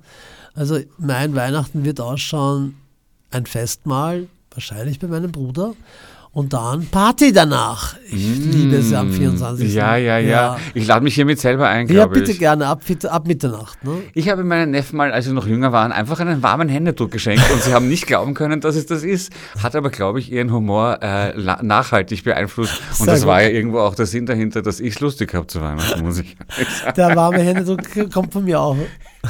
Also 0.55 0.79
mein 0.99 1.35
Weihnachten 1.35 1.85
wird 1.85 2.01
ausschauen, 2.01 2.77
ein 3.31 3.47
Festmahl, 3.47 4.29
wahrscheinlich 4.53 5.01
bei 5.01 5.09
meinem 5.09 5.33
Bruder. 5.33 5.75
Und 6.35 6.53
dann 6.53 6.85
Party 6.87 7.33
danach. 7.33 7.95
Ich 8.07 8.13
liebe 8.39 8.77
es 8.79 8.91
ja 8.91 9.01
am 9.01 9.13
24. 9.13 9.69
Mm, 9.73 9.77
Ja, 9.77 9.97
ja, 9.97 10.19
ja. 10.19 10.57
Ich 10.75 10.85
lade 10.85 11.05
mich 11.05 11.15
hiermit 11.15 11.39
selber 11.39 11.69
ein, 11.69 11.87
Ja, 11.87 12.07
bitte 12.09 12.33
ich. 12.33 12.41
gerne, 12.41 12.67
ab, 12.67 12.83
ab 13.09 13.27
Mitternacht. 13.29 13.85
Ne? 13.85 13.93
Ich 14.15 14.29
habe 14.29 14.43
meinen 14.43 14.73
Neffen 14.73 14.97
mal, 14.97 15.13
als 15.13 15.27
sie 15.27 15.33
noch 15.33 15.47
jünger 15.47 15.71
waren, 15.71 15.93
einfach 15.93 16.19
einen 16.19 16.43
warmen 16.43 16.69
Händedruck 16.69 17.13
geschenkt 17.13 17.45
und 17.53 17.63
sie 17.63 17.73
haben 17.73 17.89
nicht 17.89 18.09
glauben 18.09 18.35
können, 18.35 18.61
dass 18.61 18.75
es 18.75 18.87
das 18.87 19.05
ist. 19.05 19.33
Hat 19.63 19.77
aber, 19.77 19.91
glaube 19.91 20.19
ich, 20.19 20.33
ihren 20.33 20.53
Humor 20.53 20.99
äh, 21.03 21.35
nachhaltig 21.63 22.25
beeinflusst. 22.25 22.81
Und 22.99 23.05
Sehr 23.05 23.15
das 23.15 23.27
war 23.27 23.39
gut. 23.41 23.51
ja 23.51 23.55
irgendwo 23.55 23.79
auch 23.79 23.95
der 23.95 24.07
Sinn 24.07 24.27
dahinter, 24.27 24.61
dass 24.61 24.81
ich 24.81 24.95
es 24.97 25.01
lustig 25.01 25.33
habe 25.35 25.47
zu 25.47 25.61
Weihnachten, 25.61 26.03
muss 26.03 26.19
ich 26.19 26.37
sagen. 26.83 26.95
Der 26.97 27.15
warme 27.15 27.39
Händedruck 27.43 27.81
kommt 28.13 28.33
von 28.33 28.45
mir 28.45 28.61
auch. 28.61 28.77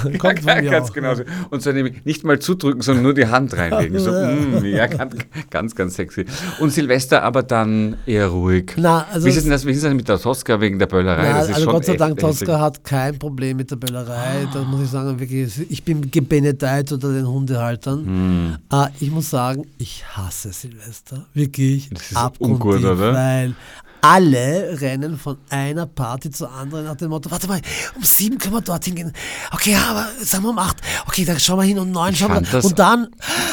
Kommt 0.19 0.45
mir 0.45 0.63
ganz 0.63 0.91
auch. 0.91 0.93
genau. 0.93 1.15
so. 1.15 1.23
Und 1.51 1.63
so 1.63 1.73
nämlich 1.73 2.05
nicht 2.05 2.25
mal 2.25 2.39
zudrücken, 2.39 2.83
sondern 2.83 3.05
nur 3.05 3.15
die 3.15 3.27
Hand 3.27 3.57
reinlegen. 3.57 3.99
So, 3.99 4.11
mm, 4.13 4.65
ja, 4.65 4.87
ganz, 4.87 5.17
ganz, 5.51 5.75
ganz 5.75 5.95
sexy. 5.95 6.25
Und 6.61 6.71
Silvester 6.71 7.23
aber 7.23 7.43
dann 7.43 7.97
eher 8.07 8.29
ruhig. 8.29 8.73
Na, 8.77 9.07
also 9.13 9.27
wie 9.27 9.31
ist 9.31 9.37
es 9.37 9.43
denn 9.45 9.53
das, 9.53 9.67
wie 9.67 9.73
ist 9.73 9.85
denn 9.85 9.97
mit 9.97 10.09
der 10.09 10.19
Tosca 10.19 10.61
wegen 10.61 10.79
der 10.79 10.87
Böllerei? 10.87 11.23
Na, 11.23 11.39
das 11.39 11.49
ist 11.49 11.55
also 11.57 11.71
Gott 11.71 11.85
sei 11.85 11.97
Dank, 11.97 12.19
Tosca 12.19 12.61
hat 12.61 12.85
kein 12.85 13.19
Problem 13.19 13.57
mit 13.57 13.71
der 13.71 13.77
Böllerei. 13.77 14.47
Da 14.53 14.63
muss 14.63 14.83
ich 14.83 14.91
sagen, 14.91 15.19
wirklich, 15.19 15.71
ich 15.71 15.85
bin 15.85 16.11
gebenedeit 16.11 16.91
unter 16.93 17.13
den 17.13 17.27
Hundehaltern. 17.27 18.07
Hm. 18.07 18.57
Ah, 18.71 18.89
ich 19.01 19.11
muss 19.11 19.31
sagen, 19.31 19.67
ich 19.79 20.05
hasse 20.07 20.53
Silvester. 20.53 21.27
Wirklich 21.35 21.91
Das 21.91 22.11
ist 22.11 22.17
abgrundtief, 22.17 22.65
ungut, 22.65 22.85
oder? 22.85 23.15
Weil 23.15 23.55
alle 24.05 24.81
rennen 24.83 25.17
von 25.19 25.39
einer 25.49 25.87
Party 25.87 26.31
zur 26.31 26.53
anderen 26.53 26.85
nach 26.85 26.97
dem 26.97 27.09
Motto, 27.09 27.31
warte 27.31 27.47
mal, 27.49 27.61
um 27.97 28.03
sieben 28.03 28.37
können 28.37 28.53
wir 28.53 28.61
dorthin 28.61 28.95
gehen. 28.95 29.13
Okay, 29.51 29.73
ja, 29.73 29.87
aber 29.89 30.07
sagen 30.23 30.45
wir 30.45 30.51
um 30.51 30.59
acht. 30.59 30.77
Okay, 31.07 31.25
dann 31.25 31.41
schauen 31.41 31.59
wir 31.61 31.65
hin 31.65 31.79
um 31.79 31.91
neun. 31.91 32.15
Schauen 32.15 32.45
wir. 32.47 32.65
Und 32.65 32.79
dann, 32.79 33.09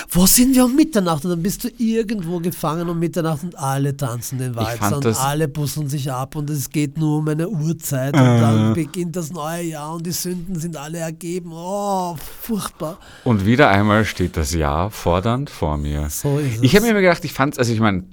wo 0.10 0.26
sind 0.26 0.54
wir 0.54 0.66
um 0.66 0.76
Mitternacht? 0.76 1.24
Und 1.24 1.32
dann 1.32 1.42
bist 1.42 1.64
du 1.64 1.70
irgendwo 1.78 2.40
gefangen 2.40 2.90
um 2.90 3.00
Mitternacht 3.00 3.44
und 3.44 3.58
alle 3.58 3.96
tanzen 3.96 4.40
den 4.40 4.54
Walzer 4.58 4.98
und 4.98 5.06
alle 5.06 5.48
busseln 5.48 5.88
sich 5.88 6.12
ab 6.12 6.36
und 6.36 6.50
es 6.50 6.70
geht 6.70 6.98
nur 6.98 7.20
um 7.20 7.28
eine 7.30 7.48
Uhrzeit 7.48 8.14
und 8.14 8.20
Äh. 8.20 8.42
dann 8.42 8.74
beginnt 8.74 9.16
das 9.16 9.32
neue 9.32 9.64
Jahr 9.64 9.94
und 9.96 10.06
die 10.06 10.12
Sünden 10.12 10.60
sind 10.60 10.76
alle 10.76 10.98
ergeben. 10.98 11.52
Oh, 11.54 12.18
furchtbar. 12.42 12.98
Und 13.24 13.46
wieder 13.46 13.70
einmal 13.70 14.04
steht 14.04 14.36
das 14.36 14.54
Jahr 14.54 14.92
fordernd 14.92 15.50
vor 15.50 15.78
mir. 15.78 16.10
So 16.10 16.40
ist 16.40 16.58
es. 16.58 16.62
Ich 16.62 16.76
habe 16.76 16.84
mir 16.86 16.92
immer 16.92 17.02
gedacht, 17.02 17.24
ich 17.24 17.32
fand 17.32 17.58
also 17.58 17.72
ich 17.72 17.80
meine, 17.80 18.04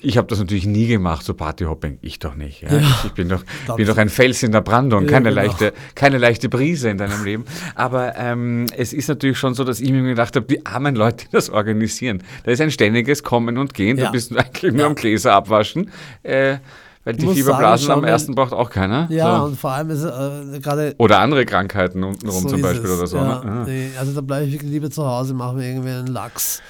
ich 0.00 0.16
habe 0.16 0.26
das 0.28 0.38
natürlich 0.38 0.66
nie 0.66 0.86
gemacht, 0.86 1.24
so 1.24 1.34
Partyhopping. 1.34 1.98
Ich 2.00 2.18
doch 2.18 2.34
nicht. 2.34 2.62
Ja? 2.62 2.72
Ja. 2.78 2.80
Ich 3.04 3.12
bin 3.12 3.28
doch, 3.28 3.44
bin 3.76 3.86
doch 3.86 3.98
ein 3.98 4.08
Fels 4.08 4.42
in 4.42 4.52
der 4.52 4.62
Brandung, 4.62 5.04
Ja, 5.04 5.10
keine, 5.10 5.28
genau. 5.30 5.42
leichte, 5.42 5.72
keine 5.94 6.18
leichte 6.18 6.48
Brise 6.48 6.88
in 6.88 6.96
deinem 6.98 7.22
Leben. 7.24 7.44
Aber 7.74 8.16
ähm, 8.16 8.66
es 8.76 8.92
ist 8.92 9.08
natürlich 9.08 9.38
schon 9.38 9.54
so, 9.54 9.64
dass 9.64 9.80
ich 9.80 9.90
mir 9.92 10.02
gedacht 10.02 10.34
habe, 10.36 10.46
die 10.46 10.64
armen 10.64 10.94
Leute, 10.96 11.26
die 11.26 11.30
das 11.32 11.50
organisieren. 11.50 12.22
Da 12.44 12.52
ist 12.52 12.60
ein 12.60 12.70
ständiges 12.70 13.22
Kommen 13.22 13.58
und 13.58 13.74
Gehen. 13.74 13.98
Ja. 13.98 14.06
Da 14.06 14.10
bist 14.12 14.30
du 14.30 14.36
eigentlich 14.38 14.72
nur 14.72 14.86
am 14.86 14.94
Gläser 14.94 15.34
abwaschen. 15.34 15.90
Äh, 16.22 16.56
weil 17.04 17.14
die 17.16 17.26
Fieberblasen 17.26 17.88
sagen, 17.88 18.00
am 18.00 18.04
ersten 18.06 18.34
braucht 18.36 18.52
auch 18.52 18.70
keiner. 18.70 19.08
Ja, 19.10 19.40
So. 19.40 19.44
und 19.46 19.58
vor 19.58 19.72
allem 19.72 19.90
ist 19.90 20.04
äh, 20.04 20.60
gerade. 20.60 20.94
Oder 20.98 21.18
andere 21.18 21.44
Krankheiten 21.44 22.04
untenrum 22.04 22.42
so 22.44 22.48
zum 22.48 22.62
Beispiel 22.62 22.88
es. 22.90 22.96
oder 22.98 23.06
so. 23.08 23.16
Ja, 23.16 23.44
ne? 23.44 23.50
Ah. 23.50 23.64
nee, 23.66 23.88
also 23.98 24.12
da 24.12 24.20
bleibe 24.20 24.46
ich 24.46 24.52
wirklich 24.52 24.70
lieber 24.70 24.88
zu 24.88 25.04
Hause, 25.04 25.34
mache 25.34 25.56
mir 25.56 25.68
irgendwie 25.68 25.90
einen 25.90 26.06
Lachs. 26.06 26.62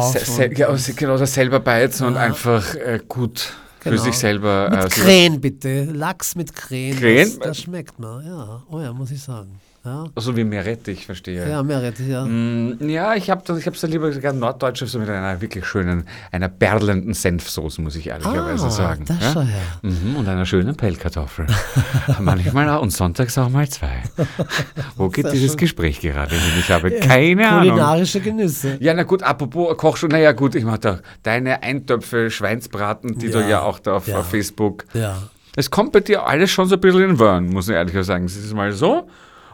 Se 0.00 0.18
se 0.24 0.44
und- 0.46 0.54
genau, 0.54 0.76
genau 0.96 1.18
das 1.18 1.34
selber 1.34 1.60
beizen 1.60 2.06
und 2.06 2.14
Ja. 2.14 2.20
einfach 2.20 2.74
äh, 2.74 3.00
gut 3.08 3.52
für 3.80 3.90
Genau. 3.90 4.02
sich 4.02 4.14
selber. 4.16 4.70
Mit 4.70 4.84
äh, 4.84 4.88
Krähen 4.88 5.40
bitte. 5.40 5.84
Lachs 5.84 6.34
mit 6.36 6.54
Krähen. 6.54 6.98
Krähen? 6.98 7.28
Das, 7.28 7.38
das 7.48 7.58
schmeckt 7.58 7.98
mir, 7.98 8.22
ja. 8.24 8.62
Oh 8.70 8.80
ja, 8.80 8.92
muss 8.92 9.10
ich 9.10 9.22
sagen. 9.22 9.60
Ja, 9.84 10.04
so 10.14 10.36
wie 10.36 10.44
Meerrettich, 10.44 11.06
verstehe. 11.06 11.48
ja 11.48 11.60
Meerrettich, 11.62 12.06
ja. 12.06 12.24
Mm, 12.24 12.78
Ja, 12.88 13.14
ich 13.16 13.28
habe 13.30 13.42
ich 13.58 13.66
hab's 13.66 13.80
dann 13.80 13.90
lieber 13.90 14.10
gerne 14.12 14.38
Norddeutsche 14.38 14.86
so 14.86 15.00
mit 15.00 15.08
einer 15.08 15.40
wirklich 15.40 15.66
schönen, 15.66 16.04
einer 16.30 16.48
perlenden 16.48 17.14
Senfsoße, 17.14 17.82
muss 17.82 17.96
ich 17.96 18.06
ehrlicherweise 18.06 18.66
Ah, 18.66 18.70
sagen. 18.70 19.04
da 19.06 19.16
schau 19.20 19.40
her. 19.40 19.60
Mhm, 19.82 20.14
und 20.16 20.28
einer 20.28 20.46
schönen 20.46 20.76
Pellkartoffel. 20.76 21.46
Manchmal 22.20 22.68
auch 22.70 22.80
und 22.82 22.92
sonntags 22.92 23.36
auch 23.38 23.48
mal 23.48 23.68
zwei. 23.68 24.02
Wo 24.96 25.08
geht 25.08 25.24
Sehr 25.24 25.32
dieses 25.32 25.50
schön. 25.52 25.58
Gespräch 25.58 26.00
gerade 26.00 26.34
hin? 26.36 26.52
Ich 26.60 26.70
habe 26.70 26.90
keine 26.92 27.48
Ahnung. 27.48 27.70
Kulinarische 27.70 28.20
Genüsse. 28.20 28.76
Ja, 28.78 28.94
na 28.94 29.02
gut, 29.02 29.24
apropos 29.24 29.76
Kochschule, 29.76 30.12
naja 30.12 30.30
gut, 30.30 30.54
ich 30.54 30.64
mache 30.64 30.78
da 30.78 30.98
deine 31.24 31.62
Eintöpfe 31.62 32.30
Schweinsbraten, 32.30 33.18
die 33.18 33.30
du 33.30 33.40
Ja, 33.40 33.48
ja 33.48 33.62
auch 33.62 33.80
da 33.80 33.94
auf, 33.94 34.06
ja. 34.06 34.18
auf 34.18 34.28
Facebook. 34.30 34.84
Ja. 34.94 35.16
Es 35.56 35.70
kommt 35.70 35.90
bei 35.92 36.00
dir 36.00 36.24
alles 36.24 36.50
schon 36.52 36.66
so 36.68 36.76
ein 36.76 36.80
bisschen 36.80 37.02
in 37.02 37.18
Wörn, 37.18 37.46
muss 37.48 37.68
ich 37.68 37.74
ehrlich 37.74 38.06
sagen. 38.06 38.24
Es 38.26 38.36
ist 38.36 38.54
mal 38.54 38.72
so 38.72 39.08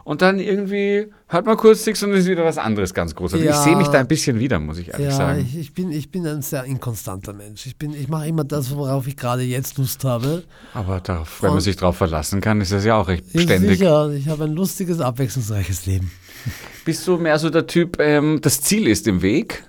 und 0.09 0.23
dann 0.23 0.39
irgendwie 0.39 1.09
hört 1.29 1.45
man 1.45 1.59
kurz 1.59 1.85
nichts 1.85 2.03
und 2.03 2.13
es 2.15 2.21
ist 2.21 2.29
wieder 2.31 2.43
was 2.43 2.57
anderes 2.57 2.95
ganz. 2.95 3.13
Ich 3.13 3.43
Ja. 3.45 3.63
sehe 3.63 3.77
mich 3.77 3.89
da 3.89 3.99
ein 4.01 4.09
bisschen 4.09 4.39
wieder, 4.41 4.59
muss 4.59 4.79
ich 4.79 4.89
ehrlich 4.89 5.09
Ja, 5.09 5.13
sagen. 5.13 5.41
ich, 5.47 5.59
ich, 5.59 5.75
bin, 5.75 5.93
ich 5.93 6.11
bin 6.11 6.27
ein 6.27 6.41
sehr 6.41 6.65
inkonstanter 6.65 7.35
Mensch. 7.35 7.67
Ich, 7.67 7.77
bin- 7.77 7.93
ich 7.93 8.09
mache 8.09 8.27
immer 8.27 8.45
das, 8.45 8.75
worauf 8.75 9.07
ich 9.07 9.19
gerade 9.19 9.43
jetzt 9.43 9.77
Lust 9.77 10.05
habe. 10.05 10.45
Aber 10.73 11.01
darauf, 11.01 11.43
wenn 11.43 11.51
man 11.51 11.61
sich 11.61 11.77
darauf 11.77 11.99
verlassen 11.99 12.41
kann, 12.41 12.63
ist 12.63 12.73
das 12.73 12.87
ja 12.87 12.97
auch 12.97 13.07
recht 13.09 13.27
Ja, 13.27 13.33
beständig. 13.35 13.79
Sicher, 13.81 14.11
ich 14.13 14.29
habe 14.29 14.45
ein 14.45 14.55
lustiges, 14.55 14.99
abwechslungsreiches 15.01 15.85
Leben. 15.85 16.11
Bist 16.87 17.07
du 17.07 17.19
mehr 17.19 17.39
so 17.39 17.51
der 17.51 17.67
Typ, 17.67 18.01
ähm, 18.01 18.39
das 18.41 18.63
Ziel 18.63 18.89
ist 18.89 19.07
im 19.07 19.21
Weg 19.21 19.63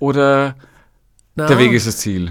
oder 0.00 0.54
Na, 1.34 1.46
der 1.46 1.56
Weg 1.58 1.72
ist 1.72 1.86
das 1.86 1.96
Ziel? 1.96 2.30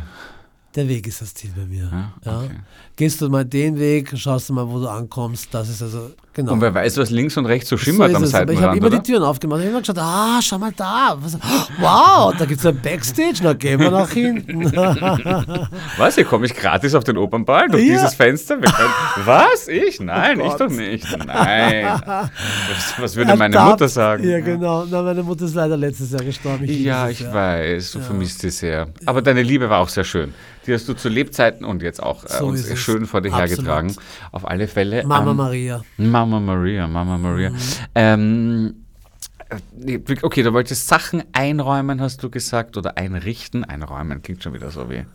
Der 0.75 0.87
Weg 0.87 1.07
ist 1.07 1.23
das 1.23 1.33
Ziel 1.33 1.49
bei 1.55 1.65
mir. 1.65 1.89
Ja, 2.23 2.43
Ja. 2.43 2.49
Gehst 2.97 3.21
du 3.21 3.29
mal 3.29 3.45
den 3.45 3.77
Weg, 3.79 4.11
schaust 4.17 4.49
du 4.49 4.53
mal, 4.53 4.67
wo 4.67 4.79
du 4.79 4.87
ankommst. 4.87 5.53
Das 5.53 5.69
ist 5.69 5.83
also, 5.83 6.09
genau. 6.33 6.53
Und 6.53 6.61
wer 6.61 6.73
weiß, 6.73 6.97
was 6.97 7.11
links 7.11 7.37
und 7.37 7.45
rechts 7.45 7.69
so 7.69 7.77
So 7.77 7.83
schimmert 7.83 8.09
ist 8.09 8.15
am. 8.15 8.23
Aber 8.23 8.27
ich 8.27 8.33
habe 8.33 8.47
Seitenrand, 8.51 8.77
immer 8.79 8.87
oder? 8.87 8.97
die 8.99 9.11
Türen 9.11 9.21
aufgemacht. 9.23 9.59
Ich 9.59 9.65
habe 9.65 9.69
immer 9.71 9.81
geschaut, 9.81 9.99
ah, 9.99 10.39
schau 10.41 10.57
mal 10.57 10.71
da. 10.75 11.15
Was, 11.21 11.37
wow, 11.79 12.33
da 12.35 12.45
gibt 12.45 12.59
es 12.59 12.65
ein 12.65 12.81
Backstage. 12.81 13.35
Na, 13.43 13.53
gehen 13.53 13.79
wir 13.79 13.91
nach 13.91 14.09
hinten. 14.09 14.63
Was, 15.97 16.15
hier 16.15 16.25
komme 16.25 16.47
ich 16.47 16.55
gratis 16.55 16.95
auf 16.95 17.03
den 17.03 17.17
Opernball 17.17 17.67
durch 17.69 17.83
Ja. 17.85 17.93
dieses 17.97 18.15
Fenster? 18.15 18.57
Können, 18.57 18.73
was? 19.25 19.67
Ich? 19.67 19.99
Nein, 19.99 20.41
Oh 20.41 20.47
ich 20.47 20.53
doch 20.53 20.69
nicht. 20.69 21.05
Nein. 21.25 22.01
Was, 22.03 22.93
was 22.97 23.15
würde 23.15 23.35
meine 23.35 23.55
Ertappt. 23.55 23.71
Mutter 23.73 23.87
sagen? 23.89 24.27
Ja, 24.27 24.39
genau. 24.39 24.85
Na, 24.89 25.03
meine 25.03 25.21
Mutter 25.21 25.45
ist 25.45 25.53
leider 25.53 25.77
letztes 25.77 26.11
Jahr 26.11 26.23
gestorben. 26.23 26.65
liebe 26.65 26.81
Ja, 26.83 27.09
ich 27.09 27.19
Jahr. 27.19 27.33
weiß, 27.33 27.91
du 27.91 27.99
vermisst 27.99 28.39
sie 28.41 28.49
sehr. 28.49 28.87
Aber 29.05 29.21
deine 29.21 29.43
Liebe 29.43 29.69
war 29.69 29.81
auch 29.81 29.89
sehr 29.89 30.03
schön. 30.03 30.33
Die 30.65 30.73
hast 30.73 30.87
du 30.89 30.93
zu 30.95 31.07
Lebzeiten 31.07 31.65
und 31.65 31.81
jetzt 31.81 32.03
auch 32.03 32.25
äh, 32.25 32.29
So 32.39 32.47
uns. 32.47 32.67
Schön 32.91 33.05
vor 33.05 33.21
dir 33.21 33.33
Absolut. 33.33 33.49
hergetragen. 33.49 33.95
Auf 34.31 34.47
alle 34.47 34.67
Fälle. 34.67 35.05
Mama 35.05 35.31
ähm, 35.31 35.37
Maria. 35.37 35.81
Mama 35.97 36.39
Maria, 36.39 36.87
Mama 36.87 37.17
Maria. 37.17 37.51
Ähm, 37.95 38.75
äh, 39.85 39.99
okay, 40.21 40.43
du 40.43 40.53
wolltest 40.53 40.87
Sachen 40.87 41.23
einräumen, 41.33 42.01
hast 42.01 42.23
du 42.23 42.29
gesagt, 42.29 42.77
oder 42.77 42.97
einrichten. 42.97 43.63
Einräumen 43.63 44.21
klingt 44.21 44.43
schon 44.43 44.53
wieder 44.53 44.71
so 44.71 44.89
wie. 44.89 45.05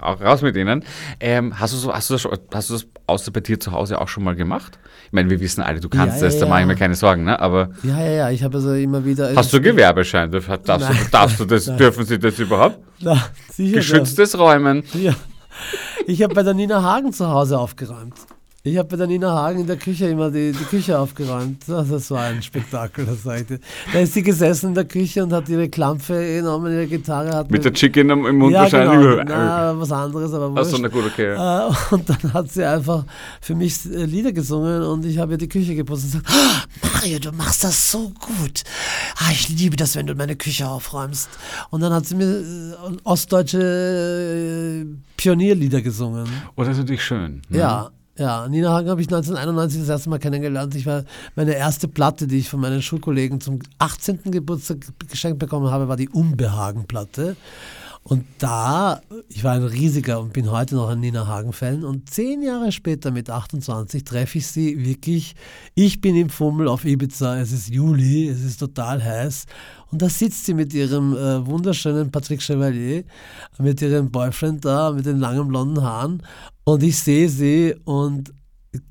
Auch 0.00 0.20
raus 0.20 0.42
mit 0.42 0.56
ihnen. 0.56 0.84
Ähm, 1.20 1.58
hast, 1.58 1.72
du 1.72 1.78
so, 1.78 1.90
hast, 1.94 2.10
du 2.10 2.14
das 2.14 2.28
hast 2.52 2.68
du 2.68 2.74
das 2.74 2.86
außer 3.06 3.30
bei 3.32 3.40
dir 3.40 3.58
zu 3.58 3.72
Hause 3.72 3.98
auch 3.98 4.08
schon 4.08 4.24
mal 4.24 4.36
gemacht? 4.36 4.78
Ich 5.06 5.12
meine, 5.12 5.30
wir 5.30 5.40
wissen 5.40 5.62
alle, 5.62 5.80
du 5.80 5.88
kannst 5.88 6.16
Ja, 6.18 6.24
das, 6.26 6.34
ja, 6.34 6.40
da 6.40 6.46
mache 6.48 6.58
ich 6.58 6.62
ja. 6.64 6.66
mir 6.66 6.76
keine 6.76 6.94
Sorgen, 6.94 7.24
ne? 7.24 7.40
aber 7.40 7.70
Ja, 7.82 7.98
ja, 7.98 8.10
ja. 8.10 8.30
Ich 8.30 8.42
habe 8.42 8.58
also 8.58 8.74
immer 8.74 9.06
wieder. 9.06 9.34
hast 9.34 9.50
du 9.54 9.60
Gewerbeschein? 9.60 10.30
Darf- 10.30 10.46
Darfst, 10.64 10.88
du, 10.90 10.92
Nein. 10.92 11.06
darfst 11.10 11.40
du 11.40 11.44
das, 11.46 11.64
dürfen 11.76 12.04
sie 12.04 12.18
das 12.18 12.38
überhaupt? 12.38 12.78
Na, 13.00 13.24
sicher. 13.50 13.76
Geschütztes 13.76 14.38
Räumen. 14.38 14.82
Ja. 14.92 15.14
Ich 16.10 16.24
habe 16.24 16.34
bei 16.34 16.42
der 16.42 16.54
Nina 16.54 16.82
Hagen 16.82 17.12
zu 17.12 17.28
Hause 17.28 17.56
aufgeräumt. 17.56 18.14
Ich 18.64 18.76
habe 18.76 18.88
bei 18.88 18.96
der 18.96 19.06
Nina 19.06 19.32
Hagen 19.32 19.60
in 19.60 19.66
der 19.68 19.76
Küche 19.76 20.06
immer 20.06 20.28
die, 20.28 20.50
die 20.50 20.64
Küche 20.64 20.98
aufgeräumt. 20.98 21.62
Das, 21.68 22.10
war 22.10 22.22
ein 22.22 22.42
Spektakel, 22.42 23.06
das 23.06 23.22
sag 23.22 23.42
ich 23.42 23.46
dir. 23.46 23.60
Da 23.92 24.00
ist 24.00 24.14
sie 24.14 24.22
gesessen 24.24 24.70
in 24.70 24.74
der 24.74 24.86
Küche 24.86 25.22
und 25.22 25.32
hat 25.32 25.48
ihre 25.48 25.68
Klampfe 25.68 26.14
genommen, 26.14 26.72
ihre 26.72 26.88
Gitarre. 26.88 27.36
Hat 27.36 27.50
Mit 27.52 27.64
der 27.64 27.72
Chicken 27.72 28.10
im 28.10 28.36
Mund 28.38 28.52
ja, 28.52 28.62
wahrscheinlich. 28.62 29.18
genau. 29.18 29.24
Na, 29.28 29.80
was 29.80 29.92
anderes, 29.92 30.34
aber 30.34 30.46
Achso, 30.60 30.72
wurscht. 30.72 30.82
na 30.82 30.88
gut, 30.88 31.04
okay. 31.06 31.32
Äh, 31.32 31.94
und 31.94 32.10
dann 32.10 32.32
hat 32.34 32.50
sie 32.50 32.64
einfach 32.64 33.04
für 33.40 33.54
mich 33.54 33.86
äh, 33.86 34.04
Lieder 34.04 34.32
gesungen 34.32 34.82
und 34.82 35.06
ich 35.06 35.18
habe 35.18 35.32
ihr 35.34 35.38
die 35.38 35.48
Küche 35.48 35.76
geputzt 35.76 36.06
und 36.06 36.24
gesagt, 36.24 36.26
"Ah, 36.28 36.64
Mario, 36.92 37.20
du 37.20 37.30
machst 37.30 37.62
das 37.62 37.92
so 37.92 38.10
gut. 38.18 38.64
Ah, 39.16 39.30
ich 39.32 39.48
liebe 39.48 39.76
das, 39.76 39.94
wenn 39.94 40.08
du 40.08 40.14
meine 40.16 40.34
Küche 40.34 40.68
aufräumst. 40.68 41.30
Und 41.70 41.82
dann 41.82 41.92
hat 41.92 42.04
sie 42.06 42.16
mir 42.16 42.26
äh, 42.26 42.96
ostdeutsche 43.04 44.86
Pionierlieder 45.20 45.82
gesungen. 45.82 46.26
Oh, 46.56 46.62
das 46.62 46.70
ist 46.70 46.78
natürlich 46.78 47.04
schön. 47.04 47.42
ne? 47.50 47.58
Ja. 47.58 47.90
Ja, 48.18 48.48
Nina 48.48 48.70
Hagen 48.70 48.90
habe 48.90 49.00
ich 49.00 49.06
1991 49.06 49.80
das 49.80 49.88
erste 49.88 50.10
Mal 50.10 50.18
kennengelernt. 50.18 50.74
Ich 50.74 50.84
war 50.84 51.04
meine 51.36 51.54
erste 51.54 51.88
Platte, 51.88 52.26
die 52.26 52.38
ich 52.38 52.50
von 52.50 52.60
meinen 52.60 52.82
Schulkollegen 52.82 53.40
zum 53.40 53.60
18. 53.78 54.30
Geburtstag 54.30 54.78
geschenkt 55.08 55.38
bekommen 55.38 55.70
habe, 55.70 55.88
war 55.88 55.96
die 55.96 56.08
Unbehagen-Platte. 56.08 57.36
Und 58.02 58.24
da, 58.38 59.02
ich 59.28 59.44
war 59.44 59.52
ein 59.52 59.62
riesiger 59.62 60.20
und 60.20 60.32
bin 60.32 60.50
heute 60.50 60.74
noch 60.74 60.88
ein 60.88 61.00
Nina 61.00 61.26
Hagen-Fan. 61.26 61.84
Und 61.84 62.08
zehn 62.08 62.42
Jahre 62.42 62.72
später, 62.72 63.10
mit 63.10 63.28
28, 63.28 64.04
treffe 64.04 64.38
ich 64.38 64.46
sie 64.46 64.84
wirklich. 64.84 65.34
Ich 65.74 66.00
bin 66.00 66.16
im 66.16 66.30
Fummel 66.30 66.66
auf 66.66 66.84
Ibiza. 66.84 67.38
Es 67.38 67.52
ist 67.52 67.68
Juli, 67.68 68.28
es 68.28 68.42
ist 68.42 68.58
total 68.58 69.04
heiß. 69.04 69.44
Und 69.92 70.00
da 70.00 70.08
sitzt 70.08 70.46
sie 70.46 70.54
mit 70.54 70.72
ihrem 70.72 71.14
äh, 71.14 71.46
wunderschönen 71.46 72.10
Patrick 72.10 72.42
Chevalier, 72.42 73.04
mit 73.58 73.82
ihrem 73.82 74.10
Boyfriend 74.10 74.64
da, 74.64 74.90
mit 74.92 75.04
den 75.04 75.18
langen 75.18 75.48
blonden 75.48 75.82
Haaren. 75.82 76.22
Und 76.64 76.82
ich 76.82 76.98
sehe 76.98 77.28
sie 77.28 77.74
und 77.84 78.32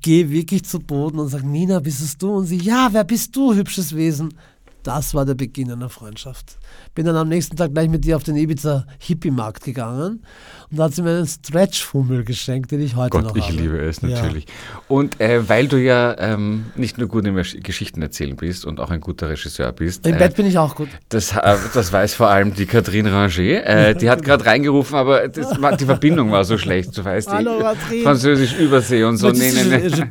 gehe 0.00 0.30
wirklich 0.30 0.64
zu 0.64 0.78
Boden 0.78 1.18
und 1.18 1.28
sage, 1.28 1.46
Nina, 1.46 1.80
bist 1.80 2.02
es 2.02 2.16
du? 2.16 2.30
Und 2.30 2.46
sie, 2.46 2.58
ja, 2.58 2.88
wer 2.92 3.04
bist 3.04 3.34
du, 3.34 3.54
hübsches 3.54 3.94
Wesen? 3.94 4.34
Das 4.82 5.14
war 5.14 5.24
der 5.24 5.34
Beginn 5.34 5.70
einer 5.70 5.90
Freundschaft. 5.90 6.58
Bin 6.94 7.06
dann 7.06 7.16
am 7.16 7.28
nächsten 7.28 7.56
Tag 7.56 7.72
gleich 7.72 7.88
mit 7.88 8.06
ihr 8.06 8.16
auf 8.16 8.22
den 8.22 8.36
Ibiza 8.36 8.86
Hippie-Markt 8.98 9.64
gegangen 9.64 10.24
und 10.70 10.78
da 10.78 10.84
hat 10.84 10.94
sie 10.94 11.02
mir 11.02 11.10
einen 11.16 11.26
Stretch-Fummel 11.26 12.24
geschenkt, 12.24 12.70
den 12.70 12.80
ich 12.80 12.96
heute 12.96 13.16
noch 13.18 13.28
Gott, 13.28 13.36
ich 13.36 13.44
habe. 13.48 13.56
liebe 13.56 13.78
es 13.78 14.00
Ja. 14.02 14.08
natürlich. 14.08 14.46
Und 14.88 15.20
äh, 15.20 15.48
weil 15.48 15.68
du 15.68 15.76
ja 15.76 16.16
ähm, 16.18 16.66
nicht 16.76 16.98
nur 16.98 17.08
gut 17.08 17.26
im 17.26 17.36
Gesch- 17.36 17.60
Geschichten 17.62 18.02
erzählen 18.02 18.36
bist 18.36 18.64
und 18.64 18.80
auch 18.80 18.90
ein 18.90 19.00
guter 19.00 19.28
Regisseur 19.28 19.72
bist, 19.72 20.06
Im 20.06 20.14
äh, 20.14 20.18
Bett 20.18 20.36
bin 20.36 20.46
ich 20.46 20.58
auch 20.58 20.74
gut. 20.74 20.88
das, 21.08 21.36
äh, 21.36 21.56
das 21.74 21.92
weiß 21.92 22.14
vor 22.14 22.28
allem 22.28 22.54
die 22.54 22.66
Katrin 22.66 23.06
Ranger. 23.06 23.66
Äh, 23.66 23.94
die 23.94 24.10
hat 24.10 24.22
gerade 24.22 24.44
reingerufen, 24.46 24.96
aber 24.96 25.28
das 25.28 25.50
die 25.80 25.84
Verbindung 25.84 26.30
war 26.30 26.44
so 26.44 26.58
schlecht, 26.58 26.96
du 26.96 27.04
weißt. 27.04 27.30
Hallo, 27.30 27.58
Katrin. 27.60 28.02
Französisch 28.02 28.54
Übersee 28.58 29.04
und 29.04 29.16
so. 29.16 29.30
Nee, 29.30 29.52
nee, 29.52 29.78
nee. 29.78 29.90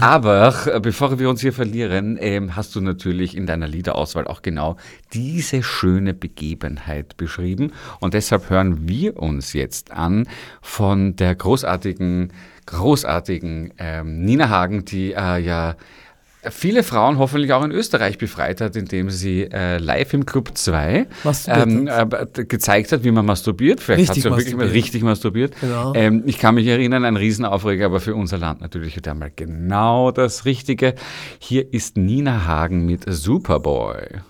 Aber 0.00 0.54
äh, 0.66 0.80
bevor 0.80 1.18
wir 1.18 1.28
uns 1.28 1.40
hier 1.40 1.52
verlieren, 1.52 2.18
ähm, 2.20 2.56
hast 2.56 2.74
du 2.74 2.80
natürlich 2.80 3.36
in 3.36 3.46
deiner 3.46 3.68
Liederauswahl 3.68 4.26
auch 4.26 4.42
genau 4.42 4.76
diese 5.12 5.62
schöne 5.62 6.14
Begebenheit 6.14 7.16
beschrieben. 7.16 7.57
Und 8.00 8.14
deshalb 8.14 8.50
hören 8.50 8.88
wir 8.88 9.16
uns 9.16 9.52
jetzt 9.52 9.90
an 9.92 10.26
von 10.62 11.16
der 11.16 11.34
großartigen, 11.34 12.32
großartigen 12.66 13.74
ähm, 13.78 14.24
Nina 14.24 14.48
Hagen, 14.48 14.84
die 14.84 15.12
äh, 15.12 15.38
ja 15.38 15.76
viele 16.50 16.82
Frauen 16.82 17.18
hoffentlich 17.18 17.52
auch 17.52 17.64
in 17.64 17.72
Österreich 17.72 18.18
befreit 18.18 18.60
hat, 18.60 18.76
indem 18.76 19.10
sie 19.10 19.42
äh, 19.42 19.78
live 19.78 20.14
im 20.14 20.24
Club 20.26 20.50
2 20.54 21.06
Masturbiert 21.24 21.68
ähm, 21.68 21.88
äh, 21.88 22.44
gezeigt 22.44 22.92
hat, 22.92 23.04
wie 23.04 23.10
man 23.10 23.26
masturbiert. 23.26 23.80
Vielleicht 23.80 24.10
Richtig 24.10 24.16
hat 24.16 24.22
sie 24.22 24.28
auch 24.28 24.36
wirklich 24.36 24.54
mal 24.54 24.64
masturbiert. 24.64 24.84
richtig 24.84 25.02
masturbiert. 25.02 25.54
Genau. 25.60 25.94
Ähm, 25.94 26.22
ich 26.26 26.38
kann 26.38 26.54
mich 26.54 26.66
erinnern, 26.66 27.04
ein 27.04 27.16
Riesenaufreger, 27.16 27.86
aber 27.86 28.00
für 28.00 28.14
unser 28.14 28.38
Land 28.38 28.60
natürlich 28.60 28.96
wieder 28.96 29.14
mal 29.14 29.32
genau 29.34 30.10
das 30.10 30.44
Richtige. 30.44 30.94
Hier 31.38 31.72
ist 31.72 31.96
Nina 31.96 32.46
Hagen 32.46 32.86
mit 32.86 33.04
Superboy. 33.06 34.20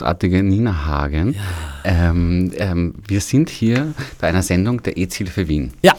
Großartige 0.00 0.42
Nina 0.42 0.86
Hagen. 0.86 1.36
Ähm, 1.84 2.52
ähm, 2.56 2.94
wir 3.06 3.20
sind 3.20 3.50
hier 3.50 3.92
bei 4.20 4.28
einer 4.28 4.42
Sendung 4.42 4.82
der 4.82 4.96
EZ-Hilfe 4.98 5.46
Wien. 5.48 5.72
Ja. 5.82 5.94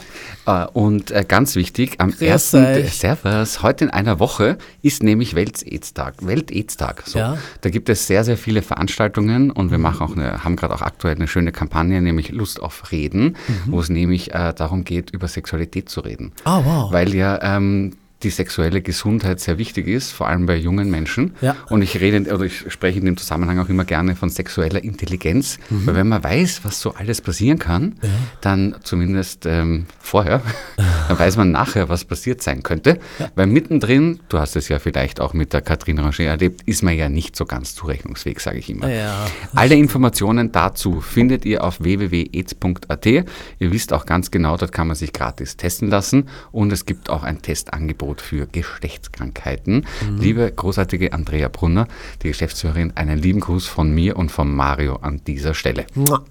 Äh, 0.46 0.66
und 0.72 1.10
äh, 1.12 1.24
ganz 1.26 1.54
wichtig, 1.56 1.96
am 1.98 2.10
Grüß 2.10 2.54
1. 2.54 2.54
euch. 2.54 2.94
Servus, 2.94 3.62
heute 3.62 3.84
in 3.84 3.90
einer 3.90 4.18
Woche 4.18 4.58
ist 4.82 5.02
nämlich 5.02 5.34
Welt-AIDS-Tag. 5.34 6.26
Welt-AIDS-Tag. 6.26 7.02
So. 7.06 7.18
Ja. 7.18 7.38
Da 7.60 7.70
gibt 7.70 7.88
es 7.88 8.06
sehr, 8.06 8.24
sehr 8.24 8.36
viele 8.36 8.62
Veranstaltungen 8.62 9.50
und 9.50 9.70
wir 9.70 9.78
machen 9.78 10.06
auch 10.06 10.16
eine, 10.16 10.42
haben 10.44 10.56
gerade 10.56 10.74
auch 10.74 10.82
aktuell 10.82 11.14
eine 11.14 11.28
schöne 11.28 11.52
Kampagne, 11.52 12.00
nämlich 12.02 12.30
Lust 12.30 12.60
auf 12.60 12.90
Reden, 12.92 13.22
Mhm. 13.22 13.36
wo 13.72 13.80
es 13.80 13.88
nämlich 13.88 14.34
äh, 14.34 14.52
darum 14.54 14.84
geht, 14.84 15.10
über 15.10 15.28
Sexualität 15.28 15.88
zu 15.88 16.00
reden. 16.00 16.32
Ah, 16.44 16.60
wow. 16.64 16.92
Weil 16.92 17.14
ja 17.14 17.40
ähm, 17.56 17.94
die 18.22 18.30
sexuelle 18.30 18.82
Gesundheit 18.82 19.40
sehr 19.40 19.58
wichtig 19.58 19.86
ist, 19.88 20.12
vor 20.12 20.28
allem 20.28 20.46
bei 20.46 20.56
jungen 20.56 20.90
Menschen. 20.90 21.34
Ja. 21.40 21.56
Und 21.68 21.82
ich 21.82 22.00
rede 22.00 22.32
oder 22.34 22.44
ich 22.44 22.64
spreche 22.72 22.98
in 22.98 23.04
dem 23.06 23.16
Zusammenhang 23.16 23.58
auch 23.58 23.68
immer 23.68 23.84
gerne 23.84 24.16
von 24.16 24.30
sexueller 24.30 24.82
Intelligenz, 24.82 25.58
Mhm. 25.70 25.86
weil 25.86 25.94
wenn 25.96 26.08
man 26.08 26.22
weiß, 26.22 26.60
was 26.64 26.80
so 26.80 26.94
alles 26.94 27.20
passieren 27.20 27.58
kann, 27.58 27.94
dann 28.40 28.74
zumindest 28.82 29.46
ähm, 29.46 29.86
vorher, 29.98 30.42
dann 31.08 31.18
weiß 31.18 31.36
man 31.36 31.50
nachher, 31.50 31.88
was 31.88 32.04
passiert 32.04 32.42
sein 32.42 32.62
könnte. 32.62 32.98
Weil 33.34 33.46
mittendrin, 33.46 34.20
du 34.28 34.38
hast 34.38 34.56
es 34.56 34.68
ja 34.68 34.78
vielleicht 34.78 35.20
auch 35.20 35.32
mit 35.34 35.52
der 35.52 35.60
Katrin 35.62 35.98
Ranger 35.98 36.24
erlebt, 36.24 36.62
ist 36.66 36.82
man 36.82 36.96
ja 36.96 37.08
nicht 37.08 37.36
so 37.36 37.44
ganz 37.46 37.74
zurechnungsfähig, 37.74 38.40
sage 38.40 38.58
ich 38.58 38.70
immer. 38.70 38.88
Ja. 38.88 39.26
Alle 39.54 39.74
Informationen 39.74 40.52
dazu 40.52 41.00
findet 41.00 41.44
ihr 41.44 41.64
auf 41.64 41.80
www.aids.at. 41.82 43.06
Ihr 43.06 43.24
wisst 43.72 43.92
auch 43.92 44.06
ganz 44.06 44.30
genau, 44.30 44.56
dort 44.56 44.72
kann 44.72 44.86
man 44.86 44.96
sich 44.96 45.12
gratis 45.12 45.56
testen 45.56 45.88
lassen 45.88 46.28
und 46.50 46.72
es 46.72 46.84
gibt 46.86 47.10
auch 47.10 47.22
ein 47.22 47.42
Testangebot 47.42 48.11
für 48.20 48.46
Geschlechtskrankheiten. 48.46 49.86
Liebe 50.18 50.50
großartige 50.50 51.12
Andrea 51.12 51.48
Brunner, 51.48 51.88
die 52.22 52.28
Geschäftsführerin, 52.28 52.92
einen 52.96 53.18
lieben 53.18 53.40
Gruß 53.40 53.66
von 53.66 53.92
mir 53.92 54.16
und 54.16 54.30
von 54.30 54.54
Mario 54.54 54.96
an 54.96 55.22
dieser 55.24 55.54
Stelle. 55.54 55.86
Mua. 55.94 56.24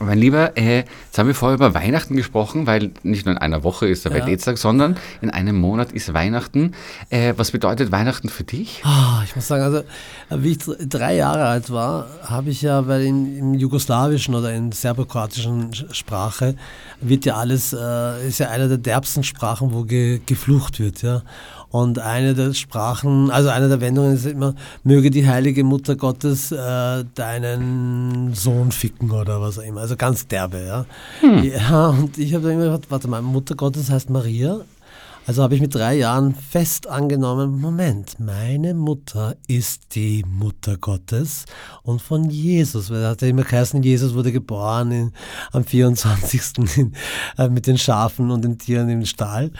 Mein 0.00 0.18
Lieber, 0.18 0.56
äh, 0.56 0.78
jetzt 1.06 1.18
haben 1.18 1.26
wir 1.26 1.34
vorher 1.34 1.56
über 1.56 1.74
Weihnachten 1.74 2.14
gesprochen, 2.14 2.66
weil 2.66 2.90
nicht 3.02 3.26
nur 3.26 3.34
in 3.34 3.38
einer 3.38 3.64
Woche 3.64 3.86
ist 3.88 4.04
der 4.04 4.12
Weltätstag, 4.12 4.58
sondern 4.58 4.96
in 5.20 5.30
einem 5.30 5.58
Monat 5.58 5.92
ist 5.92 6.12
Weihnachten. 6.14 6.74
Äh, 7.10 7.34
was 7.36 7.50
bedeutet 7.50 7.90
Weihnachten 7.90 8.28
für 8.28 8.44
dich? 8.44 8.82
Ah, 8.84 9.22
ich 9.24 9.34
muss 9.34 9.48
sagen, 9.48 9.62
also 9.62 9.82
wie 10.30 10.52
ich 10.52 10.58
dr- 10.58 10.76
drei 10.88 11.16
Jahre 11.16 11.46
alt 11.46 11.70
war, 11.70 12.06
habe 12.22 12.50
ich 12.50 12.62
ja, 12.62 12.86
weil 12.86 13.02
in, 13.02 13.36
im 13.38 13.54
jugoslawischen 13.54 14.34
oder 14.34 14.52
in 14.52 14.72
serbokroatischen 14.72 15.72
Sch- 15.72 15.92
Sprache 15.94 16.54
wird 17.00 17.24
ja 17.24 17.34
alles, 17.36 17.72
äh, 17.72 18.28
ist 18.28 18.38
ja 18.38 18.50
einer 18.50 18.68
der 18.68 18.78
derbsten 18.78 19.24
Sprachen, 19.24 19.72
wo 19.72 19.82
ge, 19.84 20.20
geflucht 20.26 20.78
wird, 20.80 21.02
ja. 21.02 21.22
Und 21.70 21.98
eine 21.98 22.34
der 22.34 22.54
Sprachen, 22.54 23.30
also 23.30 23.50
eine 23.50 23.68
der 23.68 23.80
Wendungen 23.80 24.14
ist 24.14 24.24
immer, 24.26 24.54
möge 24.84 25.10
die 25.10 25.26
heilige 25.26 25.64
Mutter 25.64 25.96
Gottes 25.96 26.50
äh, 26.50 27.04
deinen 27.14 28.32
Sohn 28.34 28.72
ficken 28.72 29.10
oder 29.10 29.40
was 29.42 29.58
auch 29.58 29.62
immer. 29.62 29.82
Also 29.82 29.96
ganz 29.96 30.26
derbe, 30.26 30.64
ja. 30.64 30.86
Ja, 31.42 31.88
und 31.88 32.16
ich 32.16 32.32
habe 32.34 32.44
dann 32.44 32.54
immer 32.54 32.64
gedacht, 32.64 32.90
warte 32.90 33.08
mal, 33.08 33.20
Mutter 33.20 33.54
Gottes 33.54 33.90
heißt 33.90 34.08
Maria. 34.08 34.60
Also 35.28 35.42
habe 35.42 35.54
ich 35.54 35.60
mit 35.60 35.74
drei 35.74 35.94
Jahren 35.94 36.34
fest 36.34 36.86
angenommen, 36.86 37.60
Moment, 37.60 38.18
meine 38.18 38.72
Mutter 38.72 39.36
ist 39.46 39.94
die 39.94 40.24
Mutter 40.26 40.78
Gottes 40.78 41.44
und 41.82 42.00
von 42.00 42.30
Jesus, 42.30 42.88
weil 42.88 43.02
er 43.02 43.10
hat 43.10 43.20
ja 43.20 43.28
immer 43.28 43.42
geheißen, 43.42 43.82
Jesus 43.82 44.14
wurde 44.14 44.32
geboren 44.32 44.90
in, 44.90 45.12
am 45.52 45.66
24. 45.66 46.40
In, 46.78 46.94
äh, 47.36 47.50
mit 47.50 47.66
den 47.66 47.76
Schafen 47.76 48.30
und 48.30 48.42
den 48.42 48.56
Tieren 48.56 48.88
im 48.88 49.04
Stall 49.04 49.50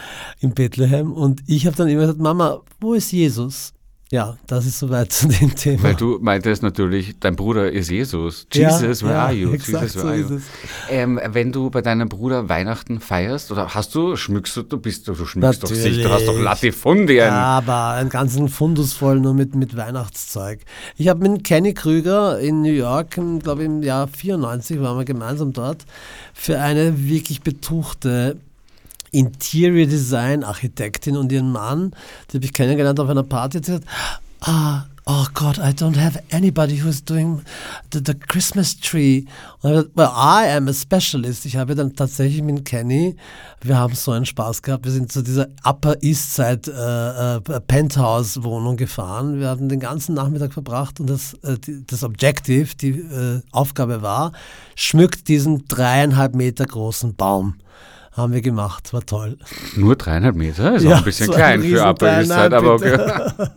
in 0.40 0.54
Bethlehem 0.54 1.12
und 1.12 1.42
ich 1.46 1.66
habe 1.66 1.76
dann 1.76 1.88
immer 1.88 2.00
gesagt, 2.00 2.18
Mama, 2.18 2.62
wo 2.80 2.94
ist 2.94 3.12
Jesus? 3.12 3.74
Ja, 4.10 4.38
das 4.46 4.64
ist 4.64 4.78
soweit 4.78 5.12
zu 5.12 5.28
dem 5.28 5.54
Thema. 5.54 5.82
Weil 5.82 5.94
du 5.94 6.18
meintest 6.20 6.62
natürlich, 6.62 7.16
dein 7.20 7.36
Bruder 7.36 7.70
ist 7.70 7.90
Jesus. 7.90 8.46
Ja, 8.54 8.70
Jesus, 8.70 9.02
where 9.02 9.12
ja, 9.12 9.24
are 9.26 9.32
you? 9.32 9.50
Jesus, 9.50 9.92
so 9.92 10.02
where 10.02 10.08
are 10.08 10.16
ist 10.18 10.30
you? 10.30 10.40
Ähm, 10.88 11.20
wenn 11.26 11.52
du 11.52 11.68
bei 11.68 11.82
deinem 11.82 12.08
Bruder 12.08 12.48
Weihnachten 12.48 13.00
feierst, 13.00 13.52
oder 13.52 13.74
hast 13.74 13.94
du, 13.94 14.16
schmückst 14.16 14.56
du, 14.56 14.62
du 14.62 14.78
bist, 14.78 15.08
du 15.08 15.14
schmückst 15.14 15.62
doch 15.62 15.68
sich, 15.68 16.02
du 16.02 16.08
hast 16.08 16.22
doch 16.22 16.28
Natürlich. 16.28 16.44
Latifundien. 16.44 17.30
Aber 17.30 17.90
einen 17.90 18.08
ganzen 18.08 18.48
Fundus 18.48 18.94
voll 18.94 19.20
nur 19.20 19.34
mit, 19.34 19.54
mit 19.54 19.76
Weihnachtszeug. 19.76 20.60
Ich 20.96 21.08
habe 21.08 21.28
mit 21.28 21.44
Kenny 21.44 21.74
Krüger 21.74 22.38
in 22.38 22.62
New 22.62 22.72
York, 22.72 23.10
glaube 23.42 23.62
ich 23.62 23.66
im 23.66 23.82
Jahr 23.82 24.08
94, 24.08 24.80
waren 24.80 24.96
wir 24.96 25.04
gemeinsam 25.04 25.52
dort, 25.52 25.84
für 26.32 26.58
eine 26.58 27.06
wirklich 27.08 27.42
betuchte 27.42 28.38
Interior 29.10 29.86
Design 29.86 30.44
Architektin 30.44 31.16
und 31.16 31.32
ihren 31.32 31.52
Mann, 31.52 31.92
die 32.30 32.36
habe 32.36 32.44
ich 32.44 32.52
kennengelernt 32.52 33.00
auf 33.00 33.08
einer 33.08 33.22
Party, 33.22 33.60
hat 33.60 33.82
ah, 34.40 34.84
oh 35.08 35.26
God, 35.32 35.58
I 35.58 35.72
don't 35.72 35.96
have 35.96 36.22
anybody 36.30 36.76
who's 36.76 37.00
doing 37.00 37.42
the, 37.92 38.00
the 38.04 38.14
Christmas 38.14 38.78
tree. 38.78 39.24
Und 39.62 39.70
ich 39.70 39.76
gesagt, 39.76 39.96
well, 39.96 40.10
I 40.14 40.54
am 40.54 40.68
a 40.68 40.74
specialist. 40.74 41.46
Ich 41.46 41.56
habe 41.56 41.74
dann 41.74 41.96
tatsächlich 41.96 42.42
mit 42.42 42.64
Kenny, 42.64 43.16
wir 43.62 43.78
haben 43.78 43.94
so 43.94 44.12
einen 44.12 44.26
Spaß 44.26 44.62
gehabt, 44.62 44.84
wir 44.84 44.92
sind 44.92 45.10
zu 45.10 45.22
dieser 45.22 45.48
Upper 45.64 45.96
East 46.02 46.34
Side 46.34 46.70
äh, 46.70 47.36
äh, 47.36 47.60
Penthouse 47.60 48.42
Wohnung 48.42 48.76
gefahren. 48.76 49.40
Wir 49.40 49.48
hatten 49.48 49.68
den 49.68 49.80
ganzen 49.80 50.14
Nachmittag 50.14 50.52
verbracht 50.52 51.00
und 51.00 51.08
das, 51.08 51.34
äh, 51.42 51.58
die, 51.58 51.86
das 51.86 52.04
Objective, 52.04 52.76
die 52.76 52.90
äh, 52.90 53.40
Aufgabe 53.50 54.02
war, 54.02 54.32
schmückt 54.74 55.28
diesen 55.28 55.64
dreieinhalb 55.66 56.34
Meter 56.34 56.66
großen 56.66 57.14
Baum. 57.14 57.54
Haben 58.18 58.32
wir 58.32 58.42
gemacht, 58.42 58.92
war 58.92 59.06
toll. 59.06 59.38
Nur 59.76 59.94
dreieinhalb 59.94 60.34
Meter? 60.34 60.74
Ist 60.74 60.84
auch 60.84 60.90
Ja, 60.90 60.96
ein 60.96 61.04
bisschen 61.04 61.26
so 61.26 61.32
ein 61.34 61.38
klein 61.38 61.62
für 61.62 61.94
Side, 62.24 62.56
aber 62.56 62.74
okay. 62.74 62.98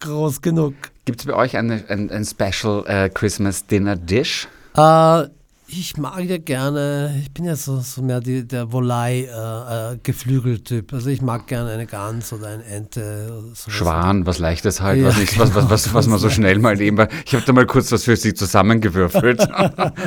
Groß 0.00 0.42
genug. 0.42 0.74
Gibt 1.06 1.20
es 1.20 1.26
bei 1.26 1.32
euch 1.34 1.56
eine, 1.56 1.82
ein, 1.88 2.10
ein 2.10 2.26
Special 2.26 2.84
äh, 2.86 3.08
Christmas 3.08 3.66
Dinner 3.66 3.96
Dish? 3.96 4.48
Äh, 4.76 5.22
ich 5.66 5.96
mag 5.96 6.20
ja 6.24 6.36
gerne, 6.36 7.16
ich 7.22 7.32
bin 7.32 7.46
ja 7.46 7.56
so, 7.56 7.80
so 7.80 8.02
mehr 8.02 8.20
die, 8.20 8.46
der 8.46 8.70
Volei-Geflügeltyp. 8.70 10.92
also 10.92 11.08
ich 11.08 11.22
mag 11.22 11.46
gerne 11.46 11.70
eine 11.70 11.86
Gans 11.86 12.30
oder 12.32 12.48
eine 12.48 12.64
Ente. 12.64 13.28
Oder 13.30 13.54
sowas. 13.54 13.72
Schwan, 13.74 14.26
was 14.26 14.38
Leichtes 14.38 14.82
halt, 14.82 15.00
Ja, 15.00 15.08
was, 15.08 15.16
nicht, 15.16 15.38
was, 15.38 15.54
was, 15.54 15.70
was, 15.70 15.94
was 15.94 16.06
man 16.06 16.18
so 16.18 16.28
schnell 16.30 16.58
mal 16.58 16.76
nebenbei. 16.76 17.08
Ich 17.24 17.34
habe 17.34 17.44
da 17.46 17.52
mal 17.54 17.64
kurz 17.66 17.90
was 17.92 18.04
für 18.04 18.16
Sie 18.16 18.34
zusammengewürfelt, 18.34 19.40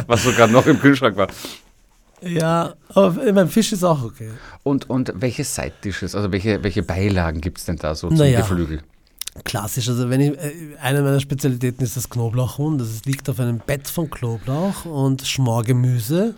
was 0.08 0.24
so 0.24 0.32
gerade 0.32 0.54
noch 0.54 0.68
im 0.68 0.80
Kühlschrank 0.80 1.18
war. 1.18 1.28
Ja, 2.22 2.74
aber 2.90 3.34
mein 3.34 3.48
Fisch 3.48 3.72
ist 3.72 3.84
auch 3.84 4.04
okay. 4.04 4.32
Und, 4.64 4.90
und 4.90 5.12
welche 5.16 5.44
Side-Dishes, 5.44 6.16
also 6.16 6.32
welche, 6.32 6.64
welche 6.64 6.84
Beilagen 6.84 7.42
gibt 7.42 7.58
es 7.58 7.66
denn 7.66 7.78
da 7.78 7.96
so 7.96 8.10
zum 8.10 8.18
Naja. 8.18 8.42
Geflügel? 8.42 8.82
Klassisch, 9.46 9.88
also 9.88 10.10
wenn 10.10 10.20
ich, 10.20 10.32
äh, 10.38 10.76
eine 10.82 11.02
meiner 11.02 11.22
Spezialitäten 11.22 11.84
ist 11.84 11.96
das 11.96 12.10
Knoblauchhuhn. 12.10 12.78
Das 12.78 13.06
liegt 13.06 13.30
auf 13.30 13.40
einem 13.40 13.60
Bett 13.60 13.88
von 13.88 14.10
Knoblauch 14.10 14.86
und 14.86 15.26
Schmorgemüse. 15.26 16.36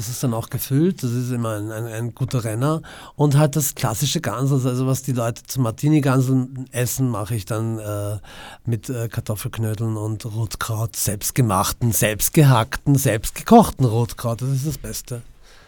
Das 0.00 0.08
ist 0.08 0.24
dann 0.24 0.32
auch 0.32 0.48
gefüllt, 0.48 1.02
das 1.02 1.10
ist 1.10 1.30
immer 1.30 1.58
ein, 1.58 1.70
ein, 1.70 1.84
ein 1.84 2.14
guter 2.14 2.42
Renner. 2.42 2.80
Und 3.16 3.36
halt 3.36 3.54
das 3.54 3.74
klassische 3.74 4.22
Gansel, 4.22 4.66
also 4.66 4.86
was 4.86 5.02
die 5.02 5.12
Leute 5.12 5.42
zum 5.42 5.64
Martini-Ganseln 5.64 6.64
essen, 6.72 7.10
mache 7.10 7.34
ich 7.34 7.44
dann 7.44 7.78
äh, 7.78 8.16
mit 8.64 8.88
äh, 8.88 9.08
Kartoffelknödeln 9.08 9.98
und 9.98 10.24
Rotkraut, 10.24 10.96
selbstgemachten, 10.96 11.92
selbstgehackten, 11.92 12.94
selbstgekochten 12.94 13.84
Rotkraut. 13.84 14.40
Das 14.40 14.48
ist 14.48 14.66
das 14.66 14.78
Beste. 14.78 15.20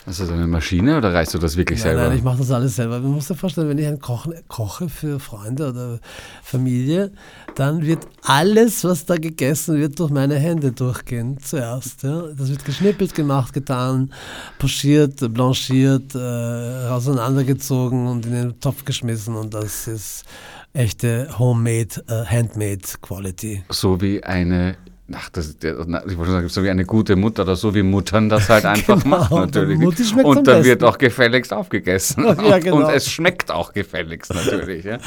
Ist 0.05 0.19
das 0.21 0.31
eine 0.31 0.47
Maschine 0.49 0.99
oder 0.99 1.15
reißt 1.15 1.33
du 1.35 1.39
das 1.39 1.57
wirklich 1.57 1.79
Nein, 1.79 1.91
selber? 1.95 2.09
nein, 2.09 2.19
ich 2.19 2.25
mache 2.25 2.39
das 2.39 2.51
alles 2.51 2.75
selber. 2.77 2.99
Man 2.99 3.13
muss 3.13 3.29
sich 3.29 3.39
vorstellen, 3.39 3.69
wenn 3.69 3.79
ich 3.79 3.87
ein 3.87 4.01
Kochen, 4.01 4.35
koche 4.49 4.89
für 4.89 5.21
Freunde 5.21 5.69
oder 5.71 6.01
Familie, 6.43 7.13
dann 7.55 7.83
wird 7.87 8.07
alles, 8.23 8.83
was 8.83 9.07
da 9.07 9.17
gegessen 9.17 9.79
wird, 9.79 9.99
durch 10.01 10.11
meine 10.11 10.35
Hände 10.37 10.73
durchgehen 10.73 11.39
zuerst. 11.41 12.03
Ja. 12.03 12.23
Das 12.37 12.49
wird 12.51 12.65
geschnippelt, 12.65 13.15
gemacht, 13.15 13.53
getan, 13.53 14.13
pochiert, 14.59 15.33
blanchiert, 15.33 16.15
äh, 16.17 16.89
auseinandergezogen 16.89 18.07
und 18.09 18.27
in 18.27 18.33
den 18.33 18.61
Topf 18.61 18.85
geschmissen 18.85 19.37
und 19.37 19.55
das 19.55 19.87
ist 19.87 20.25
echte 20.73 21.29
Homemade, 21.39 22.03
äh, 22.09 22.25
Handmade 22.25 22.81
Quality. 23.03 23.63
so 23.69 24.01
wie 24.01 24.25
eine, 24.25 24.77
ach, 25.15 25.29
das, 25.31 25.59
der, 25.59 25.79
ich 26.07 26.17
wollte 26.19 26.33
sagen, 26.33 26.49
so 26.49 26.63
wie 26.63 26.71
eine 26.71 26.85
gute 26.85 27.17
Mutter 27.17 27.43
oder 27.43 27.57
so 27.57 27.75
wie 27.75 27.83
Muttern 27.83 28.29
das 28.29 28.49
halt 28.49 28.65
einfach 28.67 29.03
Genau, 29.03 29.17
machen 29.19 29.39
natürlich. 29.41 29.79
Am 29.81 30.25
Und 30.25 30.47
dann 30.47 30.65
wird 30.65 30.85
auch 30.85 30.99
gefälligst 30.99 31.53
aufgegessen. 31.53 32.25
Ja, 32.43 32.59
genau. 32.59 32.77
Und 32.77 32.91
es 32.91 33.11
schmeckt 33.11 33.51
auch 33.51 33.73
gefälligst 33.73 34.33
natürlich. 34.35 34.85
ja, 34.85 34.99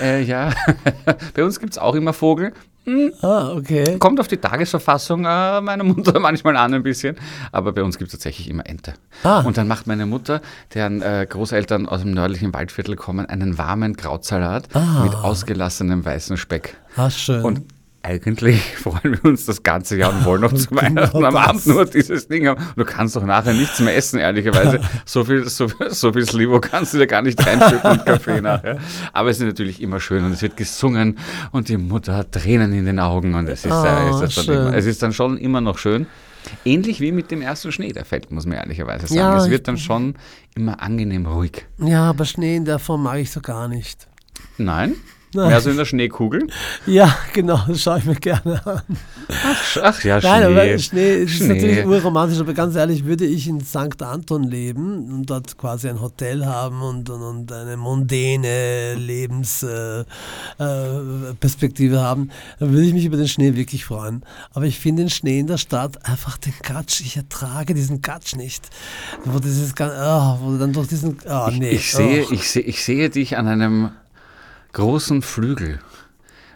äh, 0.00 0.22
ja. 0.22 0.50
bei 1.34 1.44
uns 1.44 1.60
gibt 1.60 1.72
es 1.72 1.78
auch 1.78 1.94
immer 1.94 2.12
Vogel. 2.12 2.52
Ah, 3.20 3.52
okay. 3.52 3.98
Kommt 3.98 4.18
auf 4.18 4.28
die 4.28 4.38
Tagesverfassung 4.38 5.20
äh, 5.26 5.60
meiner 5.60 5.84
Mutter 5.84 6.18
manchmal 6.18 6.56
an 6.56 6.72
ein 6.72 6.82
bisschen, 6.82 7.16
aber 7.52 7.72
bei 7.72 7.82
uns 7.82 7.98
gibt 7.98 8.08
es 8.08 8.12
tatsächlich 8.12 8.48
immer 8.48 8.64
Ente. 8.66 8.94
Ah. 9.24 9.40
Und 9.40 9.58
dann 9.58 9.68
macht 9.68 9.86
meine 9.86 10.06
Mutter, 10.06 10.40
deren 10.72 11.02
äh, 11.02 11.26
Großeltern 11.28 11.86
aus 11.86 12.00
dem 12.00 12.12
nördlichen 12.12 12.54
Waldviertel 12.54 12.96
kommen, 12.96 13.26
einen 13.26 13.58
warmen 13.58 13.96
Krautsalat 13.96 14.74
Ah. 14.74 15.02
mit 15.04 15.14
ausgelassenem 15.14 16.02
weißen 16.04 16.38
Speck. 16.38 16.78
Ah, 16.96 17.10
schön. 17.10 17.42
Und 17.42 17.60
eigentlich 18.08 18.76
freuen 18.76 19.18
wir 19.22 19.24
uns 19.24 19.44
das 19.44 19.62
ganze 19.62 19.96
Jahr 19.96 20.12
und 20.12 20.24
wollen 20.24 20.40
noch 20.40 20.52
zu 20.54 20.68
Genau 20.68 20.82
Weihnachten 20.82 21.24
am. 21.24 21.36
Abend 21.36 21.66
nur 21.66 21.84
dieses 21.84 22.26
Ding 22.26 22.46
haben. 22.46 22.64
Du 22.76 22.84
kannst 22.84 23.14
doch 23.16 23.24
nachher 23.24 23.52
nichts 23.52 23.80
mehr 23.80 23.94
essen, 23.94 24.18
ehrlicherweise. 24.18 24.80
So 25.04 25.24
viel, 25.24 25.48
so, 25.48 25.68
so 25.88 26.12
viel 26.12 26.26
Slivo 26.26 26.60
kannst 26.60 26.94
du 26.94 26.98
dir 26.98 27.06
gar 27.06 27.22
nicht 27.22 27.44
reinschütten 27.44 27.90
und 27.90 28.06
Kaffee 28.06 28.40
nachher. 28.40 28.78
Aber 29.12 29.30
es 29.30 29.38
ist 29.38 29.46
natürlich 29.46 29.80
immer 29.80 30.00
schön 30.00 30.24
und 30.24 30.32
es 30.32 30.42
wird 30.42 30.56
gesungen 30.56 31.18
und 31.50 31.68
die 31.68 31.76
Mutter 31.76 32.16
hat 32.16 32.32
Tränen 32.32 32.72
in 32.72 32.84
den 32.84 32.98
Augen 32.98 33.34
und 33.34 33.48
es 33.48 33.64
ist, 33.64 33.72
äh, 33.72 34.24
ist 34.24 34.48
immer, 34.48 34.74
es 34.74 34.86
ist 34.86 35.02
dann 35.02 35.12
schon 35.12 35.36
immer 35.38 35.60
noch 35.60 35.78
schön. 35.78 36.06
Ähnlich 36.64 37.00
wie 37.00 37.12
mit 37.12 37.30
dem 37.30 37.42
ersten 37.42 37.72
Schnee, 37.72 37.92
der 37.92 38.04
fällt, 38.04 38.30
muss 38.30 38.46
man 38.46 38.58
ehrlicherweise 38.58 39.06
sagen. 39.06 39.18
Ja, 39.18 39.36
es 39.36 39.50
wird 39.50 39.68
dann 39.68 39.78
schon 39.78 40.14
immer 40.54 40.82
angenehm 40.82 41.26
ruhig. 41.26 41.66
Ja, 41.78 42.04
aber 42.04 42.24
Schnee 42.24 42.56
in 42.56 42.64
der 42.64 42.78
Form 42.78 43.02
mag 43.02 43.18
ich 43.18 43.30
so 43.30 43.40
gar 43.40 43.68
nicht. 43.68 44.08
Nein? 44.56 44.94
Nein. 45.34 45.48
Mehr 45.48 45.60
so 45.60 45.70
in 45.70 45.76
der 45.76 45.84
Schneekugel? 45.84 46.46
Ja, 46.86 47.14
genau, 47.34 47.60
das 47.66 47.82
schaue 47.82 47.98
ich 47.98 48.04
mir 48.04 48.14
gerne 48.14 48.64
an. 48.66 48.82
Ach 49.82 50.04
ja, 50.04 50.20
Nein, 50.20 50.44
aber 50.44 50.64
Schnee. 50.64 50.78
Schnee 50.78 51.14
ist 51.22 51.32
Schnee. 51.32 51.48
natürlich 51.48 51.86
urromantisch, 51.86 52.40
aber 52.40 52.54
ganz 52.54 52.76
ehrlich, 52.76 53.04
würde 53.04 53.26
ich 53.26 53.46
in 53.46 53.60
St. 53.60 54.02
Anton 54.02 54.44
leben 54.44 55.10
und 55.12 55.26
dort 55.26 55.58
quasi 55.58 55.88
ein 55.88 56.00
Hotel 56.00 56.46
haben 56.46 56.80
und, 56.80 57.10
und, 57.10 57.22
und 57.22 57.52
eine 57.52 57.76
mondäne 57.76 58.94
Lebensperspektive 58.94 60.06
äh, 61.30 61.34
Perspektive 61.40 62.00
haben, 62.00 62.30
dann 62.58 62.72
würde 62.72 62.86
ich 62.86 62.94
mich 62.94 63.04
über 63.04 63.16
den 63.16 63.28
Schnee 63.28 63.54
wirklich 63.54 63.84
freuen. 63.84 64.22
Aber 64.52 64.64
ich 64.64 64.78
finde 64.78 65.02
den 65.02 65.10
Schnee 65.10 65.40
in 65.40 65.46
der 65.46 65.58
Stadt 65.58 66.06
einfach 66.06 66.38
den 66.38 66.54
Gatsch, 66.62 67.00
ich 67.00 67.16
ertrage 67.16 67.74
diesen 67.74 68.00
Gatsch 68.00 68.36
nicht. 68.36 68.68
Wo, 69.24 69.38
dieses, 69.38 69.78
ah, 69.80 70.38
wo 70.40 70.56
dann 70.56 70.72
durch 70.72 70.88
diesen, 70.88 71.18
ah 71.26 71.50
nee. 71.52 71.70
Ich 71.70 71.92
sehe, 71.92 72.24
oh. 72.26 72.32
ich, 72.32 72.48
sehe, 72.48 72.62
ich 72.62 72.84
sehe 72.84 73.10
dich 73.10 73.36
an 73.36 73.46
einem 73.46 73.90
großen 74.78 75.22
Flügel 75.22 75.80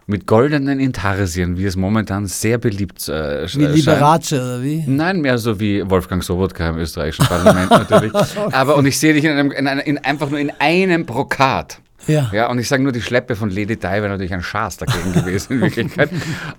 mit 0.06 0.28
goldenen 0.28 0.78
Intarsien, 0.78 1.58
wie 1.58 1.64
es 1.64 1.74
momentan 1.74 2.26
sehr 2.26 2.58
beliebt 2.58 3.08
äh, 3.08 3.48
Wie. 3.52 3.66
Liberace 3.66 4.34
oder 4.34 4.62
wie? 4.62 4.84
Nein, 4.86 5.20
mehr 5.20 5.38
so 5.38 5.58
wie 5.58 5.88
Wolfgang 5.90 6.22
Sobotka 6.22 6.68
im 6.68 6.76
österreichischen 6.76 7.26
Parlament 7.26 7.70
natürlich. 7.70 8.12
Aber 8.52 8.76
und 8.76 8.86
ich 8.86 8.96
sehe 8.96 9.12
dich 9.12 9.24
in 9.24 9.32
einem, 9.32 9.50
in 9.50 9.66
einem, 9.66 9.80
in 9.80 9.98
einfach 9.98 10.30
nur 10.30 10.38
in 10.38 10.52
einem 10.60 11.04
Brokat. 11.04 11.80
Ja. 12.06 12.30
Ja, 12.32 12.50
und 12.50 12.58
ich 12.58 12.68
sage 12.68 12.82
nur, 12.82 12.92
die 12.92 13.02
Schleppe 13.02 13.36
von 13.36 13.50
Lady 13.50 13.76
Di 13.76 13.82
wäre 13.82 14.08
natürlich 14.08 14.32
ein 14.34 14.42
Schaß 14.42 14.78
dagegen 14.78 15.12
gewesen 15.12 15.54
in 15.54 15.60
Wirklichkeit. 15.60 16.10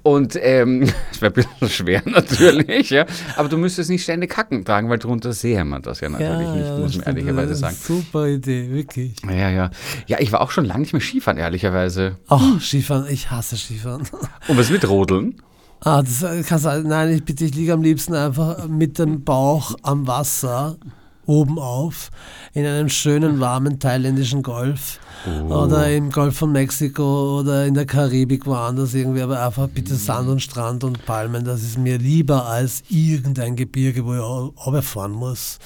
Und 0.01 0.37
ähm, 0.41 0.83
es 1.11 1.21
wäre 1.21 1.31
ein 1.31 1.33
bisschen 1.33 1.69
schwer 1.69 2.01
natürlich, 2.05 2.89
ja. 2.89 3.05
Aber 3.35 3.49
du 3.49 3.57
müsstest 3.57 3.89
nicht 3.89 4.03
ständig 4.03 4.31
Kacken 4.31 4.65
tragen, 4.65 4.89
weil 4.89 4.99
drunter 4.99 5.33
sehe 5.33 5.63
man 5.65 5.81
das 5.81 5.99
ja 5.99 6.09
natürlich 6.09 6.49
nicht, 6.49 6.69
das 6.69 6.79
muss 6.79 6.97
man 6.97 7.05
ehrlicherweise 7.05 7.55
sagen. 7.55 7.75
Super 7.79 8.27
Idee, 8.27 8.69
wirklich. 8.71 9.15
Ja, 9.27 9.49
ja. 9.49 9.69
Ja, 10.07 10.17
ich 10.19 10.31
war 10.31 10.41
auch 10.41 10.51
schon 10.51 10.65
lange 10.65 10.81
nicht 10.81 10.93
mehr 10.93 11.01
Skifahren, 11.01 11.37
ehrlicherweise. 11.37 12.17
Oh, 12.29 12.59
Skifahren, 12.59 13.07
ich 13.09 13.31
hasse 13.31 13.57
Skifahren. 13.57 14.03
Und 14.47 14.57
was 14.57 14.69
mit 14.69 14.87
Rodeln? 14.87 15.41
Ah, 15.81 16.01
das 16.01 16.23
äh, 16.23 16.43
kannst 16.47 16.65
du, 16.65 16.83
nein, 16.83 17.09
ich 17.09 17.25
bitte, 17.25 17.43
ich 17.43 17.55
liege 17.55 17.73
am 17.73 17.81
liebsten 17.81 18.13
einfach 18.15 18.67
mit 18.69 18.99
dem 18.99 19.23
Bauch 19.25 19.75
am 19.83 20.07
Wasser, 20.07 20.77
oben 21.25 21.59
auf, 21.59 22.09
in 22.53 22.65
einem 22.65 22.89
schönen, 22.89 23.39
warmen 23.39 23.79
thailändischen 23.79 24.43
Golf. 24.43 24.99
Oder 25.47 25.89
im 25.89 26.11
Golf 26.11 26.37
von 26.37 26.51
Mexiko 26.51 27.39
oder 27.39 27.65
in 27.65 27.75
der 27.75 27.85
Karibik 27.85 28.45
woanders 28.45 28.93
irgendwie, 28.93 29.21
aber 29.21 29.45
einfach 29.45 29.69
bitte 29.69 29.95
Sand 29.95 30.27
und 30.27 30.41
Strand 30.41 30.83
und 30.83 31.05
Palmen, 31.05 31.45
das 31.45 31.63
ist 31.63 31.77
mir 31.77 31.97
lieber 31.97 32.45
als 32.45 32.83
irgendein 32.89 33.55
Gebirge, 33.55 34.05
wo 34.05 34.13
ich 34.15 34.65
runterfahren 34.65 35.13
muss 35.13 35.59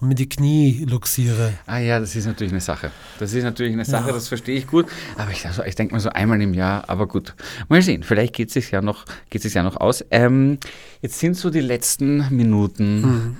und 0.00 0.08
mir 0.08 0.16
die 0.16 0.28
Knie 0.28 0.84
luxiere. 0.90 1.52
Ah 1.66 1.78
ja, 1.78 2.00
das 2.00 2.16
ist 2.16 2.26
natürlich 2.26 2.52
eine 2.52 2.60
Sache. 2.60 2.90
Das 3.20 3.32
ist 3.32 3.44
natürlich 3.44 3.72
eine 3.72 3.84
Sache, 3.84 4.12
das 4.12 4.26
verstehe 4.26 4.58
ich 4.58 4.66
gut. 4.66 4.86
Aber 5.16 5.30
ich, 5.30 5.46
also, 5.46 5.62
ich 5.62 5.76
denke 5.76 5.94
mal 5.94 6.00
so 6.00 6.10
einmal 6.10 6.42
im 6.42 6.52
Jahr, 6.52 6.88
aber 6.88 7.06
gut. 7.06 7.34
Mal 7.68 7.82
sehen, 7.82 8.02
vielleicht 8.02 8.34
geht 8.34 8.48
es 8.48 8.54
sich 8.54 8.72
ja 8.72 8.82
noch, 8.82 9.04
geht 9.30 9.42
sich 9.42 9.54
ja 9.54 9.62
noch 9.62 9.76
aus. 9.76 10.04
Ähm, 10.10 10.58
jetzt 11.02 11.20
sind 11.20 11.36
so 11.36 11.50
die 11.50 11.60
letzten 11.60 12.34
Minuten. 12.34 13.36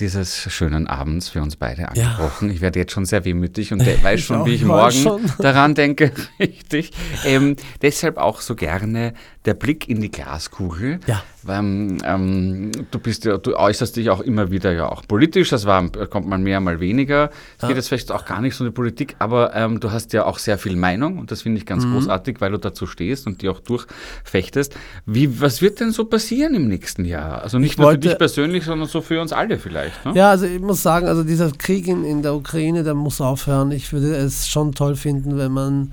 Dieses 0.00 0.52
schönen 0.52 0.88
Abends 0.88 1.28
für 1.28 1.40
uns 1.40 1.54
beide 1.54 1.88
angebrochen. 1.88 2.50
Ich 2.50 2.60
werde 2.60 2.80
jetzt 2.80 2.92
schon 2.92 3.04
sehr 3.06 3.24
wehmütig 3.24 3.72
und 3.72 3.80
weiß 4.02 4.18
Ich 4.20 4.26
schon, 4.26 4.38
auch, 4.38 4.46
wie 4.46 4.54
ich 4.54 4.62
ich 4.62 4.66
morgen 4.66 4.90
schon. 4.92 5.20
daran 5.38 5.74
denke. 5.76 6.10
Richtig. 6.40 6.90
Ähm, 7.24 7.54
deshalb 7.80 8.16
auch 8.16 8.40
so 8.40 8.56
gerne 8.56 9.14
der 9.44 9.54
Blick 9.54 9.88
in 9.88 10.00
die 10.00 10.10
Glaskugel. 10.10 10.98
Ja. 11.06 11.22
Ähm, 11.48 11.98
ähm, 12.04 12.70
du 12.90 12.98
bist 12.98 13.24
ja, 13.24 13.38
du 13.38 13.56
äußerst 13.56 13.96
dich 13.96 14.10
auch 14.10 14.20
immer 14.20 14.50
wieder 14.50 14.72
ja 14.72 14.88
auch 14.88 15.02
politisch, 15.06 15.50
das 15.50 15.66
war, 15.66 15.88
kommt 16.08 16.26
mal 16.26 16.38
mehr, 16.38 16.60
mal 16.60 16.80
weniger. 16.80 17.30
Es 17.60 17.66
geht 17.66 17.76
jetzt 17.76 17.88
vielleicht 17.88 18.12
auch 18.12 18.24
gar 18.24 18.40
nicht 18.40 18.54
so 18.54 18.64
um 18.64 18.70
die 18.70 18.74
Politik, 18.74 19.16
aber 19.18 19.54
ähm, 19.54 19.80
du 19.80 19.90
hast 19.90 20.12
ja 20.12 20.24
auch 20.24 20.38
sehr 20.38 20.58
viel 20.58 20.76
Meinung 20.76 21.18
und 21.18 21.30
das 21.30 21.42
finde 21.42 21.58
ich 21.58 21.64
Mhm. 21.64 21.68
ganz 21.68 21.84
großartig, 21.84 22.40
weil 22.40 22.52
du 22.52 22.58
dazu 22.58 22.86
stehst 22.86 23.26
und 23.26 23.42
die 23.42 23.48
auch 23.48 23.60
durchfechtest. 23.60 24.74
Wie, 25.06 25.40
was 25.40 25.62
wird 25.62 25.80
denn 25.80 25.92
so 25.92 26.04
passieren 26.04 26.54
im 26.54 26.68
nächsten 26.68 27.04
Jahr? 27.04 27.42
Also 27.42 27.58
nicht 27.58 27.72
Ich 27.72 27.78
nur 27.78 27.90
für 27.92 27.98
dich 27.98 28.18
persönlich, 28.18 28.64
sondern 28.64 28.88
so 28.88 29.00
für 29.00 29.20
uns 29.20 29.32
alle 29.32 29.58
vielleicht. 29.58 30.04
Ne? 30.04 30.12
Ja, 30.14 30.30
also 30.30 30.46
ich 30.46 30.60
muss 30.60 30.82
sagen, 30.82 31.06
also 31.06 31.24
dieser 31.24 31.50
Krieg 31.52 31.86
in, 31.88 32.04
in 32.04 32.22
der 32.22 32.34
Ukraine, 32.34 32.82
der 32.84 32.94
muss 32.94 33.20
aufhören. 33.20 33.70
Ich 33.72 33.92
würde 33.92 34.14
es 34.16 34.48
schon 34.48 34.72
toll 34.72 34.96
finden, 34.96 35.36
wenn 35.38 35.52
man 35.52 35.92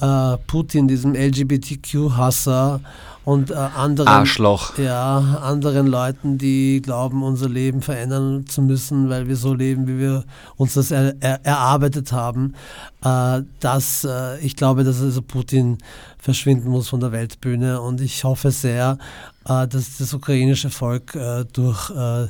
äh, 0.00 0.36
Putin, 0.46 0.88
diesem 0.88 1.14
LGBTQ-Hasser 1.14 2.80
und 3.24 3.50
äh, 3.50 3.54
anderen, 3.54 4.08
Arschloch. 4.08 4.76
ja, 4.78 5.18
anderen 5.42 5.86
Leuten, 5.86 6.38
die 6.38 6.82
glauben, 6.82 7.22
unser 7.22 7.48
Leben 7.48 7.80
verändern 7.80 8.46
zu 8.48 8.62
müssen, 8.62 9.08
weil 9.10 9.28
wir 9.28 9.36
so 9.36 9.54
leben, 9.54 9.86
wie 9.86 9.98
wir 9.98 10.24
uns 10.56 10.74
das 10.74 10.90
er, 10.90 11.14
er, 11.20 11.44
erarbeitet 11.44 12.12
haben, 12.12 12.54
äh, 13.04 13.42
dass 13.60 14.04
äh, 14.04 14.38
ich 14.40 14.56
glaube, 14.56 14.82
dass 14.82 15.00
also 15.00 15.22
Putin 15.22 15.78
verschwinden 16.18 16.70
muss 16.70 16.88
von 16.88 17.00
der 17.00 17.12
Weltbühne 17.12 17.80
und 17.80 18.00
ich 18.00 18.24
hoffe 18.24 18.50
sehr, 18.50 18.98
äh, 19.44 19.66
dass 19.66 19.98
das 19.98 20.14
ukrainische 20.14 20.70
Volk 20.70 21.14
äh, 21.14 21.44
durch 21.52 21.90
äh, 21.90 22.28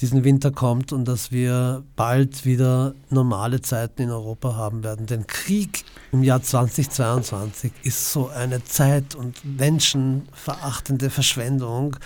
diesen 0.00 0.24
Winter 0.24 0.50
kommt 0.50 0.92
und 0.92 1.06
dass 1.06 1.30
wir 1.30 1.82
bald 1.96 2.44
wieder 2.44 2.94
normale 3.10 3.60
Zeiten 3.60 4.02
in 4.02 4.10
Europa 4.10 4.56
haben 4.56 4.84
werden. 4.84 5.06
Denn 5.06 5.26
Krieg 5.26 5.84
im 6.12 6.22
Jahr 6.22 6.42
2022 6.42 7.72
ist 7.84 8.12
so 8.12 8.28
eine 8.28 8.62
Zeit 8.64 9.14
und 9.14 9.42
menschenverachtende 9.44 11.08
Verschwendung 11.08 11.96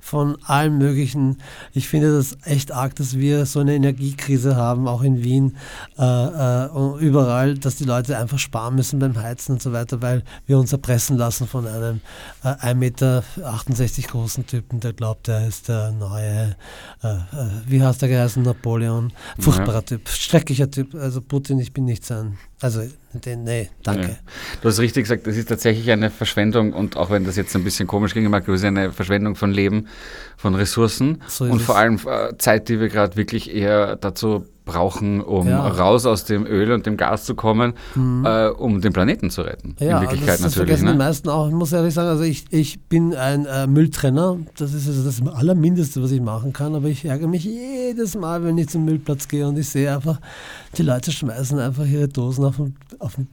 von 0.00 0.42
allem 0.44 0.78
Möglichen. 0.78 1.42
Ich 1.74 1.86
finde 1.86 2.16
das 2.16 2.38
echt 2.44 2.72
arg, 2.72 2.96
dass 2.96 3.18
wir 3.18 3.44
so 3.44 3.60
eine 3.60 3.74
Energiekrise 3.74 4.56
haben, 4.56 4.88
auch 4.88 5.02
in 5.02 5.22
Wien, 5.22 5.58
äh, 5.98 6.02
äh, 6.02 6.68
und 6.70 7.00
überall, 7.00 7.58
dass 7.58 7.76
die 7.76 7.84
Leute 7.84 8.16
einfach 8.16 8.38
sparen 8.38 8.76
müssen 8.76 8.98
beim 8.98 9.20
Heizen 9.20 9.52
und 9.52 9.62
so 9.62 9.74
weiter, 9.74 10.00
weil 10.00 10.24
wir 10.46 10.58
uns 10.58 10.72
erpressen 10.72 11.18
lassen 11.18 11.46
von 11.46 11.66
einem 11.66 12.00
äh, 12.42 12.48
1,68 12.48 12.74
Meter 12.74 13.22
großen 14.08 14.46
Typen, 14.46 14.80
der 14.80 14.94
glaubt, 14.94 15.28
er 15.28 15.46
ist 15.46 15.68
der 15.68 15.90
neue, 15.90 16.56
äh, 17.02 17.08
äh, 17.08 17.20
wie 17.66 17.82
heißt 17.82 18.00
der 18.00 18.08
geheißen, 18.08 18.42
Napoleon. 18.42 19.12
Furchtbarer 19.38 19.84
Typ, 19.84 20.08
schrecklicher 20.08 20.70
Typ. 20.70 20.94
Also 20.94 21.20
Putin, 21.20 21.58
ich 21.58 21.74
bin 21.74 21.84
nicht 21.84 22.06
sein. 22.06 22.38
Also, 22.62 22.82
den, 23.12 23.44
nee, 23.44 23.68
danke. 23.82 24.08
Ja. 24.08 24.16
Du 24.62 24.68
hast 24.68 24.78
richtig 24.78 25.04
gesagt, 25.04 25.26
das 25.26 25.36
ist 25.36 25.48
tatsächlich 25.48 25.90
eine 25.90 26.10
Verschwendung 26.10 26.72
und 26.72 26.96
auch 26.96 27.10
wenn 27.10 27.24
das 27.24 27.36
jetzt 27.36 27.54
ein 27.56 27.64
bisschen 27.64 27.86
komisch 27.86 28.14
ging, 28.14 28.28
mag, 28.30 28.46
ist 28.46 28.64
eine 28.64 28.92
Verschwendung 28.92 29.34
von 29.34 29.50
Leben, 29.50 29.88
von 30.36 30.54
Ressourcen 30.54 31.22
So 31.26 31.44
und 31.44 31.60
vor 31.60 31.76
allem 31.76 31.98
äh, 32.06 32.36
Zeit, 32.38 32.68
die 32.68 32.78
wir 32.78 32.88
gerade 32.88 33.16
wirklich 33.16 33.52
eher 33.52 33.96
dazu 33.96 34.46
brauchen, 34.70 35.20
um 35.20 35.48
Ja. 35.48 35.66
raus 35.66 36.06
aus 36.06 36.24
dem 36.24 36.46
Öl 36.46 36.72
und 36.72 36.86
dem 36.86 36.96
Gas 36.96 37.24
zu 37.24 37.34
kommen, 37.34 37.74
äh, 38.24 38.48
um 38.48 38.80
den 38.80 38.92
Planeten 38.92 39.30
zu 39.30 39.42
retten. 39.42 39.76
Ja, 39.80 39.96
In 39.96 40.02
Wirklichkeit 40.02 40.34
das, 40.34 40.40
das 40.42 40.56
natürlich. 40.56 40.68
vergessen 40.78 40.86
die 40.86 40.92
Ne? 40.92 40.98
meisten 40.98 41.28
auch. 41.28 41.48
Ich 41.48 41.54
muss 41.54 41.72
ehrlich 41.72 41.94
sagen, 41.94 42.08
also 42.08 42.22
ich, 42.22 42.44
ich 42.50 42.80
bin 42.84 43.14
ein 43.14 43.46
äh, 43.46 43.66
Mülltrenner. 43.66 44.36
Das 44.56 44.72
ist 44.72 44.86
also 44.88 45.02
das 45.04 45.20
Allermindeste, 45.34 46.02
was 46.02 46.10
ich 46.10 46.20
machen 46.20 46.52
kann. 46.52 46.74
Aber 46.74 46.88
ich 46.88 47.04
ärgere 47.04 47.28
mich 47.28 47.44
jedes 47.44 48.16
Mal, 48.16 48.44
wenn 48.44 48.56
ich 48.58 48.68
zum 48.68 48.84
Müllplatz 48.84 49.28
gehe 49.28 49.46
und 49.46 49.58
ich 49.58 49.68
sehe 49.68 49.94
einfach, 49.94 50.20
die 50.76 50.82
Leute 50.82 51.10
schmeißen 51.12 51.58
einfach 51.58 51.84
ihre 51.86 52.08
Dosen 52.08 52.44
auf 52.44 52.56
den, 52.56 52.76
auf 52.98 53.14
den, 53.16 53.28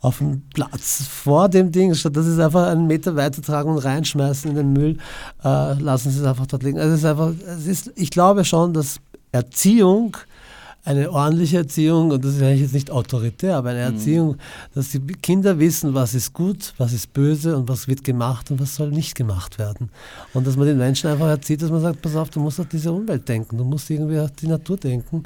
auf 0.00 0.18
den 0.18 0.42
Platz 0.54 1.02
vor 1.08 1.48
dem 1.48 1.70
Ding. 1.72 1.94
Statt 1.94 2.16
dass 2.16 2.24
sie 2.26 2.32
es 2.32 2.38
einfach 2.38 2.66
einen 2.68 2.86
Meter 2.86 3.16
weiter 3.16 3.42
tragen 3.42 3.70
und 3.70 3.78
reinschmeißen 3.78 4.50
in 4.50 4.56
den 4.56 4.72
Müll, 4.72 4.96
äh, 5.44 5.74
lassen 5.80 6.10
sie 6.10 6.20
es 6.20 6.24
einfach 6.26 6.46
dort 6.46 6.62
liegen. 6.62 6.78
Also 6.78 6.92
es 6.94 7.00
ist 7.00 7.04
einfach, 7.06 7.30
es 7.58 7.66
ist, 7.66 7.92
ich 7.96 8.10
glaube 8.10 8.44
schon, 8.44 8.72
dass 8.74 8.96
Erziehung 9.32 10.16
eine 10.84 11.10
ordentliche 11.10 11.58
Erziehung, 11.58 12.10
und 12.10 12.24
das 12.24 12.36
ist 12.36 12.42
eigentlich 12.42 12.62
jetzt 12.62 12.74
nicht 12.74 12.90
autoritär, 12.90 13.56
aber 13.56 13.70
eine 13.70 13.80
Erziehung, 13.80 14.36
dass 14.74 14.90
die 14.90 15.00
Kinder 15.00 15.58
wissen, 15.58 15.94
was 15.94 16.14
ist 16.14 16.32
gut, 16.32 16.72
was 16.78 16.92
ist 16.92 17.12
böse 17.12 17.56
und 17.56 17.68
was 17.68 17.86
wird 17.86 18.02
gemacht 18.02 18.50
und 18.50 18.60
was 18.60 18.76
soll 18.76 18.90
nicht 18.90 19.14
gemacht 19.14 19.58
werden. 19.58 19.90
Und 20.32 20.46
dass 20.46 20.56
man 20.56 20.66
den 20.66 20.78
Menschen 20.78 21.10
einfach 21.10 21.28
erzieht, 21.28 21.60
dass 21.62 21.70
man 21.70 21.82
sagt, 21.82 22.00
pass 22.00 22.16
auf, 22.16 22.30
du 22.30 22.40
musst 22.40 22.60
an 22.60 22.68
diese 22.72 22.92
Umwelt 22.92 23.28
denken, 23.28 23.58
du 23.58 23.64
musst 23.64 23.90
irgendwie 23.90 24.18
an 24.18 24.30
die 24.40 24.46
Natur 24.46 24.78
denken. 24.78 25.22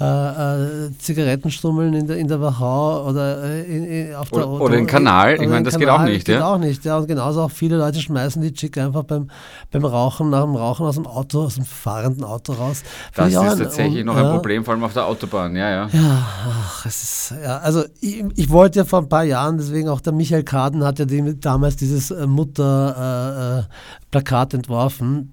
Äh, 0.00 0.04
äh, 0.04 0.90
Zigarettenstummeln 0.98 1.92
in 1.94 2.06
der, 2.06 2.16
in 2.16 2.28
der 2.28 2.40
Wachau 2.40 3.08
oder 3.08 3.44
äh, 3.44 3.62
in, 3.64 3.84
in, 3.84 4.14
auf 4.14 4.30
der 4.30 4.48
Oder- 4.48 4.64
oder 4.64 4.78
im 4.78 4.86
Kanal. 4.86 5.34
Ich 5.34 5.48
meine, 5.48 5.64
das 5.64 5.78
geht 5.78 5.88
auch 5.88 6.02
nicht, 6.02 6.24
Geht 6.24 6.36
ja? 6.36 6.46
auch 6.46 6.58
nicht, 6.58 6.84
ja. 6.84 6.96
Und 6.96 7.08
genauso 7.08 7.42
auch 7.42 7.50
viele 7.50 7.76
Leute 7.76 8.00
schmeißen 8.00 8.40
die 8.40 8.52
Chick 8.52 8.78
einfach 8.78 9.04
beim, 9.04 9.28
beim 9.70 9.84
Rauchen, 9.84 10.30
nach 10.30 10.44
dem 10.44 10.56
Rauchen 10.56 10.86
aus 10.86 10.94
dem 10.94 11.06
Auto, 11.06 11.42
aus 11.42 11.56
dem 11.56 11.64
fahrenden 11.64 12.24
Auto 12.24 12.54
raus. 12.54 12.82
Das 13.14 13.28
ist 13.28 13.34
tatsächlich 13.34 14.04
noch 14.04 14.16
ein. 14.16 14.34
Problem, 14.34 14.64
vor 14.64 14.74
allem 14.74 14.84
auf 14.84 14.93
der 14.94 15.06
Autobahn, 15.06 15.56
ja, 15.56 15.70
ja. 15.70 15.88
Ja, 15.92 16.26
ach, 16.48 16.86
es 16.86 17.02
ist, 17.02 17.34
ja, 17.42 17.58
also 17.58 17.84
ich, 18.00 18.24
ich 18.36 18.50
wollte 18.50 18.80
ja 18.80 18.84
vor 18.84 19.00
ein 19.00 19.08
paar 19.08 19.24
Jahren, 19.24 19.58
deswegen 19.58 19.88
auch 19.88 20.00
der 20.00 20.12
Michael 20.12 20.44
Kaden 20.44 20.84
hat 20.84 20.98
ja 20.98 21.04
die, 21.04 21.38
damals 21.40 21.76
dieses 21.76 22.10
äh, 22.10 22.26
Mutter-Plakat 22.26 23.64
äh, 23.64 24.06
Plakat 24.10 24.54
entworfen. 24.54 25.30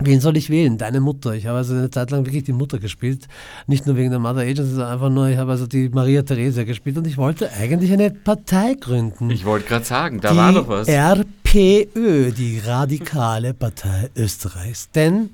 Wen 0.00 0.20
soll 0.20 0.36
ich 0.36 0.50
wählen? 0.50 0.76
Deine 0.76 0.98
Mutter. 0.98 1.34
Ich 1.34 1.46
habe 1.46 1.58
also 1.58 1.74
eine 1.74 1.88
Zeit 1.88 2.10
lang 2.10 2.26
wirklich 2.26 2.42
die 2.42 2.52
Mutter 2.52 2.80
gespielt. 2.80 3.28
Nicht 3.68 3.86
nur 3.86 3.94
wegen 3.94 4.10
der 4.10 4.18
Mother 4.18 4.40
Agency, 4.40 4.72
sondern 4.72 4.90
einfach 4.90 5.08
nur, 5.08 5.28
ich 5.28 5.38
habe 5.38 5.52
also 5.52 5.68
die 5.68 5.88
Maria 5.88 6.22
Theresia 6.22 6.64
gespielt 6.64 6.98
und 6.98 7.06
ich 7.06 7.16
wollte 7.16 7.52
eigentlich 7.52 7.92
eine 7.92 8.10
Partei 8.10 8.74
gründen. 8.74 9.30
Ich 9.30 9.44
wollte 9.44 9.68
gerade 9.68 9.84
sagen, 9.84 10.20
da 10.20 10.32
die 10.32 10.36
war 10.36 10.52
doch 10.52 10.66
was. 10.66 10.88
RPÖ, 10.88 12.32
die 12.32 12.58
Radikale 12.58 13.54
Partei 13.54 14.10
Österreichs. 14.16 14.90
Denn 14.90 15.30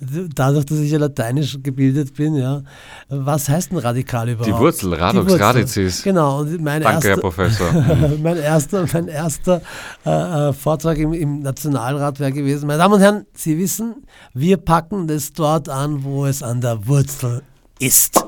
dadurch, 0.00 0.64
dass 0.64 0.78
ich 0.78 0.90
ja 0.90 0.98
lateinisch 0.98 1.58
gebildet 1.62 2.14
bin, 2.14 2.34
ja, 2.34 2.62
was 3.08 3.48
heißt 3.48 3.70
denn 3.70 3.78
radikal 3.78 4.28
überhaupt? 4.28 4.48
Die 4.48 4.58
Wurzel, 4.58 4.94
Radux, 4.94 5.24
Die 5.24 5.32
Wurzel. 5.32 5.44
Radizis. 5.44 6.02
Genau, 6.02 6.40
und 6.40 6.62
mein 6.62 6.82
Danke, 6.82 7.08
Herr 7.08 7.10
erster, 7.10 7.20
Professor. 7.20 7.72
mein 8.22 8.36
erster, 8.36 8.86
mein 8.92 9.08
erster 9.08 9.62
äh, 10.06 10.48
äh, 10.48 10.52
Vortrag 10.52 10.98
im, 10.98 11.12
im 11.12 11.40
Nationalrat 11.40 12.18
wäre 12.20 12.32
gewesen, 12.32 12.66
meine 12.66 12.78
Damen 12.78 12.94
und 12.94 13.00
Herren, 13.00 13.26
Sie 13.34 13.58
wissen, 13.58 14.06
wir 14.32 14.56
packen 14.56 15.06
das 15.06 15.32
dort 15.32 15.68
an, 15.68 16.02
wo 16.02 16.26
es 16.26 16.42
an 16.42 16.60
der 16.60 16.86
Wurzel 16.86 17.42
ist. 17.78 18.24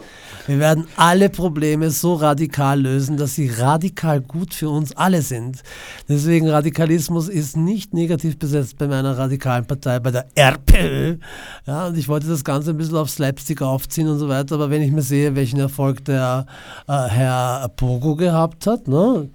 Wir 0.46 0.58
werden 0.58 0.86
alle 0.96 1.28
Probleme 1.28 1.90
so 1.90 2.14
radikal 2.14 2.80
lösen, 2.80 3.16
dass 3.16 3.36
sie 3.36 3.48
radikal 3.48 4.20
gut 4.20 4.54
für 4.54 4.70
uns 4.70 4.96
alle 4.96 5.22
sind. 5.22 5.62
Deswegen 6.08 6.48
Radikalismus 6.48 7.28
ist 7.28 7.56
nicht 7.56 7.94
negativ 7.94 8.38
besetzt 8.38 8.76
bei 8.78 8.88
meiner 8.88 9.16
radikalen 9.16 9.66
Partei, 9.66 10.00
bei 10.00 10.10
der 10.10 10.26
RPÖ. 10.34 11.18
Ja, 11.66 11.86
und 11.86 11.96
ich 11.96 12.08
wollte 12.08 12.26
das 12.26 12.42
Ganze 12.42 12.70
ein 12.70 12.76
bisschen 12.76 12.96
auf 12.96 13.10
Slapstick 13.10 13.62
aufziehen 13.62 14.08
und 14.08 14.18
so 14.18 14.28
weiter, 14.28 14.56
aber 14.56 14.70
wenn 14.70 14.82
ich 14.82 14.90
mir 14.90 15.02
sehe, 15.02 15.36
welchen 15.36 15.60
Erfolg 15.60 16.04
der 16.04 16.46
äh, 16.88 16.92
Herr 16.92 17.68
Pogo 17.76 18.16
gehabt 18.16 18.66
hat, 18.66 18.88
ne? 18.88 19.28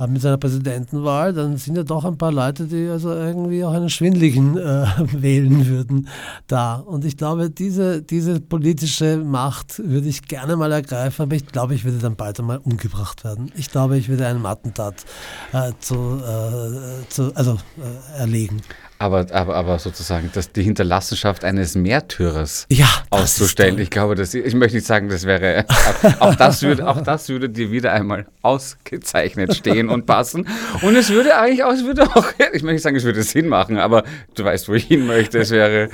Äh, 0.00 0.06
mit 0.06 0.22
seiner 0.22 0.38
Präsidentenwahl, 0.38 1.32
dann 1.32 1.56
sind 1.58 1.76
ja 1.76 1.82
doch 1.82 2.04
ein 2.04 2.16
paar 2.16 2.32
Leute, 2.32 2.64
die 2.64 2.88
also 2.88 3.12
irgendwie 3.12 3.64
auch 3.64 3.72
einen 3.72 3.90
Schwindligen 3.90 4.56
äh, 4.56 4.86
wählen 5.12 5.66
würden 5.66 6.08
da. 6.46 6.76
Und 6.76 7.04
ich 7.04 7.16
glaube, 7.16 7.50
diese, 7.50 8.02
diese 8.02 8.40
politische 8.40 9.18
Macht 9.18 9.78
würde 9.78 10.08
ich 10.08 10.22
gerne 10.22 10.56
mal 10.56 10.72
ergreifen, 10.72 11.22
aber 11.22 11.34
ich 11.34 11.46
glaube, 11.46 11.74
ich 11.74 11.84
würde 11.84 11.98
dann 11.98 12.16
bald 12.16 12.40
einmal 12.40 12.58
umgebracht 12.58 13.24
werden. 13.24 13.52
Ich 13.56 13.70
glaube, 13.70 13.98
ich 13.98 14.08
würde 14.08 14.26
einen 14.26 14.44
Attentat 14.46 15.04
äh, 15.52 15.72
zu, 15.80 15.94
äh, 15.94 17.08
zu, 17.08 17.34
also, 17.36 17.58
äh, 17.78 18.18
erlegen. 18.18 18.62
Aber, 19.00 19.24
aber, 19.30 19.56
aber 19.56 19.78
sozusagen, 19.78 20.30
dass 20.34 20.52
die 20.52 20.62
Hinterlassenschaft 20.62 21.42
eines 21.42 21.74
Märtyrers 21.74 22.66
Ja, 22.68 22.84
das 23.10 23.22
auszustellen. 23.22 23.78
Ich 23.78 23.88
glaube, 23.88 24.14
das, 24.14 24.34
ich 24.34 24.54
möchte 24.54 24.76
nicht 24.76 24.86
sagen, 24.86 25.08
das 25.08 25.24
wäre, 25.24 25.64
auch 26.20 26.34
das 26.34 26.60
würde, 26.60 26.86
auch 26.86 27.00
das 27.00 27.30
würde 27.30 27.48
dir 27.48 27.70
wieder 27.70 27.94
einmal 27.94 28.26
ausgezeichnet 28.42 29.56
stehen 29.56 29.88
und 29.88 30.04
passen. 30.04 30.46
Und 30.82 30.96
es 30.96 31.08
würde 31.08 31.34
eigentlich 31.34 31.64
auch, 31.64 31.72
es 31.72 31.82
würde 31.82 32.02
auch, 32.14 32.26
ich 32.52 32.62
möchte 32.62 32.72
nicht 32.74 32.82
sagen, 32.82 32.96
es 32.96 33.04
würde 33.04 33.22
Sinn 33.22 33.48
machen, 33.48 33.78
aber 33.78 34.04
du 34.34 34.44
weißt, 34.44 34.68
wo 34.68 34.74
ich 34.74 34.84
hin 34.84 35.06
möchte. 35.06 35.38
Es 35.38 35.50
wäre, 35.50 35.88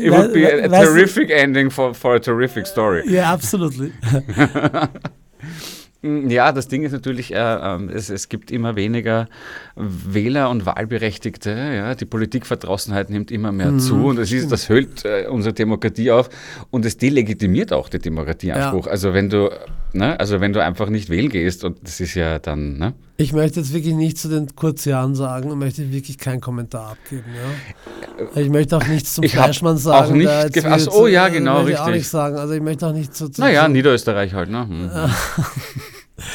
it 0.00 0.12
would 0.12 0.32
be 0.32 0.46
a, 0.46 0.66
a 0.66 0.68
du- 0.68 0.86
terrific 0.86 1.30
ending 1.30 1.68
for, 1.68 1.92
for 1.92 2.14
a 2.14 2.20
terrific 2.20 2.64
story. 2.64 3.02
Ja, 3.12 3.32
absolutely. 3.32 3.92
Ja, 6.02 6.52
das 6.52 6.68
Ding 6.68 6.82
ist 6.82 6.92
natürlich, 6.92 7.34
äh, 7.34 7.36
ähm, 7.38 7.90
es, 7.90 8.08
es 8.08 8.30
gibt 8.30 8.50
immer 8.50 8.74
weniger 8.74 9.28
Wähler 9.76 10.48
und 10.48 10.64
Wahlberechtigte. 10.64 11.50
Ja? 11.50 11.94
Die 11.94 12.06
Politikverdrossenheit 12.06 13.10
nimmt 13.10 13.30
immer 13.30 13.52
mehr 13.52 13.76
zu 13.78 14.06
und 14.06 14.16
das, 14.16 14.32
ist, 14.32 14.50
das 14.50 14.70
höhlt 14.70 15.04
äh, 15.04 15.26
unsere 15.28 15.52
Demokratie 15.52 16.10
auf 16.10 16.30
und 16.70 16.86
es 16.86 16.96
delegitimiert 16.96 17.72
auch 17.74 17.90
den 17.90 18.00
Demokratieanspruch. 18.00 18.86
Also 18.86 19.12
wenn 19.12 19.28
du, 19.28 19.50
ne, 19.92 20.18
also 20.18 20.40
wenn 20.40 20.52
du 20.52 20.62
einfach 20.62 20.88
nicht 20.88 21.08
wählen 21.10 21.28
gehst 21.28 21.64
und 21.64 21.78
das 21.82 22.00
ist 22.00 22.14
ja 22.14 22.38
dann, 22.38 22.78
ne? 22.78 22.94
Ich 23.16 23.32
möchte 23.34 23.60
jetzt 23.60 23.72
wirklich 23.74 23.94
nicht 23.94 24.16
zu 24.18 24.28
den 24.28 24.54
Kurzjahren 24.56 25.14
sagen 25.14 25.50
und 25.50 25.58
möchte 25.58 25.92
wirklich 25.92 26.16
keinen 26.18 26.40
Kommentar 26.40 26.92
abgeben. 26.92 27.24
Ja? 27.34 28.40
Ich 28.40 28.48
möchte 28.48 28.76
auch 28.78 28.86
nichts 28.86 29.14
zum 29.14 29.24
Ich 29.24 29.32
Fleischmann 29.32 29.76
auch 29.76 29.78
sagen. 29.80 30.16
nicht 30.16 30.26
jetzt 30.30 30.54
ge- 30.54 30.64
wieder 30.64 30.74
Ach 30.74 30.94
oh 30.94 31.06
ja, 31.06 31.28
genau, 31.28 31.56
möchte 31.58 31.72
ich 31.72 31.78
auch 31.78 31.86
richtig. 31.88 32.00
nicht 32.02 32.08
sagen. 32.08 32.36
Also 32.36 32.54
ich 32.54 32.62
möchte 32.62 32.86
auch 32.86 32.92
nicht 32.94 33.14
zu, 33.14 33.28
zu 33.28 33.40
Naja, 33.42 33.68
Niederösterreich 33.68 34.32
halt, 34.32 34.48
ne? 34.50 34.66
Hm. 34.66 34.90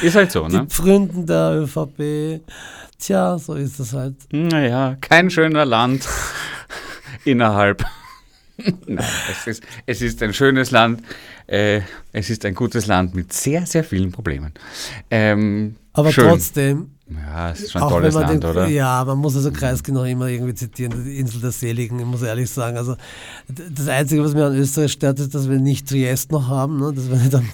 Ist 0.02 0.14
halt 0.14 0.30
so, 0.30 0.46
die 0.48 0.56
ne? 0.56 0.66
Pfründen 0.66 1.26
der 1.26 1.60
ÖVP. 1.62 2.40
Tja, 2.98 3.36
so 3.38 3.54
ist 3.54 3.80
es 3.80 3.92
halt. 3.92 4.14
Naja, 4.32 4.96
kein 5.00 5.28
schöner 5.30 5.64
Land 5.64 6.06
innerhalb. 7.24 7.84
Nein, 8.86 9.04
es 9.30 9.46
ist, 9.46 9.62
es 9.84 10.02
ist 10.02 10.22
ein 10.22 10.32
schönes 10.32 10.70
Land. 10.70 11.02
Äh, 11.46 11.82
es 12.12 12.30
ist 12.30 12.44
ein 12.44 12.54
gutes 12.54 12.86
Land 12.86 13.14
mit 13.14 13.32
sehr, 13.32 13.66
sehr 13.66 13.84
vielen 13.84 14.12
Problemen. 14.12 14.52
Ähm, 15.10 15.76
Aber 15.92 16.10
schön. 16.12 16.28
trotzdem, 16.28 16.95
Ja, 17.08 17.50
es 17.50 17.60
ist 17.60 17.72
schon 17.72 17.82
ein 17.82 17.86
auch 17.86 17.92
tolles 17.92 18.14
man 18.14 18.24
Land, 18.24 18.42
den, 18.42 18.50
oder? 18.50 18.66
ja, 18.66 19.04
man 19.04 19.18
muss 19.18 19.36
also 19.36 19.52
Kreisky 19.52 19.92
noch 19.92 20.04
immer 20.04 20.26
irgendwie 20.26 20.54
zitieren, 20.54 21.04
die 21.04 21.20
Insel 21.20 21.40
der 21.40 21.52
Seligen, 21.52 22.00
ich 22.00 22.04
muss 22.04 22.22
ehrlich 22.22 22.50
sagen. 22.50 22.76
Also 22.76 22.96
das 23.46 23.86
Einzige, 23.86 24.24
was 24.24 24.34
mir 24.34 24.46
an 24.46 24.56
Österreich 24.56 24.90
stört, 24.90 25.20
ist, 25.20 25.32
dass 25.32 25.48
wir 25.48 25.60
nicht 25.60 25.88
Triest 25.88 26.32
noch 26.32 26.48
haben, 26.48 26.80
ne? 26.80 26.92
dass 26.92 27.08
wir 27.08 27.16
nicht 27.16 27.32
am, 27.32 27.48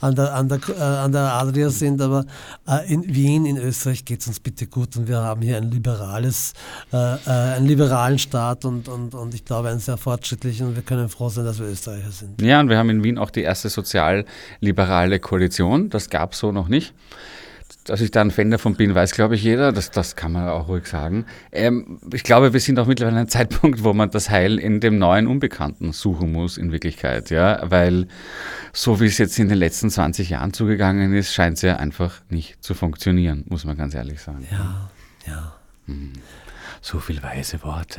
an, 0.00 0.14
der, 0.14 0.34
an, 0.34 0.48
der, 0.48 0.60
äh, 0.68 0.80
an 0.80 1.10
der 1.10 1.32
Adria 1.32 1.68
sind, 1.70 2.00
aber 2.00 2.26
äh, 2.68 2.92
in 2.92 3.12
Wien, 3.12 3.44
in 3.44 3.56
Österreich 3.56 4.04
geht 4.04 4.20
es 4.20 4.28
uns 4.28 4.38
bitte 4.38 4.68
gut 4.68 4.96
und 4.96 5.08
wir 5.08 5.18
haben 5.18 5.42
hier 5.42 5.56
ein 5.56 5.68
liberales, 5.68 6.52
äh, 6.92 6.96
äh, 6.96 7.56
einen 7.56 7.66
liberalen 7.66 8.20
Staat 8.20 8.64
und, 8.64 8.88
und, 8.88 9.16
und 9.16 9.34
ich 9.34 9.44
glaube 9.44 9.68
einen 9.68 9.80
sehr 9.80 9.96
fortschrittlichen 9.96 10.64
und 10.68 10.76
wir 10.76 10.82
können 10.82 11.08
froh 11.08 11.28
sein, 11.28 11.44
dass 11.44 11.58
wir 11.58 11.66
Österreicher 11.66 12.12
sind. 12.12 12.40
Ja, 12.40 12.60
und 12.60 12.68
wir 12.68 12.78
haben 12.78 12.90
in 12.90 13.02
Wien 13.02 13.18
auch 13.18 13.30
die 13.30 13.42
erste 13.42 13.68
sozialliberale 13.68 15.18
Koalition. 15.18 15.90
Das 15.90 16.08
gab 16.08 16.34
es 16.34 16.38
so 16.38 16.52
noch 16.52 16.68
nicht. 16.68 16.94
Dass 17.86 18.00
ich 18.00 18.10
da 18.10 18.20
ein 18.20 18.30
Fan 18.30 18.50
davon 18.50 18.74
bin, 18.74 18.94
weiß, 18.94 19.12
glaube 19.12 19.36
ich, 19.36 19.42
jeder. 19.42 19.72
Das, 19.72 19.90
das 19.90 20.16
kann 20.16 20.32
man 20.32 20.48
auch 20.48 20.68
ruhig 20.68 20.86
sagen. 20.86 21.24
Ähm, 21.52 22.00
ich 22.12 22.24
glaube, 22.24 22.52
wir 22.52 22.60
sind 22.60 22.78
auch 22.78 22.86
mittlerweile 22.86 23.14
an 23.14 23.20
einem 23.20 23.28
Zeitpunkt, 23.28 23.84
wo 23.84 23.92
man 23.92 24.10
das 24.10 24.28
Heil 24.28 24.58
in 24.58 24.80
dem 24.80 24.98
neuen 24.98 25.26
Unbekannten 25.26 25.92
suchen 25.92 26.32
muss, 26.32 26.58
in 26.58 26.72
Wirklichkeit. 26.72 27.30
Ja, 27.30 27.60
weil 27.70 28.08
so 28.72 29.00
wie 29.00 29.06
es 29.06 29.18
jetzt 29.18 29.38
in 29.38 29.48
den 29.48 29.58
letzten 29.58 29.90
20 29.90 30.30
Jahren 30.30 30.52
zugegangen 30.52 31.14
ist, 31.14 31.32
scheint 31.32 31.56
es 31.56 31.62
ja 31.62 31.76
einfach 31.76 32.22
nicht 32.28 32.62
zu 32.62 32.74
funktionieren, 32.74 33.44
muss 33.48 33.64
man 33.64 33.76
ganz 33.76 33.94
ehrlich 33.94 34.20
sagen. 34.20 34.46
Ja, 34.50 34.90
ja. 35.26 35.54
So 36.88 37.00
viel 37.00 37.20
weise 37.20 37.60
Worte. 37.64 37.98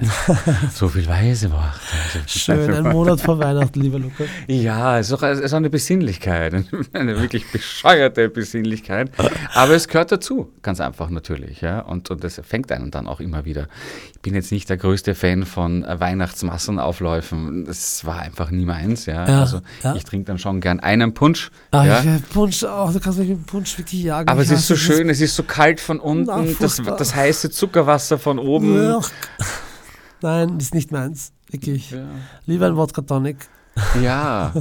so 0.74 0.88
viel 0.88 1.06
weise 1.10 1.52
Worte. 1.52 1.78
So 2.14 2.20
viel 2.20 2.28
Schön, 2.28 2.74
ein 2.74 2.94
Monat 2.94 3.20
vor 3.20 3.38
Weihnachten, 3.38 3.82
lieber 3.82 4.00
Lukas. 4.00 4.28
Ja, 4.48 4.98
es 4.98 5.08
ist 5.08 5.14
auch, 5.14 5.24
es 5.24 5.42
ist 5.42 5.54
eine 5.54 5.70
Besinnlichkeit, 5.70 6.54
eine 6.94 7.20
wirklich 7.20 7.52
bescheuerte 7.52 8.30
Besinnlichkeit. 8.30 9.12
Aber 9.54 9.74
es 9.74 9.90
gehört 9.90 10.14
dazu, 10.14 10.54
ganz 10.62 10.80
einfach 10.80 11.10
natürlich. 11.10 11.60
Ja? 11.60 11.82
Und, 11.82 12.10
und 12.12 12.24
das 12.24 12.40
fängt 12.48 12.72
einen 12.72 12.90
dann 12.90 13.08
auch 13.08 13.20
immer 13.20 13.44
wieder. 13.44 13.68
Ich 14.14 14.22
bin 14.22 14.36
jetzt 14.36 14.54
nicht 14.54 14.70
der 14.70 14.78
größte 14.78 15.16
Fan 15.16 15.46
von 15.46 15.84
Weihnachtsmassenaufläufen. 15.86 17.66
Das 17.66 18.06
war 18.06 18.20
einfach 18.20 18.52
nie 18.52 18.66
meins. 18.66 19.06
Ja? 19.06 19.28
Ja, 19.28 19.40
also 19.42 19.60
ja. 19.84 19.96
ich 19.96 20.06
trinke 20.06 20.28
dann 20.28 20.40
schon 20.40 20.62
gern 20.62 20.80
einen 20.80 21.14
Punsch. 21.14 21.52
Ah, 21.72 21.86
ja? 21.86 22.02
ich 22.02 22.30
Punsch 22.30 22.64
auch, 22.64 22.94
du 22.94 23.02
kannst 23.02 23.20
mich 23.20 23.28
mit 23.28 23.46
Punsch 23.48 23.78
wirklich 23.78 24.04
jagen. 24.04 24.30
Aber 24.30 24.44
Ich 24.44 24.50
es 24.50 24.60
ist 24.60 24.68
so 24.68 24.78
schön, 24.78 25.10
es 25.10 25.20
ist 25.20 25.36
so 25.36 25.44
kalt 25.44 25.82
von 25.82 26.00
unten, 26.00 26.28
Na, 26.28 26.46
das, 26.58 26.82
das 26.98 27.14
heiße 27.14 27.50
Zuckerwasser 27.50 28.18
von 28.18 28.40
oben. 28.40 28.77
Ugh. 28.78 29.06
Nein, 30.22 30.58
ist 30.60 30.74
nicht 30.74 30.92
meins. 30.92 31.32
Wirklich. 31.50 31.96
Lieber 32.46 32.68
ein 32.68 32.76
Wodka 32.76 33.02
Tonic. 33.02 33.38
Ja, 34.02 34.52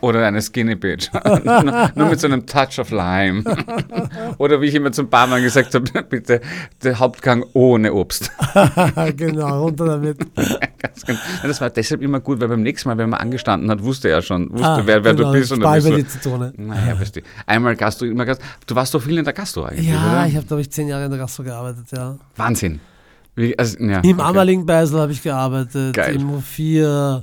oder 0.00 0.26
eine 0.26 0.42
Skinny 0.42 0.74
Bitch. 0.74 1.08
nur, 1.94 2.06
mit 2.08 2.18
so 2.18 2.26
einem 2.26 2.46
Touch 2.46 2.80
of 2.80 2.90
Lime. 2.90 3.44
oder 4.38 4.60
wie 4.60 4.66
ich 4.66 4.74
immer 4.74 4.90
zum 4.90 5.08
Barmann 5.08 5.40
gesagt 5.40 5.72
habe, 5.74 6.02
bitte 6.02 6.40
der 6.82 6.98
Hauptgang 6.98 7.44
ohne 7.52 7.92
Obst. 7.94 8.32
genau, 9.16 9.62
runter 9.62 9.86
damit. 9.86 10.18
Genau. 10.34 11.18
Das 11.44 11.60
war 11.60 11.70
deshalb 11.70 12.02
immer 12.02 12.18
gut, 12.18 12.40
weil 12.40 12.48
beim 12.48 12.62
nächsten 12.62 12.88
Mal, 12.88 12.98
wenn 12.98 13.10
man 13.10 13.20
angestanden 13.20 13.70
hat, 13.70 13.84
wusste 13.84 14.08
er 14.08 14.20
schon, 14.22 14.50
wusste, 14.50 14.66
Ah, 14.66 14.82
wer, 14.84 15.04
wer 15.04 15.14
genau, 15.14 15.32
du 15.32 15.38
bist. 15.38 15.52
Und 15.52 15.60
dann 15.60 15.74
bist 15.74 15.86
du, 15.86 15.96
die 15.96 16.08
Zitrone. 16.08 16.52
naja, 16.56 16.94
du, 16.94 17.20
einmal 17.46 17.76
Gastro, 17.76 18.06
immer 18.06 18.24
Gastro. 18.24 18.44
Du 18.66 18.74
warst 18.74 18.92
doch 18.92 19.00
viel 19.02 19.16
in 19.18 19.24
der 19.24 19.32
Gastro 19.34 19.62
eigentlich, 19.64 19.88
Ja, 19.88 20.10
oder? 20.12 20.26
ich 20.26 20.34
habe, 20.36 20.46
glaube 20.46 20.62
ich, 20.62 20.70
zehn 20.70 20.88
Jahre 20.88 21.04
in 21.04 21.10
der 21.10 21.20
Gastro 21.20 21.44
gearbeitet, 21.44 21.86
ja. 21.92 22.16
Wahnsinn. 22.34 22.80
Wie, 23.36 23.56
also, 23.58 23.78
ja, 23.78 24.00
Im 24.00 24.18
okay. 24.18 24.28
Ammerling-Beisel 24.28 24.98
habe 24.98 25.12
ich 25.12 25.22
gearbeitet, 25.22 25.94
Geil. 25.94 26.16
im 26.16 26.30
U4, 26.30 27.22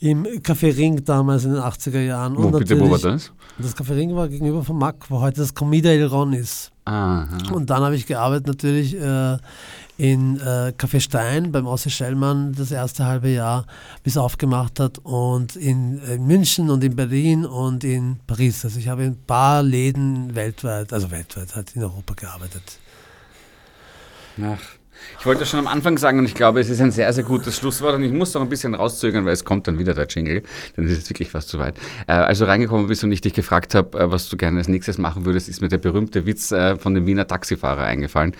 im 0.00 0.24
Café 0.42 0.76
Ring 0.76 1.02
damals 1.02 1.46
in 1.46 1.54
den 1.54 1.62
80er 1.62 2.00
Jahren. 2.00 2.36
Wo, 2.36 2.50
bitte, 2.50 2.78
wo 2.78 2.90
war 2.90 2.98
das? 2.98 3.32
Das 3.58 3.74
Café 3.74 3.96
Ring 3.96 4.14
war 4.14 4.28
gegenüber 4.28 4.62
vom 4.62 4.78
Mack, 4.78 5.06
wo 5.08 5.20
heute 5.20 5.40
das 5.40 5.54
Comida 5.54 5.88
El 5.88 6.06
Ron 6.06 6.34
ist. 6.34 6.70
Aha. 6.84 7.26
Und 7.52 7.70
dann 7.70 7.82
habe 7.82 7.96
ich 7.96 8.06
gearbeitet 8.06 8.46
natürlich 8.46 8.94
äh, 8.94 9.38
in 9.96 10.38
äh, 10.40 10.74
Café 10.76 11.00
Stein 11.00 11.50
beim 11.50 11.66
Ossi 11.66 11.88
Schellmann 11.88 12.52
das 12.52 12.70
erste 12.70 13.06
halbe 13.06 13.30
Jahr, 13.30 13.64
bis 14.02 14.16
er 14.16 14.22
aufgemacht 14.22 14.80
hat 14.80 14.98
und 14.98 15.56
in, 15.56 15.98
äh, 16.06 16.18
München 16.18 16.68
und 16.68 16.84
in 16.84 16.94
Berlin 16.94 17.46
und 17.46 17.84
in 17.84 18.18
Paris. 18.26 18.66
Also 18.66 18.78
ich 18.78 18.88
habe 18.88 19.04
in 19.04 19.12
ein 19.12 19.24
paar 19.26 19.62
Läden 19.62 20.34
weltweit, 20.34 20.92
also 20.92 21.10
weltweit, 21.10 21.56
halt 21.56 21.74
in 21.74 21.82
Europa 21.84 22.12
gearbeitet. 22.12 22.78
Ach, 24.42 24.58
Ich 25.18 25.26
wollte 25.26 25.46
schon 25.46 25.60
am 25.60 25.66
Anfang 25.66 25.96
sagen 25.98 26.18
und 26.18 26.26
ich 26.26 26.34
glaube, 26.34 26.60
es 26.60 26.68
ist 26.68 26.80
ein 26.80 26.90
sehr, 26.90 27.12
sehr 27.12 27.24
gutes 27.24 27.56
Schlusswort 27.56 27.94
und 27.94 28.02
ich 28.02 28.12
muss 28.12 28.34
noch 28.34 28.42
ein 28.42 28.48
bisschen 28.48 28.74
rauszögern, 28.74 29.24
weil 29.24 29.32
es 29.32 29.44
kommt 29.44 29.66
dann 29.66 29.78
wieder 29.78 29.94
der 29.94 30.06
Jingle, 30.06 30.42
dann 30.76 30.86
ist 30.86 30.98
es 30.98 31.10
wirklich 31.10 31.30
fast 31.30 31.48
zu 31.48 31.58
weit. 31.58 31.76
Äh, 32.06 32.12
also 32.12 32.44
reingekommen 32.44 32.86
bist 32.86 33.04
und 33.04 33.12
ich 33.12 33.20
dich 33.20 33.32
gefragt 33.32 33.74
habe, 33.74 33.98
äh, 33.98 34.10
was 34.10 34.28
du 34.28 34.36
gerne 34.36 34.58
als 34.58 34.68
nächstes 34.68 34.98
machen 34.98 35.24
würdest, 35.24 35.48
ist 35.48 35.62
mir 35.62 35.68
der 35.68 35.78
berühmte 35.78 36.26
Witz 36.26 36.52
äh, 36.52 36.76
von 36.76 36.94
dem 36.94 37.06
Wiener 37.06 37.26
Taxifahrer 37.26 37.82
eingefallen, 37.82 38.34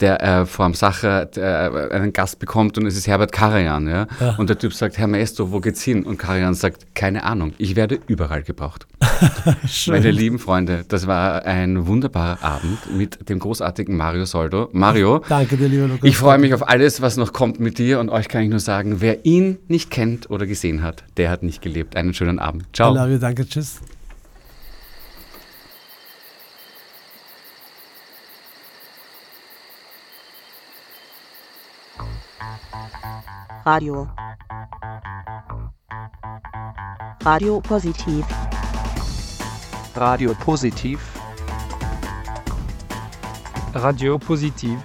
der 0.00 0.22
äh, 0.22 0.46
vor 0.46 0.66
dem 0.66 0.74
Sacher 0.74 1.28
äh, 1.36 1.94
einen 1.94 2.12
Gast 2.12 2.38
bekommt 2.38 2.78
und 2.78 2.86
es 2.86 2.96
ist 2.96 3.06
Herbert 3.06 3.32
Karajan. 3.32 3.88
Ja? 3.88 4.06
Und 4.38 4.48
der 4.48 4.58
Typ 4.58 4.72
sagt, 4.72 4.98
Herr 4.98 5.06
Maestro, 5.06 5.50
wo 5.50 5.60
geht's 5.60 5.82
hin? 5.82 6.04
Und 6.04 6.18
Karajan 6.18 6.54
sagt, 6.54 6.94
keine 6.94 7.24
Ahnung, 7.24 7.54
ich 7.58 7.76
werde 7.76 7.98
überall 8.06 8.42
gebraucht. 8.42 8.86
Meine 9.86 10.10
lieben 10.10 10.38
Freunde, 10.38 10.84
das 10.88 11.06
war 11.06 11.44
ein 11.44 11.86
wunderbarer 11.86 12.42
Abend 12.42 12.96
mit 12.96 13.28
dem 13.28 13.38
großartigen 13.38 13.96
Mario 13.96 14.24
Soldo. 14.24 14.68
Mario, 14.72 15.22
Danke 15.28 15.56
dir, 15.56 15.68
lieber 15.68 15.88
Lukas. 15.88 15.99
Ich 16.02 16.16
freue 16.16 16.38
mich 16.38 16.54
auf 16.54 16.68
alles, 16.68 17.00
was 17.00 17.16
noch 17.16 17.32
kommt 17.32 17.60
mit 17.60 17.78
dir 17.78 18.00
und 18.00 18.08
euch 18.08 18.28
kann 18.28 18.42
ich 18.42 18.50
nur 18.50 18.60
sagen, 18.60 19.00
wer 19.00 19.24
ihn 19.24 19.58
nicht 19.68 19.90
kennt 19.90 20.30
oder 20.30 20.46
gesehen 20.46 20.82
hat, 20.82 21.04
der 21.16 21.30
hat 21.30 21.42
nicht 21.42 21.62
gelebt. 21.62 21.96
Einen 21.96 22.14
schönen 22.14 22.38
Abend. 22.38 22.62
I 22.62 22.66
Ciao. 22.72 22.94
love 22.94 23.12
you, 23.12 23.18
danke, 23.18 23.46
tschüss. 23.46 23.80
Radio. 33.64 34.08
Radio 37.22 37.60
Positiv. 37.60 38.24
Radio 39.94 40.34
Positiv. 40.34 40.98
Radio 43.74 44.18
Positiv. 44.18 44.78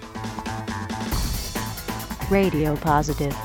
Radio 2.32 2.74
Positive. 2.74 3.36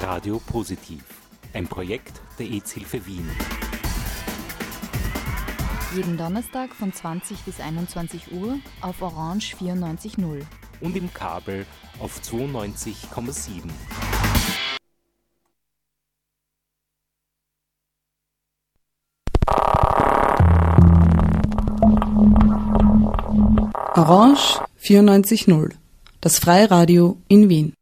Radio 0.00 0.40
Positiv. 0.46 1.02
Ein 1.52 1.66
Projekt 1.66 2.22
der 2.38 2.46
EZ-Hilfe 2.46 3.04
Wien. 3.06 3.28
Jeden 5.96 6.16
Donnerstag 6.16 6.72
von 6.72 6.92
20 6.92 7.40
bis 7.40 7.58
21 7.58 8.30
Uhr 8.30 8.60
auf 8.82 9.02
Orange 9.02 9.56
94.0. 9.56 10.42
Und 10.80 10.96
im 10.96 11.12
Kabel 11.12 11.66
auf 11.98 12.20
92,7. 12.20 13.68
Orange 23.96 24.60
94.0, 24.78 25.70
das 26.20 26.38
Freiradio 26.38 27.16
in 27.28 27.48
Wien. 27.48 27.72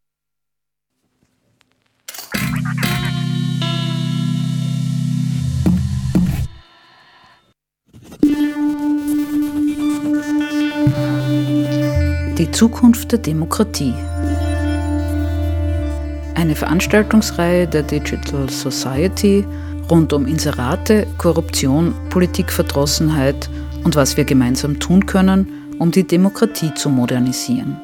Die 12.38 12.50
Zukunft 12.52 13.10
der 13.10 13.18
Demokratie. 13.18 13.92
Eine 16.36 16.54
Veranstaltungsreihe 16.54 17.66
der 17.66 17.82
Digital 17.82 18.48
Society 18.48 19.44
rund 19.90 20.12
um 20.12 20.28
Inserate, 20.28 21.08
Korruption, 21.18 21.92
Politikverdrossenheit 22.10 23.50
und 23.82 23.96
was 23.96 24.16
wir 24.16 24.24
gemeinsam 24.24 24.78
tun 24.78 25.06
können, 25.06 25.63
um 25.78 25.90
die 25.90 26.06
Demokratie 26.06 26.72
zu 26.74 26.88
modernisieren. 26.88 27.76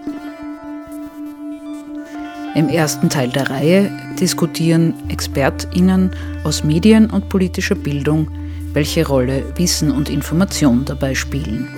Im 2.55 2.69
ersten 2.69 3.09
Teil 3.09 3.29
der 3.29 3.49
Reihe 3.49 3.91
diskutieren 4.19 4.95
ExpertInnen 5.09 6.11
aus 6.43 6.65
Medien 6.65 7.09
und 7.09 7.29
politischer 7.29 7.77
Bildung, 7.77 8.29
welche 8.73 9.07
Rolle 9.07 9.45
Wissen 9.57 9.91
und 9.91 10.11
Information 10.11 10.85
dabei 10.85 11.15
spielen. 11.15 11.69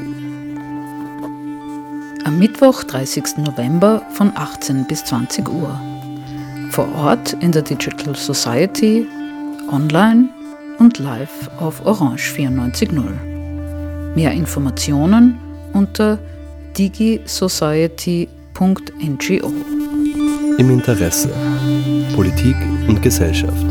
Am 2.24 2.38
Mittwoch, 2.38 2.84
30. 2.84 3.38
November 3.38 4.02
von 4.12 4.32
18 4.34 4.86
bis 4.86 5.04
20 5.04 5.48
Uhr. 5.48 5.78
Vor 6.70 6.88
Ort 6.94 7.34
in 7.40 7.52
der 7.52 7.62
Digital 7.62 8.14
Society, 8.14 9.06
online 9.70 10.28
und 10.78 10.98
live 10.98 11.50
auf 11.58 11.84
Orange 11.84 12.32
94.0. 12.32 14.14
Mehr 14.14 14.32
Informationen 14.32 15.38
unter 15.72 16.18
digisociety.ngo. 16.76 19.52
Im 20.58 20.70
Interesse. 20.70 21.28
Politik 22.14 22.56
und 22.88 23.02
Gesellschaft. 23.02 23.66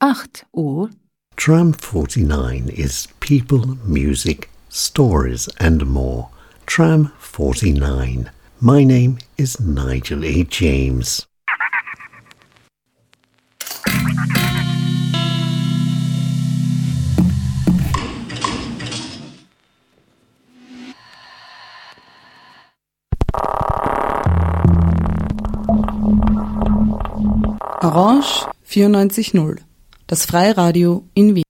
8 0.00 0.44
Uhr, 0.56 0.90
Tram 1.34 1.72
49 1.72 2.68
is 2.68 3.08
people, 3.18 3.76
music, 3.84 4.50
stories, 4.76 5.48
and 5.58 5.86
more. 5.86 6.28
Tram 6.66 7.12
49. 7.18 8.30
My 8.60 8.84
name 8.84 9.18
is 9.38 9.58
Nigel 9.58 10.24
A. 10.24 10.44
James. 10.44 11.26
Orange 27.82 28.46
94.0, 28.66 29.60
das 30.06 30.26
Freiradio 30.26 31.04
in 31.14 31.34
Wien. 31.34 31.45